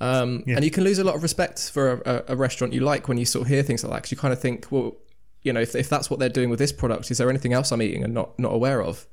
Um, 0.00 0.42
yeah. 0.46 0.56
And 0.56 0.64
you 0.64 0.70
can 0.70 0.84
lose 0.84 0.98
a 0.98 1.04
lot 1.04 1.14
of 1.14 1.22
respect 1.22 1.70
for 1.70 2.02
a, 2.04 2.24
a, 2.28 2.36
restaurant 2.36 2.74
you 2.74 2.80
like 2.80 3.08
when 3.08 3.16
you 3.16 3.24
sort 3.24 3.42
of 3.42 3.48
hear 3.48 3.62
things 3.62 3.82
like 3.82 3.92
that. 3.92 3.96
Because 3.96 4.10
you 4.10 4.18
kind 4.18 4.32
of 4.32 4.40
think, 4.40 4.66
well, 4.70 4.94
you 5.42 5.54
know, 5.54 5.60
if, 5.60 5.74
if 5.74 5.88
that's 5.88 6.10
what 6.10 6.20
they're 6.20 6.28
doing 6.28 6.50
with 6.50 6.58
this 6.58 6.72
product, 6.72 7.10
is 7.10 7.16
there 7.16 7.30
anything 7.30 7.54
else 7.54 7.72
I'm 7.72 7.80
eating 7.80 8.04
and 8.04 8.12
not 8.12 8.38
not 8.38 8.52
aware 8.52 8.82
of? 8.82 9.06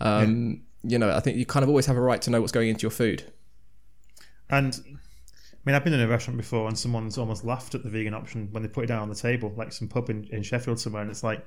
Um, 0.00 0.62
yeah. 0.84 0.92
You 0.92 0.98
know, 0.98 1.10
I 1.10 1.20
think 1.20 1.36
you 1.36 1.44
kind 1.44 1.64
of 1.64 1.68
always 1.68 1.86
have 1.86 1.96
a 1.96 2.00
right 2.00 2.22
to 2.22 2.30
know 2.30 2.40
what's 2.40 2.52
going 2.52 2.68
into 2.68 2.82
your 2.82 2.92
food. 2.92 3.24
And 4.50 4.78
I 4.86 5.58
mean, 5.64 5.74
I've 5.74 5.84
been 5.84 5.92
in 5.92 6.00
a 6.00 6.08
restaurant 6.08 6.36
before 6.36 6.68
and 6.68 6.78
someone's 6.78 7.18
almost 7.18 7.44
laughed 7.44 7.74
at 7.74 7.82
the 7.82 7.90
vegan 7.90 8.14
option 8.14 8.48
when 8.52 8.62
they 8.62 8.68
put 8.68 8.84
it 8.84 8.86
down 8.86 9.02
on 9.02 9.08
the 9.08 9.14
table, 9.14 9.52
like 9.56 9.72
some 9.72 9.88
pub 9.88 10.10
in, 10.10 10.24
in 10.30 10.42
Sheffield 10.42 10.78
somewhere, 10.78 11.02
and 11.02 11.10
it's 11.10 11.24
like, 11.24 11.44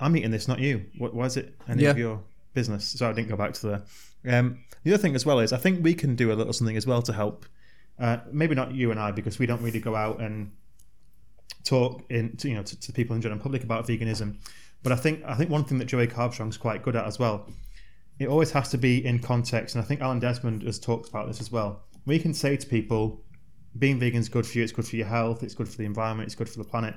I'm 0.00 0.16
eating 0.16 0.30
this, 0.30 0.48
not 0.48 0.58
you. 0.58 0.84
What 0.98 1.14
was 1.14 1.36
it? 1.36 1.54
Any 1.68 1.84
yeah. 1.84 1.90
of 1.90 1.98
your 1.98 2.20
business? 2.52 2.84
So 2.84 3.08
I 3.08 3.12
didn't 3.12 3.28
go 3.28 3.36
back 3.36 3.54
to 3.54 3.66
the 3.66 4.38
um, 4.38 4.60
the 4.82 4.92
other 4.92 5.02
thing 5.02 5.14
as 5.14 5.24
well 5.24 5.38
is 5.40 5.52
I 5.52 5.56
think 5.56 5.82
we 5.82 5.94
can 5.94 6.16
do 6.16 6.32
a 6.32 6.34
little 6.34 6.52
something 6.52 6.76
as 6.76 6.86
well 6.86 7.02
to 7.02 7.12
help. 7.12 7.46
Uh, 7.98 8.18
maybe 8.32 8.54
not 8.54 8.74
you 8.74 8.90
and 8.90 8.98
I 8.98 9.12
because 9.12 9.38
we 9.38 9.46
don't 9.46 9.62
really 9.62 9.80
go 9.80 9.94
out 9.94 10.20
and 10.20 10.50
talk 11.64 12.02
in 12.10 12.36
to, 12.36 12.48
you 12.48 12.54
know 12.54 12.62
to, 12.62 12.80
to 12.80 12.92
people 12.92 13.14
in 13.16 13.22
general 13.22 13.40
public 13.40 13.64
about 13.64 13.86
veganism. 13.86 14.36
But 14.82 14.92
I 14.92 14.96
think 14.96 15.22
I 15.24 15.34
think 15.34 15.50
one 15.50 15.64
thing 15.64 15.78
that 15.78 15.86
Joey 15.86 16.06
Carbstrong's 16.06 16.56
quite 16.56 16.82
good 16.82 16.96
at 16.96 17.06
as 17.06 17.18
well. 17.18 17.48
It 18.18 18.28
always 18.28 18.52
has 18.52 18.68
to 18.70 18.78
be 18.78 19.04
in 19.04 19.18
context, 19.18 19.74
and 19.74 19.82
I 19.82 19.86
think 19.86 20.00
Alan 20.00 20.20
Desmond 20.20 20.62
has 20.62 20.78
talked 20.78 21.08
about 21.08 21.26
this 21.26 21.40
as 21.40 21.50
well. 21.50 21.82
We 22.06 22.18
can 22.18 22.32
say 22.32 22.56
to 22.56 22.66
people, 22.66 23.24
being 23.76 23.98
vegan 23.98 24.20
is 24.20 24.28
good 24.28 24.46
for 24.46 24.58
you, 24.58 24.64
it's 24.64 24.72
good 24.72 24.86
for 24.86 24.96
your 24.96 25.06
health, 25.06 25.42
it's 25.42 25.54
good 25.54 25.68
for 25.68 25.76
the 25.76 25.84
environment, 25.84 26.28
it's 26.28 26.36
good 26.36 26.48
for 26.48 26.58
the 26.58 26.68
planet, 26.68 26.94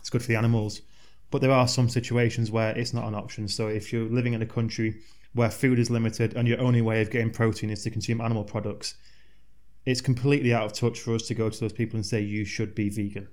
it's 0.00 0.10
good 0.10 0.20
for 0.20 0.28
the 0.28 0.36
animals. 0.36 0.82
But 1.30 1.40
there 1.40 1.50
are 1.50 1.66
some 1.66 1.88
situations 1.88 2.50
where 2.50 2.76
it's 2.76 2.92
not 2.92 3.08
an 3.08 3.14
option. 3.14 3.48
So 3.48 3.68
if 3.68 3.90
you're 3.90 4.08
living 4.08 4.34
in 4.34 4.42
a 4.42 4.46
country 4.46 5.00
where 5.32 5.50
food 5.50 5.78
is 5.78 5.88
limited 5.88 6.36
and 6.36 6.46
your 6.46 6.60
only 6.60 6.82
way 6.82 7.00
of 7.00 7.10
getting 7.10 7.30
protein 7.30 7.70
is 7.70 7.82
to 7.84 7.90
consume 7.90 8.20
animal 8.20 8.44
products, 8.44 8.96
it's 9.86 10.02
completely 10.02 10.52
out 10.52 10.66
of 10.66 10.72
touch 10.74 11.00
for 11.00 11.14
us 11.14 11.26
to 11.28 11.34
go 11.34 11.48
to 11.48 11.58
those 11.58 11.72
people 11.72 11.96
and 11.96 12.04
say 12.04 12.20
you 12.20 12.44
should 12.44 12.74
be 12.74 12.90
vegan. 12.90 13.28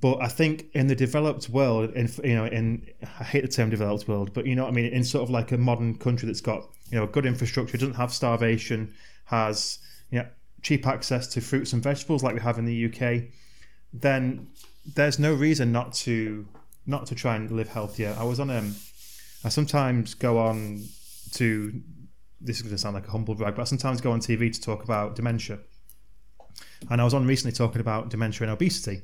But 0.00 0.22
I 0.22 0.28
think 0.28 0.66
in 0.74 0.86
the 0.86 0.94
developed 0.94 1.48
world, 1.48 1.90
in 1.94 2.10
you 2.22 2.34
know, 2.34 2.44
in 2.44 2.86
I 3.02 3.24
hate 3.24 3.42
the 3.42 3.48
term 3.48 3.70
developed 3.70 4.06
world, 4.06 4.32
but 4.32 4.46
you 4.46 4.54
know 4.54 4.64
what 4.64 4.72
I 4.72 4.74
mean, 4.74 4.92
in 4.92 5.02
sort 5.02 5.24
of 5.24 5.30
like 5.30 5.50
a 5.50 5.58
modern 5.58 5.96
country 5.96 6.26
that's 6.26 6.40
got 6.40 6.68
you 6.90 6.98
know 6.98 7.04
a 7.04 7.08
good 7.08 7.26
infrastructure, 7.26 7.76
doesn't 7.76 7.94
have 7.94 8.12
starvation, 8.12 8.94
has 9.24 9.78
you 10.10 10.20
know 10.20 10.26
cheap 10.62 10.86
access 10.86 11.26
to 11.28 11.40
fruits 11.40 11.72
and 11.72 11.82
vegetables 11.82 12.22
like 12.22 12.34
we 12.34 12.40
have 12.40 12.58
in 12.58 12.64
the 12.64 12.86
UK, 12.86 13.30
then 13.92 14.48
there's 14.94 15.18
no 15.18 15.34
reason 15.34 15.72
not 15.72 15.92
to 15.92 16.46
not 16.86 17.06
to 17.06 17.14
try 17.14 17.36
and 17.36 17.50
live 17.50 17.68
healthier. 17.68 18.14
I 18.18 18.24
was 18.24 18.40
on 18.40 18.50
um 18.50 18.74
I 19.44 19.48
sometimes 19.48 20.14
go 20.14 20.38
on 20.38 20.84
to 21.34 21.82
this 22.40 22.56
is 22.56 22.62
going 22.62 22.74
to 22.74 22.78
sound 22.78 22.94
like 22.94 23.06
a 23.06 23.10
humble 23.10 23.34
brag, 23.34 23.56
but 23.56 23.62
I 23.62 23.64
sometimes 23.64 24.00
go 24.00 24.12
on 24.12 24.20
TV 24.20 24.52
to 24.52 24.60
talk 24.60 24.84
about 24.84 25.16
dementia. 25.16 25.58
And 26.90 27.00
I 27.00 27.04
was 27.04 27.14
on 27.14 27.26
recently 27.26 27.52
talking 27.52 27.80
about 27.80 28.10
dementia 28.10 28.42
and 28.44 28.52
obesity. 28.52 29.02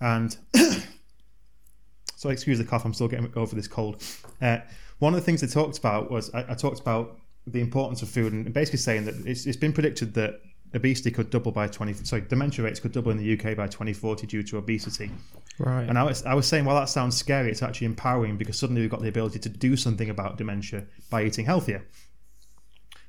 And 0.00 0.36
so, 2.16 2.30
excuse 2.30 2.58
the 2.58 2.64
cough. 2.64 2.84
I'm 2.84 2.94
still 2.94 3.08
getting 3.08 3.32
over 3.36 3.54
this 3.54 3.68
cold. 3.68 4.02
Uh, 4.40 4.58
one 4.98 5.14
of 5.14 5.20
the 5.20 5.24
things 5.24 5.40
they 5.40 5.46
talked 5.46 5.78
about 5.78 6.10
was 6.10 6.32
I, 6.34 6.52
I 6.52 6.54
talked 6.54 6.80
about 6.80 7.18
the 7.46 7.60
importance 7.60 8.02
of 8.02 8.08
food 8.08 8.32
and 8.32 8.52
basically 8.52 8.78
saying 8.78 9.04
that 9.04 9.14
it's, 9.26 9.46
it's 9.46 9.56
been 9.56 9.72
predicted 9.72 10.14
that 10.14 10.40
obesity 10.74 11.10
could 11.10 11.30
double 11.30 11.52
by 11.52 11.68
20 11.68 11.92
sorry 12.04 12.22
dementia 12.22 12.64
rates 12.64 12.80
could 12.80 12.90
double 12.92 13.10
in 13.12 13.16
the 13.16 13.32
UK 13.34 13.56
by 13.56 13.66
2040 13.66 14.26
due 14.26 14.42
to 14.42 14.58
obesity 14.58 15.10
Right. 15.58 15.88
and 15.88 15.96
I 15.98 16.02
was, 16.02 16.22
I 16.24 16.34
was 16.34 16.46
saying 16.46 16.64
while 16.64 16.78
that 16.78 16.88
sounds 16.88 17.16
scary 17.16 17.50
it's 17.50 17.62
actually 17.62 17.86
empowering 17.86 18.36
because 18.36 18.58
suddenly 18.58 18.82
we've 18.82 18.90
got 18.90 19.00
the 19.00 19.08
ability 19.08 19.38
to 19.38 19.48
do 19.48 19.76
something 19.76 20.10
about 20.10 20.36
dementia 20.36 20.84
by 21.08 21.22
eating 21.22 21.46
healthier 21.46 21.86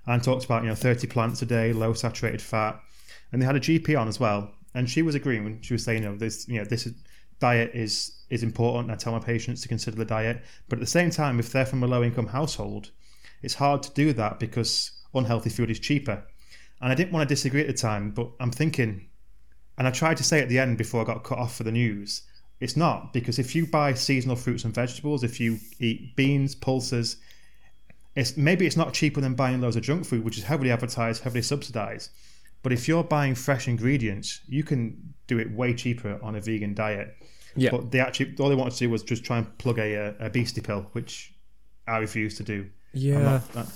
and 0.06 0.24
talked 0.24 0.46
about 0.46 0.64
you 0.64 0.70
know 0.70 0.76
30 0.76 1.08
plants 1.08 1.42
a 1.42 1.46
day 1.46 1.74
low 1.74 1.94
saturated 1.94 2.42
fat 2.42 2.80
and 3.32 3.42
they 3.42 3.46
had 3.46 3.56
a 3.56 3.60
GP 3.60 4.00
on 4.00 4.08
as 4.08 4.20
well 4.20 4.52
and 4.78 4.90
she 4.90 5.02
was 5.02 5.16
agreeing 5.16 5.60
she 5.62 5.74
was 5.74 5.84
saying 5.84 6.04
you 6.04 6.10
know 6.10 6.16
this 6.16 6.48
you 6.48 6.60
know 6.60 6.66
this 6.66 6.86
is, 6.86 6.94
diet 7.40 7.72
is 7.74 8.14
is 8.30 8.44
important. 8.44 8.92
I 8.92 8.96
tell 8.96 9.14
my 9.14 9.20
patients 9.20 9.62
to 9.62 9.68
consider 9.68 9.96
the 9.96 10.06
diet. 10.06 10.44
But 10.68 10.80
at 10.80 10.82
the 10.82 10.88
same 10.88 11.10
time 11.10 11.40
if 11.40 11.52
they're 11.52 11.66
from 11.66 11.84
a 11.84 11.88
low 11.88 12.04
income 12.04 12.28
household 12.28 12.92
it's 13.42 13.56
hard 13.56 13.84
to 13.84 13.94
do 13.94 14.14
that 14.14 14.40
because 14.40 14.92
unhealthy 15.14 15.50
food 15.50 15.70
is 15.70 15.80
cheaper. 15.80 16.24
And 16.82 16.92
I 16.92 16.96
didn't 16.96 17.14
want 17.14 17.28
to 17.28 17.34
disagree 17.34 17.62
at 17.62 17.68
the 17.68 17.74
time, 17.74 18.12
but 18.12 18.30
I'm 18.40 18.52
thinking, 18.52 19.08
and 19.78 19.88
I 19.88 19.92
tried 19.92 20.18
to 20.18 20.24
say 20.24 20.42
at 20.42 20.50
the 20.50 20.60
end 20.60 20.78
before 20.78 21.02
I 21.02 21.06
got 21.06 21.24
cut 21.24 21.40
off 21.40 21.56
for 21.56 21.64
the 21.64 21.72
news, 21.72 22.24
it's 22.60 22.76
not 22.76 23.14
because 23.14 23.38
if 23.40 23.56
you 23.56 23.68
buy 23.68 23.94
seasonal 23.94 24.36
fruits 24.36 24.64
and 24.64 24.74
vegetables, 24.74 25.24
if 25.24 25.40
you 25.40 25.60
eat 25.80 26.16
beans, 26.16 26.56
pulses, 26.56 27.18
it's 28.16 28.36
maybe 28.36 28.66
it's 28.66 28.78
not 28.78 28.94
cheaper 28.94 29.22
than 29.22 29.36
buying 29.36 29.62
loads 29.62 29.76
of 29.76 29.84
junk 29.84 30.06
food, 30.06 30.24
which 30.24 30.38
is 30.38 30.44
heavily 30.44 30.72
advertised, 30.72 31.22
heavily 31.24 31.44
subsidized. 31.44 32.10
But 32.68 32.74
if 32.74 32.86
you're 32.86 33.06
buying 33.06 33.34
fresh 33.34 33.70
ingredients, 33.70 34.42
you 34.46 34.62
can 34.62 35.14
do 35.28 35.40
it 35.40 35.50
way 35.50 35.74
cheaper 35.74 36.20
on 36.22 36.36
a 36.36 36.42
vegan 36.42 36.74
diet. 36.74 37.16
Yeah. 37.56 37.70
But 37.72 37.92
they 37.92 38.02
actually 38.02 38.36
all 38.40 38.50
they 38.50 38.56
wanted 38.56 38.74
to 38.74 38.80
do 38.80 38.90
was 38.90 39.04
just 39.04 39.24
try 39.24 39.38
and 39.38 39.58
plug 39.58 39.80
a, 39.80 40.14
a 40.20 40.26
obesity 40.26 40.60
pill, 40.60 40.82
which 40.92 41.34
I 41.88 42.00
refuse 42.00 42.36
to 42.40 42.44
do. 42.44 42.70
Yeah. 42.94 43.20
not- 43.22 43.54
that- 43.54 43.68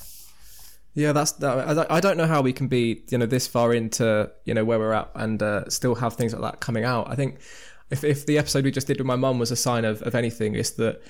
Yeah, 0.94 1.14
that's 1.14 1.32
that. 1.44 1.70
I 1.70 1.74
don't- 1.74 1.90
I 1.90 2.00
don't 2.02 2.18
know 2.18 2.28
how 2.28 2.42
we 2.42 2.52
can 2.52 2.68
be, 2.68 3.04
you 3.12 3.18
know, 3.18 3.26
this 3.26 3.48
far 3.48 3.74
into, 3.74 4.30
you 4.44 4.54
know, 4.54 4.66
where 4.66 4.78
we're 4.78 4.92
at 4.92 5.10
and 5.16 5.42
uh, 5.42 5.70
still 5.70 5.96
have 5.96 6.16
things 6.16 6.34
like 6.34 6.42
that 6.42 6.60
coming 6.60 6.84
out. 6.84 7.10
I 7.10 7.16
think 7.16 7.40
if, 7.92 8.04
if 8.04 8.26
the 8.26 8.38
episode 8.38 8.66
we 8.66 8.72
just 8.72 8.88
did 8.88 8.98
with 8.98 9.08
my 9.08 9.16
mum 9.16 9.40
was 9.40 9.52
a 9.52 9.56
sign 9.56 9.86
of, 9.86 10.02
of 10.02 10.16
anything, 10.16 10.54
it's 10.56 10.72
that 10.72 11.02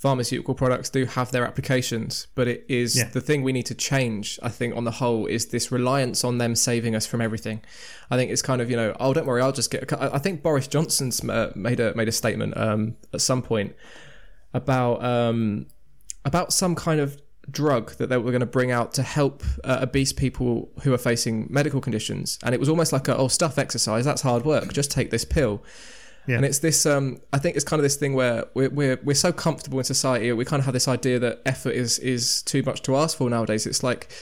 pharmaceutical 0.00 0.54
products 0.54 0.88
do 0.88 1.04
have 1.04 1.30
their 1.30 1.44
applications, 1.46 2.26
but 2.34 2.48
it 2.48 2.64
is 2.68 2.96
Yeah. 2.96 3.10
the 3.12 3.20
thing 3.20 3.42
we 3.42 3.52
need 3.52 3.66
to 3.66 3.74
change. 3.74 4.38
I 4.42 4.48
think 4.48 4.74
on 4.74 4.84
the 4.84 4.92
whole 4.92 5.26
is 5.26 5.46
this 5.48 5.70
reliance 5.70 6.24
on 6.24 6.38
them 6.38 6.56
saving 6.56 6.94
us 6.94 7.06
from 7.06 7.20
everything. 7.20 7.60
I 8.10 8.16
think 8.16 8.30
it's 8.30 8.40
kind 8.40 8.62
of 8.62 8.70
you 8.70 8.76
know, 8.76 8.96
oh, 8.98 9.12
don't 9.12 9.26
worry, 9.26 9.42
I'll 9.42 9.52
just 9.52 9.70
get. 9.70 9.92
I 10.00 10.18
think 10.18 10.42
Boris 10.42 10.66
Johnson's 10.66 11.22
uh, 11.22 11.52
made 11.54 11.80
a 11.80 11.94
made 11.94 12.08
a 12.08 12.12
statement 12.12 12.56
um, 12.56 12.96
at 13.12 13.20
some 13.20 13.42
point 13.42 13.74
about 14.54 15.04
um, 15.04 15.66
about 16.24 16.52
some 16.52 16.74
kind 16.74 17.00
of 17.00 17.20
drug 17.50 17.92
that 17.96 18.08
they 18.08 18.16
were 18.16 18.30
going 18.30 18.40
to 18.40 18.46
bring 18.46 18.70
out 18.70 18.94
to 18.94 19.02
help 19.02 19.42
uh, 19.64 19.80
obese 19.82 20.12
people 20.12 20.70
who 20.82 20.94
are 20.94 20.98
facing 20.98 21.46
medical 21.50 21.80
conditions 21.80 22.38
and 22.44 22.54
it 22.54 22.60
was 22.60 22.68
almost 22.68 22.92
like 22.92 23.08
a, 23.08 23.16
oh 23.16 23.26
stuff 23.26 23.58
exercise 23.58 24.04
that's 24.04 24.22
hard 24.22 24.44
work 24.44 24.72
just 24.72 24.88
take 24.90 25.10
this 25.10 25.24
pill 25.24 25.60
Yeah. 26.30 26.36
and 26.36 26.44
it's 26.44 26.60
this 26.60 26.86
um, 26.86 27.18
i 27.32 27.38
think 27.38 27.56
it's 27.56 27.64
kind 27.64 27.80
of 27.80 27.82
this 27.82 27.96
thing 27.96 28.14
where 28.14 28.44
we're, 28.54 28.70
we're, 28.70 29.00
we're 29.02 29.14
so 29.14 29.32
comfortable 29.32 29.78
in 29.78 29.84
society 29.84 30.32
we 30.32 30.44
kind 30.44 30.60
of 30.60 30.64
have 30.66 30.74
this 30.74 30.88
idea 30.88 31.18
that 31.18 31.42
effort 31.44 31.74
is 31.74 31.98
is 31.98 32.42
too 32.42 32.62
much 32.62 32.82
to 32.82 32.96
ask 32.96 33.16
for 33.18 33.28
nowadays 33.28 33.66
it's 33.66 33.82
like 33.82 34.12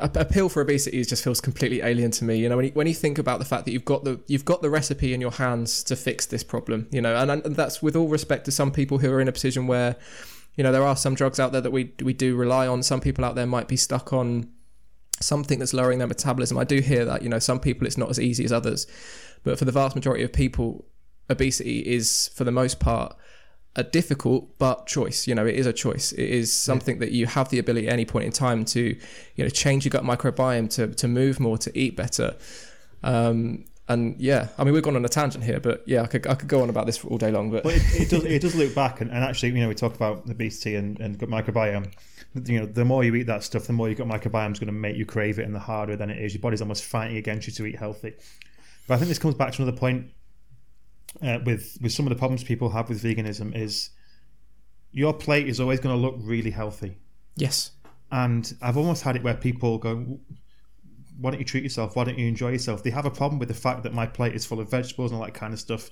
a, 0.00 0.10
a 0.16 0.24
pill 0.24 0.48
for 0.48 0.62
obesity 0.62 1.04
just 1.04 1.22
feels 1.22 1.40
completely 1.40 1.82
alien 1.82 2.10
to 2.12 2.24
me. 2.24 2.36
You 2.36 2.48
know, 2.48 2.56
when 2.56 2.66
you, 2.66 2.72
when 2.72 2.86
you 2.86 2.94
think 2.94 3.18
about 3.18 3.38
the 3.38 3.44
fact 3.44 3.66
that 3.66 3.72
you've 3.72 3.84
got 3.84 4.04
the 4.04 4.20
you've 4.26 4.44
got 4.44 4.62
the 4.62 4.70
recipe 4.70 5.14
in 5.14 5.20
your 5.20 5.30
hands 5.30 5.84
to 5.84 5.96
fix 5.96 6.26
this 6.26 6.42
problem, 6.42 6.88
you 6.90 7.00
know, 7.00 7.14
and, 7.16 7.30
and 7.30 7.56
that's 7.56 7.82
with 7.82 7.96
all 7.96 8.08
respect 8.08 8.44
to 8.46 8.50
some 8.52 8.72
people 8.72 8.98
who 8.98 9.12
are 9.12 9.20
in 9.20 9.28
a 9.28 9.32
position 9.32 9.66
where, 9.66 9.96
you 10.56 10.64
know, 10.64 10.72
there 10.72 10.82
are 10.82 10.96
some 10.96 11.14
drugs 11.14 11.38
out 11.38 11.52
there 11.52 11.60
that 11.60 11.70
we 11.70 11.92
we 12.02 12.12
do 12.12 12.34
rely 12.36 12.66
on. 12.66 12.82
Some 12.82 13.00
people 13.00 13.24
out 13.24 13.34
there 13.34 13.46
might 13.46 13.68
be 13.68 13.76
stuck 13.76 14.12
on 14.12 14.48
something 15.20 15.58
that's 15.58 15.74
lowering 15.74 15.98
their 15.98 16.08
metabolism. 16.08 16.56
I 16.58 16.64
do 16.64 16.80
hear 16.80 17.04
that, 17.04 17.22
you 17.22 17.28
know, 17.28 17.38
some 17.38 17.60
people 17.60 17.86
it's 17.86 17.98
not 17.98 18.10
as 18.10 18.18
easy 18.18 18.44
as 18.44 18.52
others, 18.52 18.86
but 19.44 19.58
for 19.58 19.66
the 19.66 19.72
vast 19.72 19.94
majority 19.94 20.24
of 20.24 20.32
people, 20.32 20.86
obesity 21.30 21.80
is 21.80 22.30
for 22.34 22.44
the 22.44 22.52
most 22.52 22.80
part 22.80 23.16
a 23.76 23.84
difficult 23.84 24.58
but 24.58 24.86
choice. 24.86 25.26
You 25.26 25.34
know, 25.34 25.46
it 25.46 25.54
is 25.54 25.66
a 25.66 25.72
choice. 25.72 26.12
It 26.12 26.28
is 26.28 26.52
something 26.52 26.98
that 26.98 27.12
you 27.12 27.26
have 27.26 27.48
the 27.50 27.58
ability 27.58 27.86
at 27.86 27.92
any 27.92 28.04
point 28.04 28.26
in 28.26 28.32
time 28.32 28.64
to, 28.66 28.80
you 29.36 29.44
know, 29.44 29.48
change 29.48 29.84
your 29.84 29.90
gut 29.90 30.02
microbiome, 30.02 30.68
to 30.74 30.88
to 30.88 31.08
move 31.08 31.40
more, 31.40 31.56
to 31.58 31.78
eat 31.78 31.96
better. 31.96 32.36
Um, 33.02 33.64
and 33.88 34.20
yeah, 34.20 34.48
I 34.56 34.64
mean, 34.64 34.72
we've 34.72 34.82
gone 34.82 34.96
on 34.96 35.04
a 35.04 35.08
tangent 35.08 35.42
here, 35.42 35.58
but 35.58 35.82
yeah, 35.86 36.02
I 36.02 36.06
could 36.06 36.26
I 36.26 36.34
could 36.34 36.48
go 36.48 36.62
on 36.62 36.68
about 36.68 36.86
this 36.86 37.04
all 37.04 37.18
day 37.18 37.30
long. 37.30 37.50
But 37.50 37.64
But 37.64 37.74
it, 37.76 37.82
it 37.94 38.10
does 38.10 38.24
it 38.36 38.42
does 38.42 38.54
look 38.54 38.74
back 38.74 39.00
and, 39.00 39.10
and 39.10 39.24
actually 39.24 39.50
you 39.50 39.60
know 39.60 39.68
we 39.68 39.74
talk 39.74 39.94
about 39.94 40.28
obesity 40.28 40.74
and, 40.74 40.98
and 41.00 41.18
gut 41.18 41.28
microbiome. 41.28 41.92
You 42.44 42.60
know, 42.60 42.66
the 42.66 42.84
more 42.84 43.02
you 43.02 43.12
eat 43.16 43.24
that 43.24 43.42
stuff, 43.42 43.66
the 43.66 43.72
more 43.72 43.88
your 43.88 43.96
gut 43.96 44.06
microbiome 44.06 44.52
is 44.52 44.60
going 44.60 44.68
to 44.68 44.72
make 44.72 44.96
you 44.96 45.04
crave 45.04 45.40
it, 45.40 45.44
and 45.44 45.54
the 45.54 45.60
harder 45.60 45.96
then 45.96 46.10
it 46.10 46.22
is. 46.22 46.34
Your 46.34 46.40
body's 46.40 46.60
almost 46.60 46.84
fighting 46.84 47.16
against 47.16 47.46
you 47.48 47.52
to 47.54 47.66
eat 47.66 47.76
healthy. 47.76 48.14
But 48.86 48.94
I 48.94 48.96
think 48.98 49.08
this 49.08 49.18
comes 49.18 49.34
back 49.34 49.52
to 49.54 49.62
another 49.62 49.76
point 49.76 50.10
uh, 51.22 51.38
with 51.44 51.78
with 51.80 51.92
some 51.92 52.06
of 52.06 52.10
the 52.10 52.16
problems 52.16 52.44
people 52.44 52.70
have 52.70 52.88
with 52.88 53.02
veganism 53.02 53.54
is 53.54 53.90
your 54.92 55.12
plate 55.12 55.48
is 55.48 55.60
always 55.60 55.80
going 55.80 55.94
to 55.94 56.00
look 56.00 56.16
really 56.18 56.50
healthy, 56.50 56.96
yes, 57.36 57.72
and 58.10 58.54
I've 58.62 58.76
almost 58.76 59.02
had 59.02 59.16
it 59.16 59.22
where 59.22 59.34
people 59.34 59.78
go. 59.78 60.18
Why 61.18 61.30
don't 61.30 61.40
you 61.40 61.44
treat 61.44 61.62
yourself? 61.62 61.96
Why 61.96 62.04
don't 62.04 62.18
you 62.18 62.26
enjoy 62.26 62.52
yourself? 62.52 62.82
They 62.82 62.90
have 62.90 63.04
a 63.04 63.10
problem 63.10 63.38
with 63.38 63.48
the 63.48 63.54
fact 63.54 63.82
that 63.82 63.92
my 63.92 64.06
plate 64.06 64.34
is 64.34 64.46
full 64.46 64.58
of 64.58 64.70
vegetables 64.70 65.10
and 65.10 65.20
all 65.20 65.26
that 65.26 65.34
kind 65.34 65.52
of 65.52 65.60
stuff. 65.60 65.90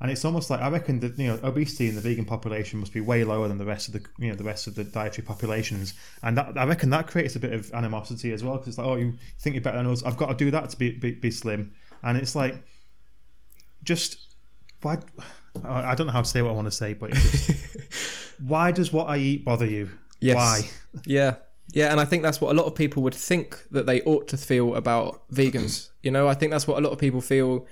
And 0.00 0.10
it's 0.10 0.26
almost 0.26 0.50
like 0.50 0.60
I 0.60 0.68
reckon 0.68 1.00
that 1.00 1.18
you 1.18 1.28
know 1.28 1.40
obesity 1.42 1.88
in 1.88 1.94
the 1.94 2.02
vegan 2.02 2.26
population 2.26 2.78
must 2.78 2.92
be 2.92 3.00
way 3.00 3.24
lower 3.24 3.48
than 3.48 3.56
the 3.56 3.64
rest 3.64 3.88
of 3.88 3.94
the 3.94 4.04
you 4.18 4.28
know 4.28 4.34
the 4.34 4.44
rest 4.44 4.66
of 4.66 4.74
the 4.74 4.84
dietary 4.84 5.26
populations, 5.26 5.94
and 6.22 6.36
that, 6.36 6.58
I 6.58 6.66
reckon 6.66 6.90
that 6.90 7.06
creates 7.06 7.34
a 7.34 7.40
bit 7.40 7.54
of 7.54 7.72
animosity 7.72 8.32
as 8.32 8.44
well 8.44 8.54
because 8.54 8.68
it's 8.68 8.78
like 8.78 8.86
oh 8.86 8.96
you 8.96 9.14
think 9.38 9.54
you're 9.54 9.62
better 9.62 9.78
than 9.78 9.86
us, 9.86 10.02
I've 10.04 10.18
got 10.18 10.26
to 10.26 10.34
do 10.34 10.50
that 10.50 10.68
to 10.70 10.76
be 10.76 10.90
be, 10.90 11.12
be 11.12 11.30
slim, 11.30 11.72
and 12.02 12.18
it's 12.18 12.36
like 12.36 12.62
just 13.84 14.25
why 14.86 14.98
I 15.64 15.92
I 15.92 15.94
don't 15.94 16.06
know 16.06 16.12
how 16.12 16.22
to 16.22 16.28
say 16.28 16.42
what 16.42 16.50
I 16.50 16.54
want 16.54 16.66
to 16.66 16.78
say, 16.82 16.94
but 16.94 17.10
it's 17.10 17.46
just, 17.46 18.34
why 18.52 18.72
does 18.72 18.92
what 18.92 19.08
I 19.08 19.16
eat 19.18 19.44
bother 19.44 19.66
you? 19.66 19.90
Yes. 20.20 20.36
Why? 20.36 20.70
Yeah. 21.04 21.36
Yeah, 21.72 21.90
and 21.90 22.00
I 22.00 22.04
think 22.04 22.22
that's 22.22 22.40
what 22.40 22.52
a 22.52 22.56
lot 22.56 22.66
of 22.66 22.74
people 22.76 23.02
would 23.02 23.14
think 23.14 23.58
that 23.72 23.86
they 23.86 24.00
ought 24.02 24.28
to 24.28 24.36
feel 24.36 24.76
about 24.76 25.28
vegans. 25.30 25.90
You 26.06 26.12
know, 26.12 26.28
I 26.28 26.34
think 26.34 26.52
that's 26.52 26.68
what 26.68 26.78
a 26.78 26.80
lot 26.80 26.92
of 26.92 27.00
people 27.00 27.20
feel 27.20 27.66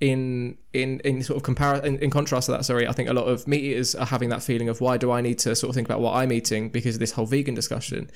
in 0.00 0.56
in 0.72 1.00
in 1.00 1.22
sort 1.22 1.36
of 1.36 1.42
compar- 1.42 1.84
in, 1.84 1.98
in 1.98 2.10
contrast 2.10 2.46
to 2.46 2.52
that 2.52 2.64
sorry 2.64 2.86
i 2.86 2.92
think 2.92 3.08
a 3.08 3.12
lot 3.12 3.24
of 3.24 3.46
meat 3.48 3.62
eaters 3.62 3.94
are 3.96 4.06
having 4.06 4.28
that 4.28 4.42
feeling 4.42 4.68
of 4.68 4.80
why 4.80 4.96
do 4.96 5.10
i 5.10 5.20
need 5.20 5.38
to 5.38 5.54
sort 5.56 5.68
of 5.68 5.74
think 5.74 5.88
about 5.88 6.00
what 6.00 6.14
i'm 6.14 6.30
eating 6.32 6.68
because 6.68 6.94
of 6.94 7.00
this 7.00 7.12
whole 7.12 7.26
vegan 7.26 7.54
discussion 7.54 8.08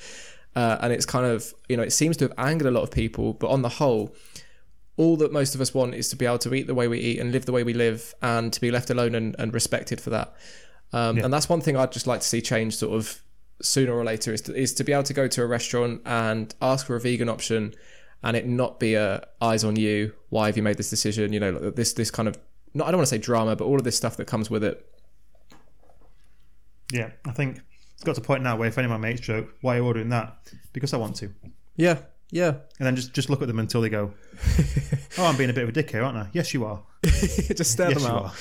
uh, 0.55 0.77
and 0.81 0.93
it's 0.93 1.05
kind 1.05 1.25
of 1.25 1.53
you 1.67 1.75
know 1.75 1.83
it 1.83 1.91
seems 1.91 2.15
to 2.15 2.25
have 2.25 2.33
angered 2.37 2.67
a 2.67 2.71
lot 2.71 2.83
of 2.83 2.91
people 2.91 3.33
but 3.33 3.49
on 3.49 3.61
the 3.63 3.69
whole 3.69 4.15
all 4.97 5.17
that 5.17 5.31
most 5.31 5.55
of 5.55 5.61
us 5.61 5.73
want 5.73 5.95
is 5.95 6.07
to 6.09 6.15
be 6.15 6.25
able 6.25 6.37
to 6.39 6.53
eat 6.53 6.67
the 6.67 6.75
way 6.75 6.87
we 6.87 6.99
eat 6.99 7.19
and 7.19 7.31
live 7.31 7.45
the 7.45 7.51
way 7.51 7.63
we 7.63 7.73
live 7.73 8.13
and 8.21 8.53
to 8.53 8.61
be 8.61 8.69
left 8.71 8.89
alone 8.89 9.15
and, 9.15 9.35
and 9.39 9.53
respected 9.53 9.99
for 9.99 10.11
that. 10.11 10.33
Um, 10.91 11.17
Yeah. 11.17 11.25
and 11.25 11.33
that's 11.33 11.49
one 11.49 11.59
thing 11.61 11.75
i'd 11.75 11.91
just 11.91 12.05
like 12.05 12.21
to 12.21 12.27
see 12.27 12.39
change 12.41 12.75
sort 12.75 12.93
of 12.95 13.23
sooner 13.61 13.91
or 13.93 14.03
later 14.03 14.31
is 14.33 14.41
to, 14.41 14.55
is 14.55 14.73
to 14.75 14.83
be 14.83 14.93
able 14.93 15.01
to 15.03 15.13
go 15.13 15.27
to 15.27 15.41
a 15.41 15.47
restaurant 15.47 16.01
and 16.05 16.53
ask 16.61 16.85
for 16.85 16.95
a 16.95 16.99
vegan 16.99 17.29
option 17.29 17.73
and 18.21 18.37
it 18.37 18.45
not 18.45 18.79
be 18.79 18.93
a 18.93 19.25
eyes 19.41 19.63
on 19.63 19.75
you 19.75 20.13
why 20.29 20.45
have 20.45 20.55
you 20.57 20.61
made 20.63 20.77
this 20.77 20.89
decision? 20.91 21.33
You 21.33 21.39
know 21.39 21.49
like 21.51 21.75
this 21.75 21.93
this 21.93 22.11
kind 22.11 22.27
of 22.27 22.37
not 22.75 22.87
i 22.87 22.91
don't 22.91 22.99
want 22.99 23.07
to 23.07 23.15
say 23.15 23.17
drama 23.17 23.55
but 23.55 23.65
all 23.65 23.77
of 23.77 23.83
this 23.83 23.97
stuff 23.97 24.17
that 24.17 24.25
comes 24.27 24.49
with 24.51 24.63
it. 24.63 24.85
Yeah, 26.91 27.09
I 27.25 27.31
think 27.31 27.61
it's 27.95 28.03
got 28.03 28.15
to 28.15 28.21
a 28.21 28.23
point 28.23 28.43
now 28.43 28.55
where 28.55 28.67
if 28.67 28.77
any 28.77 28.85
of 28.85 28.91
my 28.91 28.97
mates 28.97 29.21
joke, 29.21 29.47
"Why 29.61 29.75
are 29.75 29.77
you 29.79 29.85
ordering 29.85 30.09
that?" 30.09 30.37
Because 30.73 30.93
I 30.93 30.97
want 30.97 31.15
to, 31.17 31.31
and 31.77 32.03
yeah 32.31 32.49
And 32.79 32.85
then 32.87 32.95
just 32.95 33.13
just 33.13 33.29
look 33.29 33.41
at 33.41 33.47
them 33.47 33.59
until 33.59 33.81
they 33.81 33.89
go, 33.89 34.13
"Oh, 35.17 35.25
I'm 35.25 35.37
being 35.37 35.49
a 35.49 35.53
bit 35.53 35.63
of 35.63 35.69
a 35.69 35.71
dick 35.71 35.91
here, 35.91 36.03
aren't 36.03 36.17
I?" 36.17 36.27
Yes, 36.33 36.53
you 36.53 36.65
are. 36.65 36.81
just 37.03 37.71
stare 37.71 37.89
yes, 37.89 38.01
them 38.01 38.11
out 38.11 38.25
are. 38.25 38.33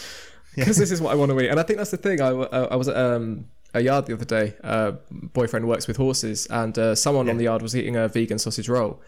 because 0.55 0.76
this 0.76 0.91
is 0.91 1.01
what 1.01 1.12
I 1.12 1.14
want 1.14 1.30
to 1.30 1.41
eat. 1.41 1.49
And 1.49 1.61
I 1.61 1.62
think 1.62 1.78
that's 1.78 1.91
the 1.91 1.97
thing. 1.97 2.20
I, 2.20 2.30
uh, 2.30 2.68
I 2.70 2.76
was 2.76 2.89
at 2.89 2.97
um, 2.97 3.47
a 3.74 3.80
yard 3.80 4.07
the 4.07 4.14
other 4.14 4.24
day. 4.24 4.55
Uh, 4.62 4.93
boyfriend 5.11 5.66
works 5.68 5.87
with 5.87 5.97
horses, 5.97 6.47
and 6.47 6.78
uh, 6.78 6.95
someone 6.95 7.28
on 7.28 7.37
the 7.37 7.45
yard 7.45 7.62
was 7.62 7.76
eating 7.76 7.97
a 7.97 8.09
vegan 8.09 8.39
sausage 8.39 8.68
roll. 8.68 9.01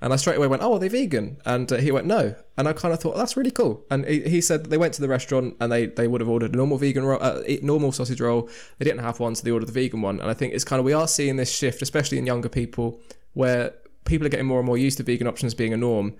And 0.00 0.12
I 0.12 0.16
straight 0.16 0.36
away 0.36 0.46
went, 0.46 0.62
"Oh, 0.62 0.74
are 0.74 0.78
they 0.78 0.88
vegan?" 0.88 1.38
And 1.44 1.70
uh, 1.72 1.76
he 1.76 1.90
went, 1.90 2.06
"No." 2.06 2.34
And 2.56 2.68
I 2.68 2.72
kind 2.72 2.94
of 2.94 3.00
thought 3.00 3.16
that's 3.16 3.36
really 3.36 3.50
cool. 3.50 3.84
And 3.90 4.04
he, 4.04 4.20
he 4.28 4.40
said 4.40 4.66
they 4.66 4.78
went 4.78 4.94
to 4.94 5.00
the 5.00 5.08
restaurant 5.08 5.56
and 5.60 5.72
they, 5.72 5.86
they 5.86 6.06
would 6.06 6.20
have 6.20 6.30
ordered 6.30 6.54
a 6.54 6.56
normal 6.56 6.78
vegan 6.78 7.04
roll, 7.04 7.18
uh, 7.20 7.42
eat 7.46 7.64
normal 7.64 7.90
sausage 7.92 8.20
roll. 8.20 8.48
They 8.78 8.84
didn't 8.84 9.00
have 9.00 9.18
one, 9.18 9.34
so 9.34 9.42
they 9.42 9.50
ordered 9.50 9.66
the 9.66 9.72
vegan 9.72 10.00
one. 10.00 10.20
And 10.20 10.30
I 10.30 10.34
think 10.34 10.54
it's 10.54 10.64
kind 10.64 10.78
of 10.78 10.86
we 10.86 10.92
are 10.92 11.08
seeing 11.08 11.36
this 11.36 11.52
shift, 11.52 11.82
especially 11.82 12.18
in 12.18 12.26
younger 12.26 12.48
people, 12.48 13.00
where 13.32 13.74
people 14.08 14.26
are 14.26 14.30
getting 14.30 14.46
more 14.46 14.58
and 14.58 14.66
more 14.66 14.78
used 14.78 14.98
to 14.98 15.04
vegan 15.04 15.26
options 15.26 15.54
being 15.54 15.72
a 15.72 15.76
norm. 15.76 16.16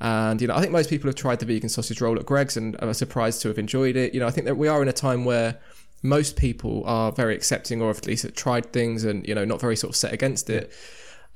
And 0.00 0.40
you 0.40 0.48
know, 0.48 0.54
I 0.54 0.60
think 0.60 0.72
most 0.72 0.90
people 0.90 1.08
have 1.08 1.14
tried 1.14 1.38
the 1.38 1.46
vegan 1.46 1.68
sausage 1.68 2.00
roll 2.00 2.18
at 2.18 2.26
Greggs 2.26 2.56
and 2.56 2.76
are 2.80 2.94
surprised 2.94 3.42
to 3.42 3.48
have 3.48 3.58
enjoyed 3.58 3.96
it. 3.96 4.14
You 4.14 4.20
know, 4.20 4.26
I 4.26 4.30
think 4.30 4.46
that 4.46 4.56
we 4.56 4.68
are 4.68 4.82
in 4.82 4.88
a 4.88 4.92
time 4.92 5.24
where 5.24 5.60
most 6.02 6.36
people 6.36 6.82
are 6.86 7.12
very 7.12 7.34
accepting, 7.34 7.80
or 7.80 7.90
at 7.90 8.06
least 8.06 8.24
have 8.24 8.34
tried 8.34 8.72
things, 8.72 9.04
and 9.04 9.26
you 9.26 9.34
know, 9.34 9.44
not 9.44 9.60
very 9.60 9.76
sort 9.76 9.90
of 9.90 9.96
set 9.96 10.12
against 10.12 10.50
it. 10.50 10.72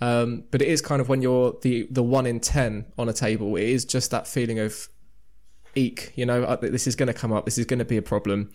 Um, 0.00 0.44
but 0.50 0.60
it 0.60 0.68
is 0.68 0.82
kind 0.82 1.00
of 1.00 1.08
when 1.08 1.22
you're 1.22 1.56
the 1.62 1.86
the 1.90 2.02
one 2.02 2.26
in 2.26 2.40
ten 2.40 2.86
on 2.98 3.08
a 3.08 3.12
table, 3.12 3.54
it 3.56 3.64
is 3.64 3.84
just 3.84 4.10
that 4.10 4.26
feeling 4.26 4.58
of 4.58 4.88
eek, 5.76 6.12
you 6.16 6.26
know, 6.26 6.42
uh, 6.42 6.56
this 6.56 6.86
is 6.86 6.96
going 6.96 7.06
to 7.06 7.14
come 7.14 7.32
up. 7.32 7.44
This 7.44 7.58
is 7.58 7.66
going 7.66 7.78
to 7.78 7.84
be 7.84 7.96
a 7.96 8.02
problem. 8.02 8.50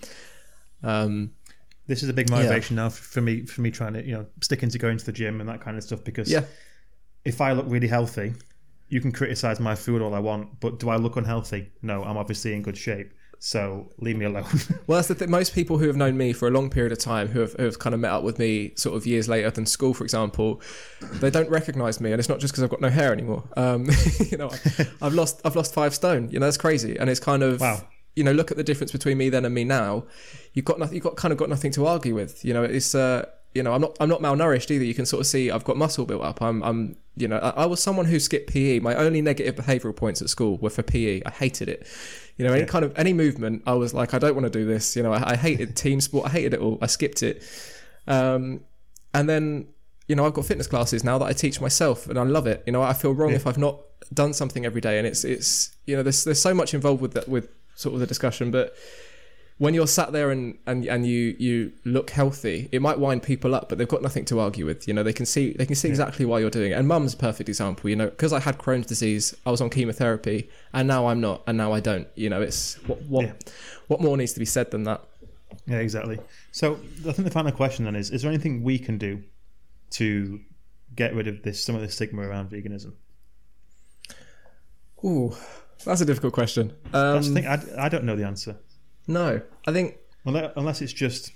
Um, 0.84 1.32
this 1.88 2.04
is 2.04 2.10
a 2.10 2.14
big 2.14 2.30
motivation 2.30 2.76
now 2.76 2.90
for 2.90 3.22
me 3.22 3.46
for 3.46 3.62
me 3.62 3.72
trying 3.72 3.94
to 3.94 4.06
you 4.06 4.14
know 4.14 4.26
sticking 4.42 4.70
to 4.70 4.78
going 4.78 4.98
to 4.98 5.06
the 5.06 5.12
gym 5.12 5.40
and 5.40 5.50
that 5.50 5.62
kind 5.62 5.78
of 5.78 5.84
stuff 5.84 6.04
because 6.04 6.32
yeah. 6.32 6.44
If 7.26 7.42
I 7.42 7.54
look 7.54 7.66
really 7.68 7.88
healthy, 7.88 8.34
you 8.90 9.00
can 9.00 9.12
criticize 9.12 9.60
my 9.60 9.76
food 9.76 10.02
all 10.02 10.14
I 10.14 10.20
want, 10.20 10.60
but 10.60 10.80
do 10.80 10.90
I 10.90 10.98
look 10.98 11.16
unhealthy? 11.16 11.72
No, 11.82 12.04
I'm 12.04 12.18
obviously 12.18 12.54
in 12.54 12.62
good 12.62 12.78
shape. 12.78 13.14
So 13.44 13.90
leave 13.98 14.18
me 14.18 14.26
alone. 14.26 14.46
well, 14.88 14.98
that's 14.98 15.08
the 15.08 15.16
thing. 15.16 15.32
Most 15.32 15.56
people 15.56 15.80
who 15.80 15.88
have 15.88 15.96
known 15.96 16.16
me 16.16 16.32
for 16.32 16.48
a 16.48 16.52
long 16.52 16.70
period 16.70 16.92
of 16.92 17.00
time, 17.00 17.28
who 17.28 17.40
have, 17.40 17.54
who 17.54 17.64
have 17.64 17.80
kind 17.80 17.96
of 17.96 18.00
met 18.00 18.12
up 18.12 18.24
with 18.24 18.38
me 18.38 18.74
sort 18.76 18.96
of 18.96 19.08
years 19.08 19.28
later 19.28 19.50
than 19.50 19.66
school, 19.66 19.96
for 19.96 20.04
example, 20.04 20.62
they 21.14 21.32
don't 21.32 21.50
recognise 21.50 22.00
me, 22.00 22.12
and 22.12 22.20
it's 22.20 22.30
not 22.30 22.40
just 22.40 22.54
because 22.54 22.64
I've 22.64 22.70
got 22.70 22.82
no 22.82 22.90
hair 22.90 23.12
anymore. 23.12 23.44
Um, 23.58 23.90
you 24.30 24.38
know, 24.38 24.52
I've 25.02 25.16
lost 25.16 25.42
I've 25.44 25.56
lost 25.56 25.74
five 25.74 25.96
stone. 25.96 26.30
You 26.30 26.40
know, 26.40 26.46
that's 26.46 26.58
crazy, 26.58 26.98
and 26.98 27.10
it's 27.10 27.20
kind 27.20 27.42
of 27.42 27.62
wow. 27.62 27.82
You 28.16 28.26
know, 28.26 28.34
look 28.34 28.52
at 28.52 28.58
the 28.58 28.64
difference 28.64 28.92
between 28.92 29.18
me 29.18 29.30
then 29.30 29.46
and 29.46 29.56
me 29.56 29.64
now. 29.64 30.04
You've 30.54 30.66
got 30.66 30.78
nothing. 30.78 30.96
You've 30.96 31.04
got 31.04 31.16
kind 31.16 31.32
of 31.32 31.38
got 31.38 31.50
nothing 31.50 31.72
to 31.72 31.88
argue 31.88 32.14
with. 32.14 32.44
You 32.44 32.54
know, 32.54 32.64
it's 32.64 32.94
uh, 32.94 33.26
you 33.54 33.64
know, 33.64 33.74
I'm 33.74 33.82
not 33.82 33.98
I'm 34.00 34.10
not 34.10 34.22
malnourished 34.22 34.72
either. 34.72 34.86
You 34.86 34.94
can 34.94 35.06
sort 35.06 35.22
of 35.22 35.28
see 35.28 35.52
I've 35.52 35.64
got 35.64 35.78
muscle 35.78 36.06
built 36.06 36.24
up. 36.24 36.42
I'm 36.42 36.64
I'm 36.64 36.96
you 37.18 37.28
know, 37.28 37.38
I, 37.38 37.64
I 37.64 37.66
was 37.66 37.82
someone 37.84 38.06
who 38.06 38.20
skipped 38.20 38.52
PE. 38.52 38.80
My 38.80 38.96
only 38.96 39.22
negative 39.22 39.56
behavioural 39.56 39.96
points 39.96 40.22
at 40.22 40.30
school 40.30 40.58
were 40.58 40.70
for 40.70 40.84
PE. 40.84 41.24
I 41.26 41.30
hated 41.30 41.68
it. 41.68 41.86
You 42.38 42.46
know, 42.46 42.54
any 42.54 42.62
yeah. 42.62 42.68
kind 42.68 42.86
of 42.86 42.98
any 42.98 43.14
movement, 43.14 43.64
I 43.68 43.74
was 43.74 43.94
like, 43.94 44.14
I 44.14 44.20
don't 44.20 44.36
want 44.36 44.46
to 44.46 44.50
do 44.50 44.66
this. 44.66 44.96
You 44.96 45.04
know, 45.04 45.12
I, 45.12 45.32
I 45.32 45.36
hated 45.36 45.76
team 45.76 46.00
sport. 46.00 46.28
I 46.28 46.30
hated 46.30 46.54
it 46.54 46.62
all. 46.62 46.78
I 46.82 46.88
skipped 46.88 47.24
it. 47.24 47.44
Um, 48.08 48.62
and 49.14 49.30
then 49.30 49.68
you 50.08 50.16
know, 50.16 50.26
I've 50.26 50.34
got 50.34 50.46
fitness 50.46 50.68
classes 50.68 51.04
now 51.04 51.18
that 51.20 51.26
I 51.26 51.34
teach 51.34 51.62
myself, 51.62 52.08
and 52.08 52.18
I 52.18 52.24
love 52.24 52.48
it. 52.48 52.64
You 52.66 52.74
know, 52.74 52.82
I 52.82 52.94
feel 52.94 53.14
wrong 53.14 53.30
yeah. 53.30 53.38
if 53.38 53.48
I've 53.48 53.58
not 53.58 53.80
done 54.14 54.34
something 54.34 54.66
every 54.66 54.82
day, 54.82 54.98
and 54.98 55.06
it's 55.06 55.24
it's 55.24 55.76
you 55.86 55.96
know, 55.96 56.04
there's 56.04 56.24
there's 56.24 56.42
so 56.42 56.54
much 56.54 56.74
involved 56.74 57.02
with 57.02 57.14
that 57.14 57.28
with 57.28 57.50
sort 57.76 57.94
of 57.94 58.00
the 58.00 58.08
discussion, 58.08 58.52
but 58.52 58.76
when 59.62 59.76
you're 59.76 59.86
sat 59.86 60.12
there 60.12 60.32
and, 60.32 60.58
and, 60.66 60.88
and 60.88 61.06
you 61.06 61.36
you 61.38 61.72
look 61.86 62.10
healthy, 62.10 62.68
it 62.72 62.82
might 62.82 62.98
wind 62.98 63.22
people 63.22 63.54
up, 63.54 63.70
but 63.70 63.78
they've 63.78 63.88
got 63.88 64.02
nothing 64.02 64.26
to 64.26 64.40
argue 64.40 64.66
with. 64.66 64.88
You 64.88 64.96
know, 64.96 65.04
they 65.04 65.14
can 65.14 65.28
see 65.28 65.54
they 65.54 65.68
can 65.68 65.76
see 65.76 65.88
exactly 65.88 66.26
why 66.26 66.40
you're 66.40 66.50
doing 66.50 66.72
it. 66.72 66.80
And 66.80 66.88
mum's 66.88 67.14
a 67.14 67.18
perfect 67.18 67.48
example. 67.48 67.88
You 67.88 67.96
know, 67.96 68.10
because 68.10 68.34
I 68.34 68.40
had 68.40 68.58
Crohn's 68.58 68.88
disease, 68.88 69.36
I 69.46 69.52
was 69.52 69.62
on 69.62 69.70
chemotherapy, 69.70 70.50
and 70.74 70.88
now 70.88 71.06
I'm 71.06 71.22
not, 71.22 71.44
and 71.46 71.60
now 71.60 71.74
I 71.74 71.80
don't. 71.80 72.08
You 72.16 72.32
know, 72.32 72.42
it's 72.42 72.82
what 72.88 73.04
what 73.04 73.26
yeah. 73.26 73.34
what 73.86 74.02
more 74.02 74.18
needs 74.18 74.34
to 74.34 74.40
be 74.40 74.48
said 74.48 74.72
than 74.72 74.82
that? 74.86 75.04
Yeah, 75.68 75.78
exactly. 75.78 76.18
So 76.52 76.80
I 77.08 77.12
think 77.12 77.26
the 77.26 77.30
final 77.30 77.52
question 77.52 77.86
then 77.86 77.96
is: 77.96 78.10
Is 78.10 78.24
there 78.24 78.32
anything 78.32 78.64
we 78.64 78.80
can 78.80 78.98
do 78.98 79.22
to 79.92 80.40
get 80.96 81.14
rid 81.14 81.28
of 81.28 81.44
this 81.44 81.64
some 81.64 81.76
of 81.76 81.82
the 81.82 81.90
stigma 81.90 82.24
around 82.24 82.50
veganism? 82.50 82.94
Ooh, 85.06 85.36
that's 85.86 86.02
a 86.02 86.06
difficult 86.06 86.34
question. 86.34 86.74
Um, 86.96 87.22
the 87.22 87.42
thing. 87.42 87.46
I, 87.46 87.62
I 87.78 87.90
don't 87.90 88.06
know 88.06 88.16
the 88.16 88.26
answer. 88.26 88.58
No, 89.12 89.42
I 89.68 89.72
think 89.72 89.98
unless 90.26 90.82
it's 90.82 90.94
just 90.94 91.32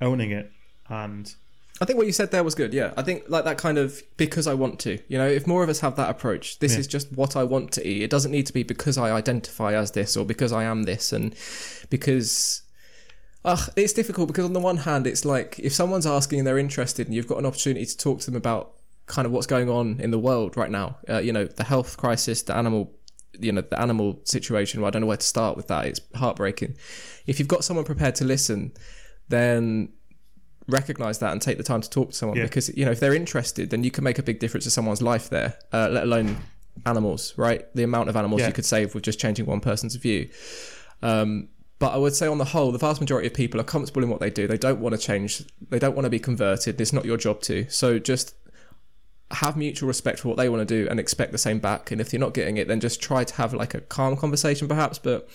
owning 0.00 0.30
it 0.30 0.50
and 0.88 1.34
I 1.80 1.84
think 1.84 1.96
what 1.96 2.06
you 2.06 2.12
said 2.12 2.30
there 2.30 2.44
was 2.44 2.54
good. 2.54 2.72
Yeah, 2.72 2.92
I 2.96 3.02
think 3.02 3.24
like 3.28 3.44
that 3.44 3.58
kind 3.58 3.76
of 3.76 4.02
because 4.16 4.46
I 4.46 4.54
want 4.54 4.78
to. 4.80 5.00
You 5.08 5.18
know, 5.18 5.26
if 5.26 5.46
more 5.48 5.64
of 5.64 5.68
us 5.68 5.80
have 5.80 5.96
that 5.96 6.10
approach, 6.10 6.60
this 6.60 6.74
yeah. 6.74 6.80
is 6.80 6.86
just 6.86 7.10
what 7.12 7.34
I 7.34 7.42
want 7.42 7.72
to 7.72 7.86
eat. 7.86 8.02
It 8.02 8.10
doesn't 8.10 8.30
need 8.30 8.46
to 8.46 8.52
be 8.52 8.62
because 8.62 8.96
I 8.96 9.10
identify 9.10 9.74
as 9.74 9.90
this 9.90 10.16
or 10.16 10.24
because 10.24 10.52
I 10.52 10.64
am 10.64 10.84
this 10.84 11.12
and 11.12 11.34
because. 11.90 12.62
Ugh, 13.44 13.70
it's 13.74 13.92
difficult 13.92 14.28
because 14.28 14.44
on 14.44 14.52
the 14.52 14.60
one 14.60 14.76
hand, 14.76 15.08
it's 15.08 15.24
like 15.24 15.58
if 15.58 15.72
someone's 15.72 16.06
asking 16.06 16.38
and 16.38 16.46
they're 16.46 16.58
interested, 16.58 17.08
and 17.08 17.16
you've 17.16 17.26
got 17.26 17.38
an 17.38 17.46
opportunity 17.46 17.84
to 17.84 17.98
talk 17.98 18.20
to 18.20 18.26
them 18.26 18.36
about 18.36 18.74
kind 19.06 19.26
of 19.26 19.32
what's 19.32 19.48
going 19.48 19.68
on 19.68 19.98
in 19.98 20.12
the 20.12 20.18
world 20.18 20.56
right 20.56 20.70
now. 20.70 20.98
Uh, 21.08 21.18
you 21.18 21.32
know, 21.32 21.46
the 21.46 21.64
health 21.64 21.96
crisis, 21.96 22.42
the 22.42 22.54
animal 22.54 22.92
you 23.38 23.52
know 23.52 23.60
the 23.60 23.80
animal 23.80 24.20
situation 24.24 24.80
well, 24.80 24.88
i 24.88 24.90
don't 24.90 25.00
know 25.02 25.08
where 25.08 25.16
to 25.16 25.26
start 25.26 25.56
with 25.56 25.68
that 25.68 25.86
it's 25.86 26.00
heartbreaking 26.14 26.74
if 27.26 27.38
you've 27.38 27.48
got 27.48 27.64
someone 27.64 27.84
prepared 27.84 28.14
to 28.14 28.24
listen 28.24 28.72
then 29.28 29.92
recognize 30.68 31.18
that 31.18 31.32
and 31.32 31.42
take 31.42 31.56
the 31.56 31.62
time 31.62 31.80
to 31.80 31.90
talk 31.90 32.10
to 32.10 32.16
someone 32.16 32.38
yeah. 32.38 32.44
because 32.44 32.74
you 32.76 32.84
know 32.84 32.90
if 32.90 33.00
they're 33.00 33.14
interested 33.14 33.70
then 33.70 33.82
you 33.82 33.90
can 33.90 34.04
make 34.04 34.18
a 34.18 34.22
big 34.22 34.38
difference 34.38 34.64
to 34.64 34.70
someone's 34.70 35.02
life 35.02 35.28
there 35.30 35.58
uh, 35.72 35.88
let 35.90 36.04
alone 36.04 36.36
animals 36.86 37.34
right 37.36 37.66
the 37.74 37.82
amount 37.82 38.08
of 38.08 38.16
animals 38.16 38.40
yeah. 38.40 38.46
you 38.46 38.52
could 38.52 38.64
save 38.64 38.94
with 38.94 39.02
just 39.02 39.18
changing 39.18 39.44
one 39.46 39.60
person's 39.60 39.94
view 39.96 40.28
um, 41.02 41.48
but 41.82 41.94
I 41.94 41.96
would 41.96 42.14
say 42.14 42.28
on 42.28 42.38
the 42.38 42.44
whole, 42.44 42.70
the 42.70 42.78
vast 42.78 43.00
majority 43.00 43.26
of 43.26 43.34
people 43.34 43.60
are 43.60 43.64
comfortable 43.64 44.04
in 44.04 44.08
what 44.08 44.20
they 44.20 44.30
do. 44.30 44.46
They 44.46 44.56
don't 44.56 44.78
want 44.78 44.94
to 44.94 45.00
change. 45.00 45.42
They 45.68 45.80
don't 45.80 45.96
want 45.96 46.04
to 46.04 46.10
be 46.10 46.20
converted. 46.20 46.80
It's 46.80 46.92
not 46.92 47.04
your 47.04 47.16
job 47.16 47.40
to. 47.42 47.68
So 47.70 47.98
just 47.98 48.36
have 49.34 49.56
mutual 49.56 49.86
respect 49.86 50.20
for 50.20 50.28
what 50.28 50.36
they 50.36 50.48
want 50.48 50.66
to 50.66 50.84
do 50.84 50.88
and 50.90 51.00
expect 51.00 51.32
the 51.32 51.38
same 51.38 51.58
back. 51.58 51.90
And 51.90 52.00
if 52.00 52.12
you're 52.12 52.20
not 52.20 52.34
getting 52.34 52.56
it, 52.56 52.68
then 52.68 52.80
just 52.80 53.00
try 53.00 53.24
to 53.24 53.34
have 53.36 53.54
like 53.54 53.74
a 53.74 53.80
calm 53.80 54.16
conversation, 54.16 54.68
perhaps. 54.68 54.98
But 54.98 55.28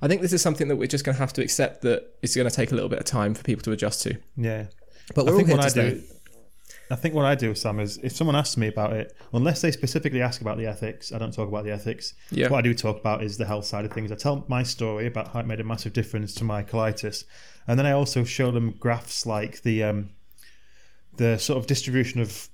I 0.00 0.08
think 0.08 0.22
this 0.22 0.32
is 0.32 0.42
something 0.42 0.68
that 0.68 0.76
we're 0.76 0.88
just 0.88 1.04
going 1.04 1.14
to 1.14 1.20
have 1.20 1.32
to 1.34 1.42
accept 1.42 1.82
that 1.82 2.14
it's 2.22 2.36
going 2.36 2.48
to 2.48 2.54
take 2.54 2.72
a 2.72 2.74
little 2.74 2.88
bit 2.88 2.98
of 2.98 3.04
time 3.04 3.34
for 3.34 3.42
people 3.42 3.62
to 3.64 3.72
adjust 3.72 4.02
to. 4.02 4.18
Yeah, 4.36 4.66
but 5.14 5.26
we're 5.26 5.34
I 5.34 5.36
think 5.36 5.48
all 5.48 5.56
here 5.56 5.56
what 5.56 5.72
to 5.74 5.80
I 5.80 5.90
do. 5.90 6.02
I 6.90 6.96
think 6.96 7.14
what 7.14 7.26
I 7.26 7.34
do, 7.34 7.54
Sam, 7.54 7.80
is 7.80 7.98
if 7.98 8.16
someone 8.16 8.34
asks 8.34 8.56
me 8.56 8.68
about 8.68 8.94
it, 8.94 9.14
unless 9.34 9.60
they 9.60 9.70
specifically 9.70 10.22
ask 10.22 10.40
about 10.40 10.56
the 10.56 10.66
ethics, 10.66 11.12
I 11.12 11.18
don't 11.18 11.34
talk 11.34 11.48
about 11.48 11.64
the 11.64 11.70
ethics. 11.70 12.14
Yeah. 12.30 12.48
What 12.48 12.58
I 12.58 12.62
do 12.62 12.72
talk 12.72 12.98
about 12.98 13.22
is 13.22 13.36
the 13.36 13.44
health 13.44 13.66
side 13.66 13.84
of 13.84 13.92
things. 13.92 14.10
I 14.10 14.14
tell 14.14 14.46
my 14.48 14.62
story 14.62 15.06
about 15.06 15.28
how 15.28 15.40
it 15.40 15.46
made 15.46 15.60
a 15.60 15.64
massive 15.64 15.92
difference 15.92 16.34
to 16.36 16.44
my 16.44 16.62
colitis, 16.62 17.24
and 17.66 17.78
then 17.78 17.84
I 17.84 17.92
also 17.92 18.24
show 18.24 18.50
them 18.50 18.74
graphs 18.78 19.26
like 19.26 19.62
the 19.62 19.82
um, 19.82 20.10
the 21.16 21.36
sort 21.38 21.58
of 21.58 21.66
distribution 21.66 22.20
of 22.20 22.48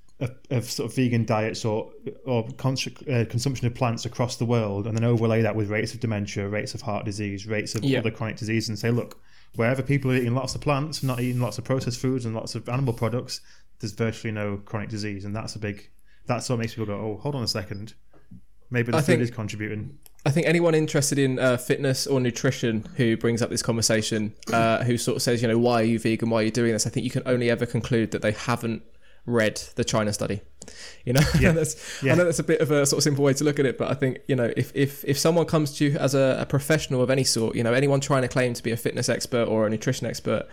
of, 0.51 0.64
sort 0.70 0.91
of 0.91 0.97
vegan 0.97 1.25
diets 1.25 1.64
or 1.64 1.91
or 2.25 2.45
uh, 2.45 3.25
consumption 3.29 3.66
of 3.66 3.75
plants 3.75 4.05
across 4.05 4.37
the 4.37 4.45
world, 4.45 4.87
and 4.87 4.97
then 4.97 5.05
overlay 5.05 5.43
that 5.43 5.57
with 5.57 5.70
rates 5.70 5.95
of 5.95 6.01
dementia, 6.01 6.49
rates 6.49 6.75
of 6.75 6.83
heart 6.83 7.05
disease, 7.05 7.47
rates 7.47 7.75
of 7.75 7.85
yeah. 7.85 7.99
other 7.99 8.11
chronic 8.11 8.37
disease, 8.37 8.68
and 8.68 8.79
say, 8.79 8.91
look, 8.91 9.20
wherever 9.57 9.83
people 9.83 10.11
are 10.11 10.16
eating 10.16 10.35
lots 10.35 10.55
of 10.55 10.61
plants, 10.61 11.03
not 11.03 11.20
eating 11.20 11.41
lots 11.41 11.59
of 11.59 11.64
processed 11.64 12.01
foods 12.01 12.25
and 12.25 12.35
lots 12.35 12.55
of 12.55 12.68
animal 12.68 12.95
products, 12.95 13.41
there's 13.81 13.93
virtually 13.93 14.33
no 14.33 14.59
chronic 14.64 14.89
disease, 14.89 15.25
and 15.25 15.35
that's 15.35 15.57
a 15.57 15.59
big. 15.59 15.91
That's 16.27 16.49
what 16.49 16.59
makes 16.59 16.75
people 16.75 16.87
go, 16.87 16.95
oh, 16.95 17.20
hold 17.22 17.35
on 17.35 17.43
a 17.43 17.49
second, 17.49 17.95
maybe 18.70 18.93
the 18.93 18.99
I 18.99 19.01
food 19.01 19.07
think, 19.07 19.22
is 19.22 19.31
contributing. 19.31 19.99
I 20.27 20.31
think 20.31 20.47
anyone 20.47 20.75
interested 20.75 21.18
in 21.18 21.39
uh, 21.39 21.59
fitness 21.59 22.07
or 22.07 22.18
nutrition 22.18 22.85
who 22.97 23.16
brings 23.16 23.43
up 23.43 23.51
this 23.51 23.62
conversation, 23.62 24.35
uh, 24.53 24.83
who 24.85 24.97
sort 24.97 25.16
of 25.16 25.22
says, 25.22 25.43
you 25.43 25.49
know, 25.49 25.59
why 25.59 25.83
are 25.83 25.85
you 25.85 25.99
vegan? 25.99 26.31
Why 26.31 26.41
are 26.41 26.45
you 26.45 26.51
doing 26.51 26.72
this? 26.72 26.87
I 26.87 26.91
think 26.91 27.05
you 27.05 27.11
can 27.11 27.22
only 27.27 27.51
ever 27.51 27.66
conclude 27.66 28.11
that 28.12 28.22
they 28.22 28.33
haven't 28.33 28.83
read 29.27 29.57
the 29.77 29.85
China 29.85 30.12
study. 30.12 30.41
You 31.05 31.12
know, 31.12 31.20
yeah. 31.39 31.53
yeah. 32.03 32.12
I 32.12 32.14
know 32.16 32.25
that's 32.25 32.39
a 32.39 32.45
bit 32.45 32.61
of 32.61 32.70
a 32.70 32.87
sort 32.87 32.99
of 32.99 33.05
simple 33.05 33.25
way 33.25 33.35
to 33.35 33.45
look 33.45 33.59
at 33.59 33.66
it, 33.66 33.77
but 33.77 33.91
I 33.91 33.95
think 33.95 34.20
you 34.29 34.37
know 34.37 34.51
if 34.57 34.75
if 34.75 35.05
if 35.05 35.18
someone 35.18 35.47
comes 35.47 35.77
to 35.79 35.85
you 35.85 35.99
as 35.99 36.14
a, 36.14 36.39
a 36.41 36.47
professional 36.47 37.03
of 37.03 37.11
any 37.11 37.25
sort, 37.25 37.55
you 37.55 37.62
know, 37.62 37.72
anyone 37.72 38.01
trying 38.01 38.22
to 38.22 38.29
claim 38.29 38.55
to 38.55 38.62
be 38.62 38.70
a 38.70 38.77
fitness 38.77 39.09
expert 39.09 39.47
or 39.47 39.66
a 39.66 39.70
nutrition 39.70 40.07
expert, 40.07 40.47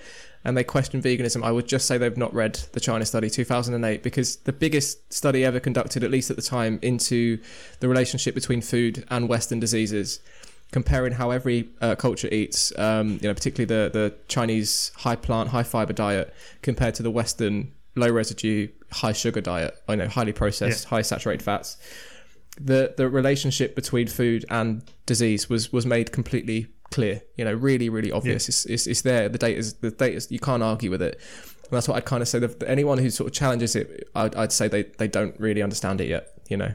and 0.44 0.58
they 0.58 0.64
question 0.64 1.02
veganism, 1.02 1.44
I 1.44 1.52
would 1.52 1.68
just 1.68 1.88
say 1.88 1.98
they've 1.98 2.18
not 2.18 2.34
read 2.34 2.56
the 2.74 2.80
China 2.80 3.06
study 3.06 3.30
2008 3.30 4.04
because 4.04 4.38
the 4.38 4.54
biggest 4.54 5.14
study 5.14 5.46
ever 5.46 5.60
conducted, 5.60 6.04
at 6.04 6.12
least 6.12 6.30
at 6.30 6.36
the 6.36 6.42
time, 6.42 6.80
into 6.82 7.40
the 7.80 7.88
relationship 7.88 8.36
between 8.36 8.62
food 8.62 9.06
and 9.10 9.30
Western 9.30 9.60
diseases 9.60 10.20
comparing 10.72 11.14
how 11.14 11.32
every 11.32 11.70
uh, 11.82 11.96
culture 11.96 12.30
eats, 12.32 12.78
um, 12.80 13.20
you 13.22 13.28
know, 13.28 13.34
particularly 13.34 13.66
the, 13.66 13.92
the 13.92 14.16
Chinese 14.30 14.92
high 14.96 15.18
plant, 15.18 15.50
high 15.50 15.64
fiber 15.64 15.94
diet 15.94 16.34
compared 16.62 16.96
to 16.96 17.04
the 17.04 17.12
Western 17.12 17.72
low 17.96 18.10
residue, 18.10 18.68
high 18.92 19.14
sugar 19.14 19.42
diet, 19.42 19.76
I 19.88 19.96
know 19.96 20.08
highly 20.08 20.34
processed, 20.34 20.86
yeah. 20.86 20.90
high 20.90 21.02
saturated 21.02 21.44
fats, 21.44 21.78
the 22.60 22.94
the 22.98 23.10
relationship 23.10 23.76
between 23.76 24.08
food 24.08 24.46
and 24.50 24.84
disease 25.06 25.50
was 25.50 25.72
was 25.72 25.86
made 25.86 26.12
completely 26.12 26.68
clear. 26.92 27.22
You 27.38 27.46
know, 27.46 27.54
really, 27.54 27.90
really 27.90 28.12
obvious. 28.12 28.48
Yeah. 28.48 28.50
It's, 28.50 28.66
it's, 28.66 28.88
it's 28.88 29.02
there. 29.02 29.30
The 29.30 29.38
data 29.38 29.58
is 29.58 29.74
the 29.76 29.92
data. 29.92 30.26
You 30.30 30.40
can't 30.40 30.64
argue 30.64 30.92
with 30.92 31.02
it. 31.02 31.20
And 31.64 31.72
that's 31.78 31.88
what 31.88 31.96
I'd 31.96 32.06
kind 32.06 32.22
of 32.22 32.28
say. 32.28 32.40
That 32.40 32.62
anyone 32.64 32.98
who 32.98 33.10
sort 33.10 33.28
of 33.28 33.34
challenges 33.34 33.76
it, 33.76 34.10
I'd, 34.16 34.36
I'd 34.36 34.52
say 34.52 34.68
they 34.68 34.84
they 34.84 35.08
don't 35.08 35.40
really 35.40 35.62
understand 35.62 36.02
it 36.02 36.10
yet. 36.10 36.28
You 36.50 36.58
know. 36.58 36.74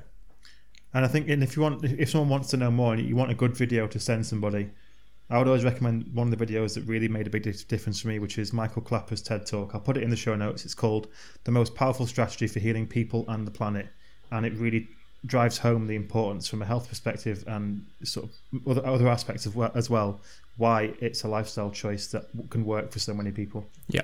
And 0.95 1.05
I 1.05 1.09
think, 1.09 1.29
and 1.29 1.43
if 1.43 1.57
you 1.57 1.63
want, 1.63 1.85
if 1.85 2.09
someone 2.09 2.31
wants 2.31 2.49
to 2.51 2.57
know 2.57 2.71
more, 2.71 2.95
and 2.95 3.07
you 3.07 3.15
want 3.15 3.31
a 3.31 3.35
good 3.35 3.55
video 3.55 3.87
to 3.87 4.01
send 4.01 4.25
somebody, 4.25 4.71
I 5.29 5.39
would 5.39 5.49
always 5.49 5.65
recommend 5.65 6.15
one 6.15 6.33
of 6.33 6.39
the 6.39 6.47
videos 6.47 6.75
that 6.75 6.83
really 6.83 7.09
made 7.09 7.27
a 7.27 7.31
big 7.31 7.43
difference 7.67 8.01
for 8.01 8.09
me, 8.09 8.19
which 8.19 8.39
is 8.39 8.53
Michael 8.53 8.83
Klaper's 8.83 9.23
TED 9.23 9.45
Talk. 9.47 9.75
I'll 9.75 9.81
put 9.81 9.97
it 9.97 10.05
in 10.05 10.11
the 10.11 10.17
show 10.17 10.37
notes. 10.37 10.65
It's 10.65 10.75
called 10.75 11.09
The 11.45 11.51
Most 11.51 11.75
Powerful 11.75 12.07
Strategy 12.07 12.47
for 12.47 12.61
Healing 12.61 12.87
People 12.87 13.25
and 13.29 13.47
the 13.47 13.51
Planet. 13.51 13.89
And 14.31 14.47
it 14.47 14.53
really 14.55 14.89
drives 15.25 15.59
home 15.59 15.89
the 15.89 15.97
importance 15.97 16.47
from 16.47 16.63
a 16.63 16.65
health 16.65 16.89
perspective 16.89 17.43
and 17.49 17.85
sort 18.05 18.31
of 18.31 18.69
other, 18.69 18.87
other 18.87 19.09
aspects 19.09 19.47
of 19.47 19.59
as 19.75 19.91
well, 19.91 20.21
why 20.59 20.95
it's 21.01 21.25
a 21.25 21.29
lifestyle 21.29 21.71
choice 21.71 22.07
that 22.09 22.27
can 22.51 22.65
work 22.65 22.93
for 22.93 23.01
so 23.01 23.13
many 23.13 23.33
people. 23.33 23.67
Yeah. 23.89 24.03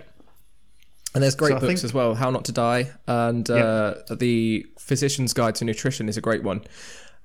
And 1.15 1.23
there's 1.23 1.35
great 1.35 1.51
so 1.51 1.61
books 1.61 1.67
think, 1.67 1.85
as 1.85 1.95
well, 1.95 2.15
How 2.15 2.31
Not 2.31 2.47
to 2.47 2.53
Die, 2.53 2.91
and 3.07 3.49
uh, 3.51 3.95
yeah. 4.09 4.17
the 4.17 4.67
Physician's 4.79 5.35
Guide 5.35 5.55
to 5.57 5.65
Nutrition 5.65 6.09
is 6.09 6.17
a 6.17 6.23
great 6.23 6.43
one. 6.43 6.63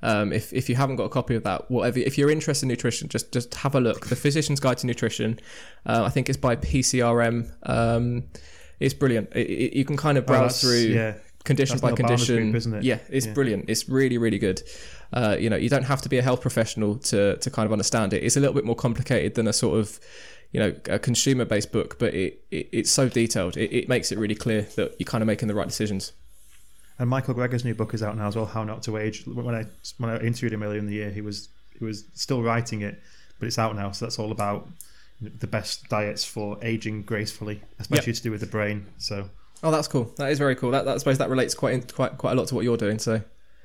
Um, 0.04 0.32
if, 0.32 0.54
if 0.54 0.70
you 0.70 0.76
haven't 0.76 0.98
got 0.98 1.06
a 1.06 1.10
copy 1.10 1.36
of 1.36 1.44
that, 1.44 1.72
whatever, 1.72 2.00
if 2.00 2.18
you're 2.18 2.30
interested 2.30 2.66
in 2.66 2.70
nutrition, 2.70 3.10
just 3.10 3.32
just 3.32 3.54
have 3.56 3.74
a 3.76 3.80
look. 3.80 4.08
The 4.08 4.16
Physician's 4.16 4.60
Guide 4.60 4.78
to 4.80 4.88
Nutrition, 4.88 5.40
uh, 5.86 6.04
I 6.06 6.10
think 6.10 6.30
it's 6.30 6.38
by 6.38 6.56
PCRM. 6.56 7.52
Um, 7.64 8.26
it's 8.80 8.94
brilliant. 8.94 9.30
It, 9.36 9.50
it, 9.50 9.74
you 9.76 9.86
can 9.86 9.98
kind 9.98 10.18
of 10.18 10.26
browse 10.26 10.64
oh, 10.64 10.68
through. 10.68 10.94
Yeah, 10.94 11.16
condition 11.48 11.78
That's 11.78 11.82
by 11.82 11.94
condition. 11.94 12.52
group, 12.52 12.74
it? 12.76 12.84
Yeah, 12.84 13.00
it's 13.10 13.26
Yeah. 13.26 13.34
brilliant. 13.34 13.70
It's 13.70 13.90
really, 13.90 14.18
really 14.18 14.38
good. 14.38 14.62
Uh, 15.14 15.38
you 15.40 15.50
know, 15.50 15.56
you 15.56 15.70
don't 15.70 15.86
have 15.86 16.02
to 16.02 16.10
be 16.10 16.18
a 16.18 16.22
health 16.22 16.42
professional 16.42 16.96
to 16.98 17.38
to 17.38 17.50
kind 17.50 17.66
of 17.66 17.72
understand 17.72 18.14
it. 18.14 18.24
It's 18.24 18.38
a 18.38 18.40
little 18.40 18.54
bit 18.54 18.66
more 18.66 18.76
complicated 18.76 19.34
than 19.36 19.48
a 19.48 19.54
sort 19.54 19.80
of 19.80 20.00
you 20.52 20.60
know 20.60 20.76
a 20.90 21.00
consumer 21.00 21.46
based 21.46 21.72
book, 21.72 21.98
but 21.98 22.14
it, 22.14 22.46
it 22.52 22.70
it's 22.72 22.92
so 22.92 23.10
detailed. 23.10 23.58
It, 23.58 23.72
it 23.74 23.90
makes 23.90 24.12
it 24.12 24.18
really 24.20 24.36
clear 24.36 24.64
that 24.76 24.96
you're 25.00 25.06
kind 25.08 25.22
of 25.22 25.28
making 25.28 25.48
the 25.48 25.56
right 25.56 25.68
decisions. 25.68 26.14
And 27.00 27.10
Michael 27.10 27.36
Greger's 27.36 27.64
new 27.64 27.76
book 27.76 27.94
is 27.94 28.02
out 28.02 28.18
now 28.18 28.28
as 28.28 28.36
well, 28.36 28.46
How 28.46 28.64
Not 28.64 28.82
to 28.84 28.98
Age. 28.98 29.26
When 29.28 29.54
I 29.54 29.66
when 29.98 30.10
I 30.10 30.20
interviewed 30.20 30.54
him 30.54 30.64
earlier 30.64 30.80
in 30.80 30.88
the 30.88 30.94
year, 30.94 31.10
he 31.12 31.22
was 31.22 31.50
he 31.78 31.86
was 31.86 32.06
still 32.14 32.42
writing 32.42 32.82
it, 32.82 33.02
but 33.40 33.48
it's 33.48 33.60
out 33.60 33.76
now. 33.76 33.92
So 33.92 34.06
that's 34.06 34.18
all 34.18 34.32
about 34.32 34.68
the 35.22 35.48
best 35.48 35.88
diets 35.90 36.24
for 36.24 36.58
aging 36.62 37.04
gracefully, 37.04 37.62
especially 37.80 38.14
to 38.14 38.22
do 38.24 38.32
with 38.32 38.42
the 38.42 38.48
brain. 38.48 38.86
So 38.98 39.30
Oh, 39.64 39.72
that's 39.72 39.88
cool. 39.88 40.12
That 40.18 40.32
is 40.32 40.38
very 40.38 40.56
cool. 40.56 40.70
That, 40.72 40.86
that 40.86 40.96
I 40.96 40.98
suppose 40.98 41.18
that 41.18 41.30
relates 41.30 41.56
quite 41.56 41.74
in, 41.74 41.82
quite 41.84 42.18
quite 42.18 42.34
a 42.34 42.36
lot 42.36 42.48
to 42.50 42.56
what 42.56 42.64
you're 42.64 42.78
doing. 42.78 43.00
So 43.00 43.22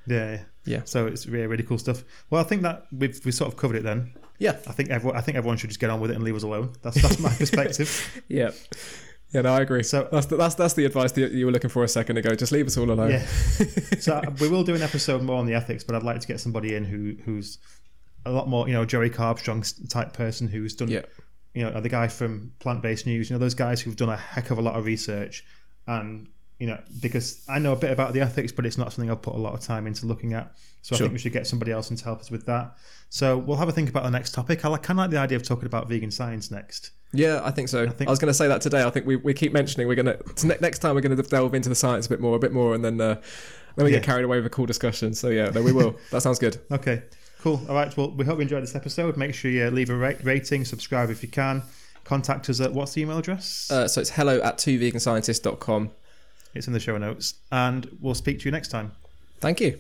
yeah, 0.07 0.31
yeah. 0.33 0.41
Yeah. 0.65 0.81
So 0.85 1.07
it's 1.07 1.27
really 1.27 1.47
really 1.47 1.63
cool 1.65 1.79
stuff. 1.79 2.05
Well, 2.31 2.41
I 2.41 2.45
think 2.45 2.63
that 2.63 2.87
we've 2.93 3.19
we 3.25 3.33
sort 3.33 3.53
of 3.53 3.59
covered 3.59 3.77
it 3.77 3.83
then. 3.83 4.13
yeah, 4.39 4.57
I 4.67 4.73
think 4.73 4.91
everyone 4.91 5.17
I 5.17 5.21
think 5.21 5.37
everyone 5.37 5.57
should 5.57 5.71
just 5.71 5.81
get 5.81 5.91
on 5.91 6.01
with 6.01 6.11
it 6.11 6.15
and 6.15 6.23
leave 6.25 6.37
us 6.37 6.43
alone. 6.45 6.73
That's 6.83 7.01
that's 7.03 7.19
my 7.19 7.35
perspective. 7.39 8.23
yeah, 8.29 8.51
yeah. 9.33 9.41
No, 9.43 9.55
I 9.55 9.61
agree. 9.61 9.83
So- 9.83 10.09
that's 10.13 10.27
the, 10.27 10.37
that's 10.37 10.55
that's 10.55 10.75
the 10.75 10.85
advice 10.85 11.13
that 11.13 11.33
you 11.33 11.47
were 11.47 11.53
looking 11.53 11.71
for 11.71 11.85
a 11.85 11.89
second 11.89 12.17
ago. 12.19 12.35
Just 12.35 12.53
leave 12.53 12.67
us 12.67 12.77
all 12.77 12.91
alone. 12.91 13.11
Yeah. 13.13 13.27
so 14.01 14.15
uh, 14.15 14.31
we 14.41 14.49
will 14.49 14.63
do 14.65 14.75
an 14.75 14.83
episode 14.83 15.23
more 15.23 15.37
on 15.39 15.47
the 15.47 15.55
ethics, 15.55 15.85
but 15.85 15.95
I'd 15.97 16.03
like 16.03 16.21
to 16.21 16.27
get 16.29 16.41
somebody 16.41 16.75
in 16.75 16.85
who 16.85 17.17
who's 17.25 17.59
a 18.25 18.31
lot 18.31 18.49
more, 18.49 18.69
you 18.69 18.75
know, 18.75 18.85
Joey 18.85 19.11
Carbstrong 19.11 19.89
type 19.89 20.13
person 20.13 20.47
who's 20.47 20.75
done, 20.75 20.89
Yeah. 20.89 21.03
you 21.55 21.65
know, 21.65 21.81
the 21.81 21.89
guy 21.89 22.07
from 22.09 22.53
Plant 22.61 22.81
Based 22.83 23.05
News, 23.07 23.29
you 23.29 23.35
know, 23.35 23.41
those 23.41 23.55
guys 23.55 23.81
who've 23.81 23.97
done 23.97 24.11
a 24.11 24.17
heck 24.17 24.51
of 24.51 24.59
a 24.59 24.63
lot 24.63 24.77
of 24.77 24.85
research, 24.85 25.45
and 25.89 26.29
you 26.63 26.69
know, 26.69 26.79
because 27.01 27.43
I 27.49 27.59
know 27.59 27.73
a 27.73 27.77
bit 27.77 27.91
about 27.91 28.13
the 28.13 28.21
ethics, 28.21 28.53
but 28.53 28.65
it's 28.65 28.79
not 28.79 28.93
something 28.93 29.11
I've 29.11 29.21
put 29.21 29.35
a 29.35 29.39
lot 29.39 29.53
of 29.53 29.59
time 29.61 29.89
into 29.89 30.07
looking 30.07 30.33
at. 30.33 30.55
So 30.83 30.95
I 30.95 30.99
think 31.01 31.13
we 31.13 31.19
should 31.19 31.33
get 31.33 31.49
somebody 31.49 31.73
else 31.73 31.91
in 31.91 31.97
to 31.97 32.05
help 32.05 32.21
us 32.21 32.31
with 32.31 32.47
that. 32.47 32.77
So 33.09 33.37
we'll 33.37 33.57
have 33.57 33.69
a 33.69 33.73
think 33.73 33.89
about 33.89 34.05
the 34.05 34.11
next 34.13 34.33
topic. 34.33 34.65
I 34.65 34.69
like, 34.69 34.85
kind 34.85 34.97
of 34.97 35.03
like 35.03 35.11
the 35.11 35.17
idea 35.17 35.35
of 35.35 35.43
talking 35.43 35.67
about 35.67 35.89
vegan 35.89 36.13
science 36.13 36.53
next. 36.53 36.93
Yeah, 37.13 37.41
I 37.43 37.51
think 37.51 37.69
so. 37.69 37.83
I, 37.83 37.89
think- 37.89 38.07
I 38.09 38.13
was 38.13 38.21
going 38.21 38.31
to 38.31 38.35
say 38.35 38.47
that 38.47 38.61
today. 38.61 38.85
I 38.85 38.91
think 38.91 39.07
we, 39.07 39.17
we 39.17 39.35
keep 39.35 39.53
mentioning 39.53 39.89
we're 39.89 39.97
going 39.97 40.17
to 40.17 40.47
next 40.61 40.79
time 40.79 40.95
we're 40.95 41.01
going 41.01 41.17
to 41.17 41.23
delve 41.25 41.53
into 41.55 41.69
the 41.69 41.75
science 41.75 42.07
a 42.07 42.09
bit 42.09 42.21
more, 42.21 42.37
a 42.37 42.39
bit 42.39 42.53
more, 42.53 42.77
and 42.77 42.85
then 42.85 43.01
uh, 43.01 43.21
then 43.75 43.85
we 43.85 43.91
get 43.91 44.05
carried 44.05 44.25
away 44.25 44.37
with 44.37 44.47
a 44.47 44.51
cool 44.51 44.67
discussion. 44.67 45.15
So 45.15 45.31
yeah, 45.31 45.51
no, 45.51 45.63
we 45.63 45.73
will. 45.73 45.97
that 46.13 46.23
sounds 46.23 46.39
good. 46.39 46.61
Okay, 46.71 47.03
cool. 47.41 47.61
All 47.69 47.75
right. 47.75 47.95
Well, 47.97 48.13
we 48.13 48.25
hope 48.25 48.37
you 48.39 48.43
enjoyed 48.43 48.63
this 48.63 48.77
episode. 48.77 49.17
Make 49.17 49.35
sure 49.35 49.51
you 49.51 49.69
leave 49.71 49.91
a 49.91 49.97
ra- 49.97 50.13
rating, 50.23 50.65
subscribe 50.65 51.11
if 51.11 51.25
you 51.25 51.29
can. 51.29 51.65
Contact 52.05 52.49
us 52.51 52.61
at 52.61 52.73
what's 52.73 52.95
the 52.95 53.03
email 53.03 53.19
address? 53.19 53.71
Uh, 53.71 53.87
so 53.89 54.01
it's 54.01 54.11
hello 54.11 54.41
at 54.43 54.59
twoveganscientists.com. 54.59 55.91
it's 56.55 56.67
in 56.67 56.73
the 56.73 56.81
show 56.81 56.99
notes. 56.99 57.35
And 57.51 57.89
we'll 58.01 58.15
speak 58.15 58.41
to 58.41 58.45
you 58.45 58.51
next 58.51 58.69
time. 58.69 58.93
Thank 59.41 59.61
you. 59.61 59.79